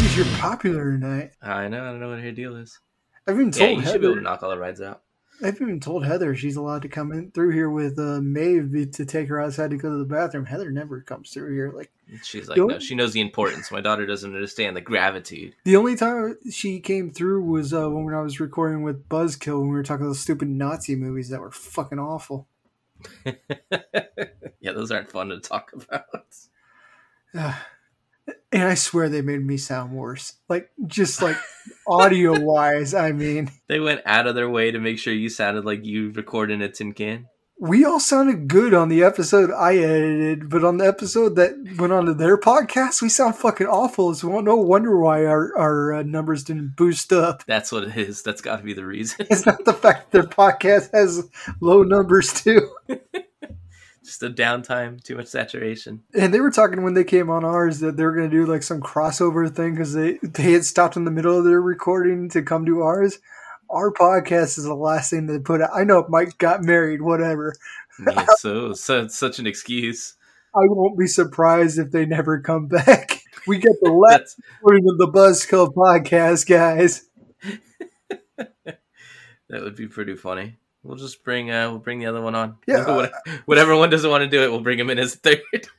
Geez, 0.09 0.17
you're 0.17 0.25
popular 0.37 0.91
tonight. 0.91 1.31
I 1.41 1.67
know, 1.67 1.83
I 1.83 1.91
don't 1.91 1.99
know 1.99 2.09
what 2.09 2.19
her 2.19 2.31
deal 2.31 2.55
is. 2.55 2.79
I've 3.27 3.35
even 3.35 3.51
Yeah, 3.55 3.67
told 3.67 3.79
you 3.79 3.85
should 3.85 4.01
be 4.01 4.07
able 4.07 4.15
to 4.15 4.21
Heather. 4.21 4.21
knock 4.21 4.43
all 4.43 4.49
the 4.49 4.57
rides 4.57 4.81
out. 4.81 5.03
I've 5.43 5.61
even 5.61 5.79
told 5.79 6.03
Heather 6.05 6.35
she's 6.35 6.55
allowed 6.57 6.81
to 6.81 6.89
come 6.89 7.11
in 7.11 7.31
through 7.31 7.51
here 7.51 7.69
with 7.69 7.97
uh, 7.97 8.19
Maeve 8.21 8.91
to 8.93 9.05
take 9.05 9.29
her 9.29 9.39
outside 9.39 9.69
to 9.69 9.77
go 9.77 9.89
to 9.89 9.97
the 9.97 10.03
bathroom. 10.05 10.45
Heather 10.45 10.69
never 10.71 11.01
comes 11.01 11.31
through 11.31 11.53
here. 11.53 11.71
Like 11.73 11.91
She's 12.23 12.49
like, 12.49 12.57
no, 12.57 12.79
she 12.79 12.95
knows 12.95 13.13
the 13.13 13.21
importance. 13.21 13.71
My 13.71 13.79
daughter 13.81 14.05
doesn't 14.05 14.33
understand 14.33 14.75
the 14.75 14.81
gravitude. 14.81 15.53
the 15.63 15.75
only 15.77 15.95
time 15.95 16.37
she 16.51 16.79
came 16.79 17.11
through 17.11 17.43
was 17.43 17.73
uh, 17.73 17.87
when 17.89 18.13
I 18.13 18.21
was 18.21 18.39
recording 18.39 18.81
with 18.81 19.07
Buzzkill 19.07 19.59
when 19.61 19.69
we 19.69 19.75
were 19.75 19.83
talking 19.83 20.05
those 20.07 20.19
stupid 20.19 20.49
Nazi 20.49 20.95
movies 20.95 21.29
that 21.29 21.39
were 21.39 21.51
fucking 21.51 21.99
awful. 21.99 22.47
yeah, 23.25 24.71
those 24.73 24.91
aren't 24.91 25.11
fun 25.11 25.29
to 25.29 25.39
talk 25.39 25.71
about. 27.33 27.55
And 28.51 28.63
I 28.63 28.75
swear 28.75 29.09
they 29.09 29.21
made 29.21 29.45
me 29.45 29.57
sound 29.57 29.93
worse. 29.93 30.33
Like 30.47 30.69
just 30.87 31.21
like 31.21 31.37
audio 31.87 32.39
wise, 32.39 32.93
I 32.93 33.11
mean. 33.11 33.51
They 33.67 33.79
went 33.79 34.01
out 34.03 34.25
of 34.25 34.33
their 34.33 34.49
way 34.49 34.71
to 34.71 34.79
make 34.79 34.97
sure 34.97 35.13
you 35.13 35.29
sounded 35.29 35.63
like 35.63 35.85
you 35.85 36.09
recorded 36.11 36.55
in 36.55 36.61
a 36.63 36.69
tin 36.69 36.93
can. 36.93 37.27
We 37.61 37.85
all 37.85 37.99
sounded 37.99 38.47
good 38.47 38.73
on 38.73 38.89
the 38.89 39.03
episode 39.03 39.51
I 39.51 39.75
edited, 39.75 40.49
but 40.49 40.63
on 40.63 40.77
the 40.77 40.87
episode 40.87 41.35
that 41.35 41.51
went 41.77 41.93
on 41.93 42.05
to 42.05 42.13
their 42.15 42.37
podcast, 42.37 43.01
we 43.01 43.09
sound 43.09 43.35
fucking 43.35 43.67
awful. 43.67 44.09
It's 44.09 44.23
no 44.23 44.55
wonder 44.55 44.97
why 44.97 45.25
our, 45.25 45.55
our 45.55 45.93
uh, 45.93 46.03
numbers 46.03 46.43
didn't 46.43 46.75
boost 46.77 47.13
up. 47.13 47.43
That's 47.45 47.71
what 47.71 47.83
it 47.83 47.97
is. 47.97 48.23
That's 48.23 48.41
got 48.41 48.57
to 48.57 48.63
be 48.63 48.73
the 48.73 48.85
reason. 48.85 49.27
It's 49.29 49.45
not 49.45 49.65
the 49.65 49.73
fact 49.73 50.09
that 50.09 50.11
their 50.11 50.29
podcast 50.29 50.91
has 50.93 51.29
low 51.59 51.83
numbers 51.83 52.33
too. 52.33 52.73
Just 54.09 54.23
a 54.23 54.29
downtime, 54.31 55.03
too 55.03 55.15
much 55.15 55.27
saturation. 55.27 56.01
And 56.15 56.33
they 56.33 56.39
were 56.39 56.49
talking 56.49 56.81
when 56.81 56.95
they 56.95 57.03
came 57.03 57.29
on 57.29 57.45
ours 57.45 57.79
that 57.81 57.95
they 57.95 58.03
were 58.03 58.15
going 58.15 58.27
to 58.27 58.35
do 58.35 58.51
like 58.51 58.63
some 58.63 58.81
crossover 58.81 59.55
thing 59.55 59.75
because 59.75 59.93
they, 59.93 60.17
they 60.23 60.51
had 60.51 60.65
stopped 60.65 60.97
in 60.97 61.05
the 61.05 61.11
middle 61.11 61.37
of 61.37 61.45
their 61.45 61.61
recording 61.61 62.27
to 62.29 62.41
come 62.41 62.65
to 62.65 62.81
ours. 62.81 63.19
Our 63.69 63.93
podcast 63.93 64.57
is 64.57 64.63
the 64.63 64.73
last 64.73 65.11
thing 65.11 65.27
they 65.27 65.37
put 65.37 65.61
out. 65.61 65.69
I 65.75 65.83
know 65.83 66.07
Mike 66.09 66.39
got 66.39 66.63
married, 66.63 67.03
whatever. 67.03 67.53
Yeah, 68.03 68.25
so, 68.39 68.73
so 68.73 69.07
such 69.09 69.37
an 69.37 69.45
excuse. 69.45 70.15
I 70.55 70.61
won't 70.65 70.97
be 70.97 71.05
surprised 71.05 71.77
if 71.77 71.91
they 71.91 72.07
never 72.07 72.41
come 72.41 72.67
back. 72.67 73.21
We 73.47 73.57
get 73.57 73.75
the 73.81 73.91
last 73.91 74.37
recording 74.61 74.89
of 74.89 74.97
the 74.97 75.07
Buzzkill 75.07 75.73
podcast, 75.73 76.45
guys. 76.47 77.05
that 78.37 78.81
would 79.49 79.77
be 79.77 79.87
pretty 79.87 80.15
funny. 80.15 80.57
We'll 80.89 80.97
just 80.97 81.23
bring 81.23 81.51
uh 81.51 81.69
we'll 81.69 81.77
bring 81.77 81.99
the 81.99 82.07
other 82.07 82.19
one 82.19 82.33
on. 82.33 82.57
Yeah. 82.65 82.83
What- 82.95 83.13
whatever 83.45 83.75
one 83.75 83.91
doesn't 83.91 84.09
want 84.09 84.23
to 84.23 84.27
do 84.27 84.41
it, 84.43 84.49
we'll 84.49 84.61
bring 84.61 84.79
him 84.79 84.89
in 84.89 84.97
as 84.97 85.13
third. 85.13 85.39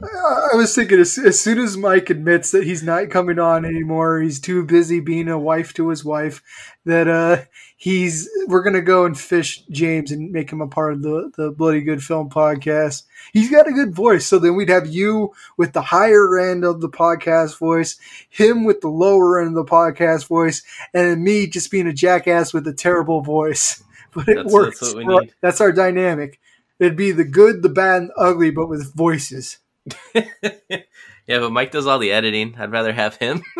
I 0.00 0.54
was 0.54 0.72
thinking 0.76 1.00
as, 1.00 1.18
as 1.18 1.40
soon 1.40 1.58
as 1.58 1.76
Mike 1.76 2.08
admits 2.08 2.52
that 2.52 2.62
he's 2.62 2.84
not 2.84 3.10
coming 3.10 3.40
on 3.40 3.64
anymore, 3.64 4.20
he's 4.20 4.38
too 4.38 4.64
busy 4.64 5.00
being 5.00 5.26
a 5.28 5.36
wife 5.36 5.74
to 5.74 5.88
his 5.88 6.04
wife, 6.04 6.40
that 6.84 7.08
uh 7.08 7.38
he's 7.76 8.30
we're 8.46 8.62
gonna 8.62 8.80
go 8.80 9.06
and 9.06 9.18
fish 9.18 9.64
James 9.72 10.12
and 10.12 10.30
make 10.30 10.52
him 10.52 10.60
a 10.60 10.68
part 10.68 10.92
of 10.92 11.02
the 11.02 11.32
the 11.36 11.50
Bloody 11.50 11.80
Good 11.80 12.00
Film 12.00 12.30
podcast. 12.30 13.02
He's 13.32 13.50
got 13.50 13.66
a 13.66 13.72
good 13.72 13.92
voice, 13.92 14.24
so 14.24 14.38
then 14.38 14.54
we'd 14.54 14.68
have 14.68 14.86
you 14.86 15.32
with 15.56 15.72
the 15.72 15.82
higher 15.82 16.38
end 16.38 16.64
of 16.64 16.80
the 16.80 16.88
podcast 16.88 17.58
voice, 17.58 17.98
him 18.28 18.62
with 18.64 18.82
the 18.82 18.88
lower 18.88 19.40
end 19.40 19.48
of 19.48 19.66
the 19.66 19.70
podcast 19.70 20.28
voice, 20.28 20.62
and 20.94 21.06
then 21.10 21.24
me 21.24 21.48
just 21.48 21.72
being 21.72 21.88
a 21.88 21.92
jackass 21.92 22.54
with 22.54 22.68
a 22.68 22.72
terrible 22.72 23.20
voice. 23.20 23.82
But 24.14 24.28
it 24.28 24.36
That's- 24.36 24.52
works. 24.52 24.80
that's 24.80 24.94
what 24.94 25.04
we 25.06 25.18
need. 25.20 25.34
That's 25.40 25.60
our 25.60 25.72
dynamic. 25.72 26.40
It'd 26.78 26.96
be 26.96 27.12
the 27.12 27.24
good, 27.24 27.62
the 27.62 27.68
bad, 27.68 28.02
and 28.02 28.10
the 28.10 28.20
ugly, 28.20 28.50
but 28.50 28.68
with 28.68 28.94
voices. 28.94 29.58
yeah, 30.14 31.40
but 31.40 31.50
Mike 31.52 31.72
does 31.72 31.86
all 31.86 31.98
the 31.98 32.12
editing. 32.12 32.54
I'd 32.58 32.72
rather 32.72 32.92
have 32.92 33.16
him. 33.16 33.42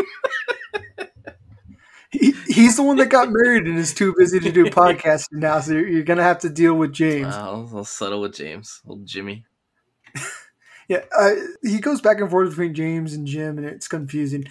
He, 2.11 2.33
he's 2.47 2.77
the 2.77 2.83
one 2.83 2.97
that 2.97 3.11
got 3.11 3.29
married 3.31 3.67
and 3.67 3.79
is 3.79 3.93
too 3.93 4.15
busy 4.17 4.41
to 4.41 4.51
do 4.51 4.65
podcasting 4.65 5.33
now, 5.33 5.61
so 5.61 5.73
you're, 5.73 5.89
you're 5.89 6.03
gonna 6.05 6.23
have 6.23 6.39
to 6.39 6.49
deal 6.49 6.73
with 6.75 6.93
James. 6.95 7.35
I'll, 7.35 7.71
I'll 7.75 7.85
settle 7.85 8.23
with 8.23 8.35
James, 8.35 8.81
old 8.89 9.05
Jimmy. 9.07 9.45
Yeah, 10.89 11.05
uh, 11.17 11.33
he 11.63 11.81
goes 11.81 12.01
back 12.01 12.19
and 12.19 12.31
forth 12.31 12.49
between 12.49 12.73
James 12.73 13.13
and 13.13 13.27
Jim, 13.27 13.59
and 13.59 13.67
it's 13.67 13.89
confusing. 13.89 14.47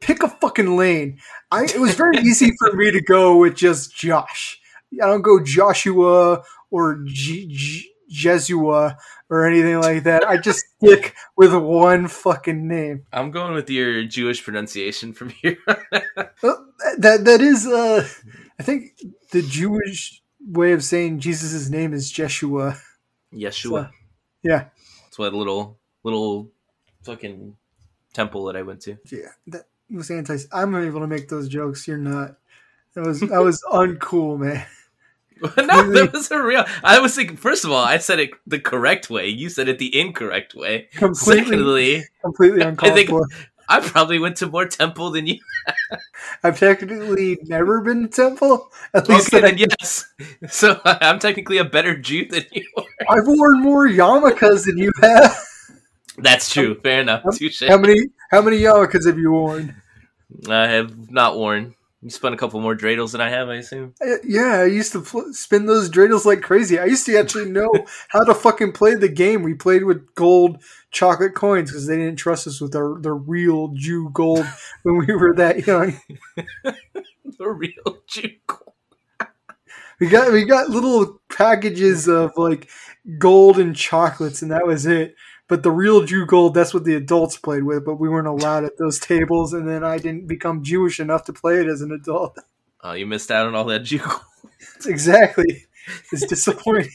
Pick 0.00 0.22
a 0.22 0.30
fucking 0.30 0.78
lane. 0.78 1.18
I 1.50 1.64
it 1.64 1.78
was 1.78 1.94
very 1.94 2.16
easy 2.18 2.52
for 2.58 2.72
me 2.72 2.90
to 2.90 3.02
go 3.02 3.36
with 3.36 3.54
just 3.54 3.94
Josh. 3.94 4.58
I 4.92 5.06
don't 5.06 5.22
go 5.22 5.42
Joshua 5.42 6.42
or 6.70 6.96
G- 7.04 7.46
G- 7.48 7.90
Jesua 8.12 8.96
or 9.30 9.46
anything 9.46 9.80
like 9.80 10.04
that. 10.04 10.24
I 10.28 10.36
just 10.36 10.64
stick 10.78 11.14
with 11.36 11.54
one 11.54 12.06
fucking 12.08 12.68
name. 12.68 13.06
I'm 13.12 13.30
going 13.30 13.54
with 13.54 13.68
your 13.70 14.04
Jewish 14.04 14.44
pronunciation 14.44 15.12
from 15.12 15.30
here. 15.30 15.56
That 16.98 17.24
that 17.24 17.40
is, 17.40 17.66
uh, 17.66 18.06
I 18.58 18.62
think 18.62 18.92
the 19.32 19.42
Jewish 19.42 20.22
way 20.46 20.72
of 20.72 20.84
saying 20.84 21.18
Jesus' 21.20 21.68
name 21.70 21.92
is 21.92 22.10
Jeshua. 22.12 22.76
Yeshua. 23.32 23.90
Yeah, 24.42 24.66
That's 25.04 25.18
what 25.18 25.32
little 25.34 25.78
little 26.04 26.50
fucking 27.02 27.56
temple 28.12 28.44
that 28.44 28.56
I 28.56 28.62
went 28.62 28.82
to. 28.82 28.98
yeah. 29.10 29.30
That 29.48 29.64
was 29.90 30.10
anti. 30.10 30.36
I'm 30.52 30.74
able 30.76 31.00
to 31.00 31.06
make 31.06 31.28
those 31.30 31.48
jokes. 31.48 31.88
You're 31.88 31.96
not. 31.96 32.36
That 32.94 33.06
was 33.06 33.20
that 33.20 33.42
was 33.42 33.62
uncool, 33.72 34.38
man. 34.38 34.64
no, 35.42 35.90
that 35.92 36.10
was 36.12 36.30
a 36.30 36.40
real. 36.42 36.64
I 36.82 37.00
was 37.00 37.14
thinking. 37.16 37.36
First 37.36 37.64
of 37.64 37.70
all, 37.70 37.84
I 37.84 37.98
said 37.98 38.20
it 38.20 38.30
the 38.46 38.60
correct 38.60 39.10
way. 39.10 39.28
You 39.28 39.48
said 39.48 39.68
it 39.68 39.78
the 39.78 39.98
incorrect 39.98 40.54
way. 40.54 40.88
Completely, 40.94 41.44
Secondly, 41.44 42.04
completely 42.22 42.60
uncalled 42.66 42.92
I 42.92 42.94
think- 42.94 43.10
for. 43.10 43.26
I 43.66 43.80
probably 43.80 44.18
went 44.18 44.36
to 44.36 44.46
more 44.46 44.66
temple 44.66 45.10
than 45.10 45.26
you. 45.26 45.38
I've 46.42 46.58
technically 46.58 47.38
never 47.44 47.80
been 47.80 48.02
to 48.02 48.08
temple. 48.08 48.70
At 48.92 49.08
least 49.08 49.32
Okay, 49.32 49.40
that 49.40 49.54
I, 49.54 49.56
yes. 49.56 50.04
So 50.50 50.78
I'm 50.84 51.18
technically 51.18 51.56
a 51.56 51.64
better 51.64 51.96
Jew 51.96 52.26
than 52.26 52.44
you 52.52 52.66
are. 52.76 52.84
I've 53.08 53.26
worn 53.26 53.62
more 53.62 53.88
yarmulkes 53.88 54.66
than 54.66 54.76
you 54.76 54.92
have. 55.00 55.34
That's 56.18 56.52
true. 56.52 56.78
Fair 56.82 57.00
enough. 57.00 57.22
How 57.66 57.78
many 57.78 58.00
how 58.30 58.42
many 58.42 58.58
yarmulkes 58.58 59.06
have 59.06 59.18
you 59.18 59.32
worn? 59.32 59.74
I 60.46 60.66
have 60.66 61.10
not 61.10 61.38
worn. 61.38 61.74
You 62.04 62.10
spun 62.10 62.34
a 62.34 62.36
couple 62.36 62.60
more 62.60 62.76
dreidels 62.76 63.12
than 63.12 63.22
I 63.22 63.30
have, 63.30 63.48
I 63.48 63.54
assume. 63.56 63.94
Uh, 63.98 64.16
Yeah, 64.24 64.60
I 64.60 64.64
used 64.66 64.92
to 64.92 65.00
fl- 65.00 65.32
spin 65.32 65.64
those 65.64 65.88
dreidels 65.88 66.26
like 66.26 66.42
crazy. 66.42 66.78
I 66.78 66.84
used 66.84 67.06
to 67.06 67.18
actually 67.18 67.50
know 67.50 67.72
how 68.10 68.22
to 68.24 68.34
fucking 68.34 68.72
play 68.72 68.94
the 68.94 69.08
game. 69.08 69.42
We 69.42 69.54
played 69.54 69.84
with 69.84 70.14
gold 70.14 70.62
chocolate 70.90 71.34
coins 71.34 71.70
because 71.70 71.86
they 71.86 71.96
didn't 71.96 72.16
trust 72.16 72.46
us 72.46 72.60
with 72.60 72.76
our 72.76 73.00
the 73.00 73.14
real 73.14 73.68
Jew 73.68 74.10
gold 74.12 74.46
when 74.82 74.98
we 74.98 75.14
were 75.16 75.34
that 75.36 75.66
young. 75.66 75.98
The 77.38 77.48
real 77.48 77.98
Jew. 78.06 78.28
Gold. 78.46 78.74
we 79.98 80.06
got 80.08 80.30
we 80.30 80.44
got 80.44 80.68
little 80.68 81.20
packages 81.34 82.06
of 82.06 82.32
like 82.36 82.68
gold 83.18 83.58
and 83.58 83.74
chocolates, 83.74 84.42
and 84.42 84.50
that 84.52 84.66
was 84.66 84.84
it. 84.86 85.16
But 85.48 85.62
the 85.62 85.70
real 85.70 86.04
Jew 86.04 86.24
gold, 86.24 86.54
that's 86.54 86.72
what 86.72 86.84
the 86.84 86.94
adults 86.94 87.36
played 87.36 87.64
with, 87.64 87.84
but 87.84 87.96
we 87.96 88.08
weren't 88.08 88.26
allowed 88.26 88.64
at 88.64 88.78
those 88.78 88.98
tables. 88.98 89.52
And 89.52 89.68
then 89.68 89.84
I 89.84 89.98
didn't 89.98 90.26
become 90.26 90.62
Jewish 90.62 90.98
enough 91.00 91.24
to 91.24 91.32
play 91.32 91.60
it 91.60 91.66
as 91.66 91.80
an 91.80 91.92
adult. 91.92 92.38
Oh, 92.86 92.92
you 92.92 93.06
missed 93.06 93.30
out 93.30 93.46
on 93.46 93.54
all 93.54 93.64
that 93.64 93.84
Jew. 93.84 93.96
Gold. 93.96 94.20
exactly. 94.86 95.64
It's 96.12 96.26
disappointing. 96.26 96.90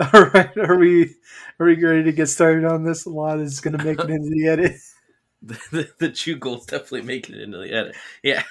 All 0.12 0.26
right, 0.34 0.56
are 0.58 0.78
we 0.78 1.14
are 1.58 1.66
we 1.66 1.82
ready 1.82 2.04
to 2.04 2.12
get 2.12 2.26
started 2.26 2.64
on 2.64 2.84
this? 2.84 3.06
A 3.06 3.10
lot 3.10 3.38
is 3.40 3.60
going 3.60 3.76
to 3.76 3.84
make 3.84 3.98
it 3.98 4.10
into 4.10 4.30
the 4.30 4.48
edit. 4.48 4.76
the, 5.42 5.58
the, 5.70 5.90
the 5.98 6.08
Jew 6.08 6.36
gold's 6.36 6.66
definitely 6.66 7.02
making 7.02 7.36
it 7.36 7.42
into 7.42 7.58
the 7.58 7.72
edit. 7.72 7.96
Yeah. 8.22 8.42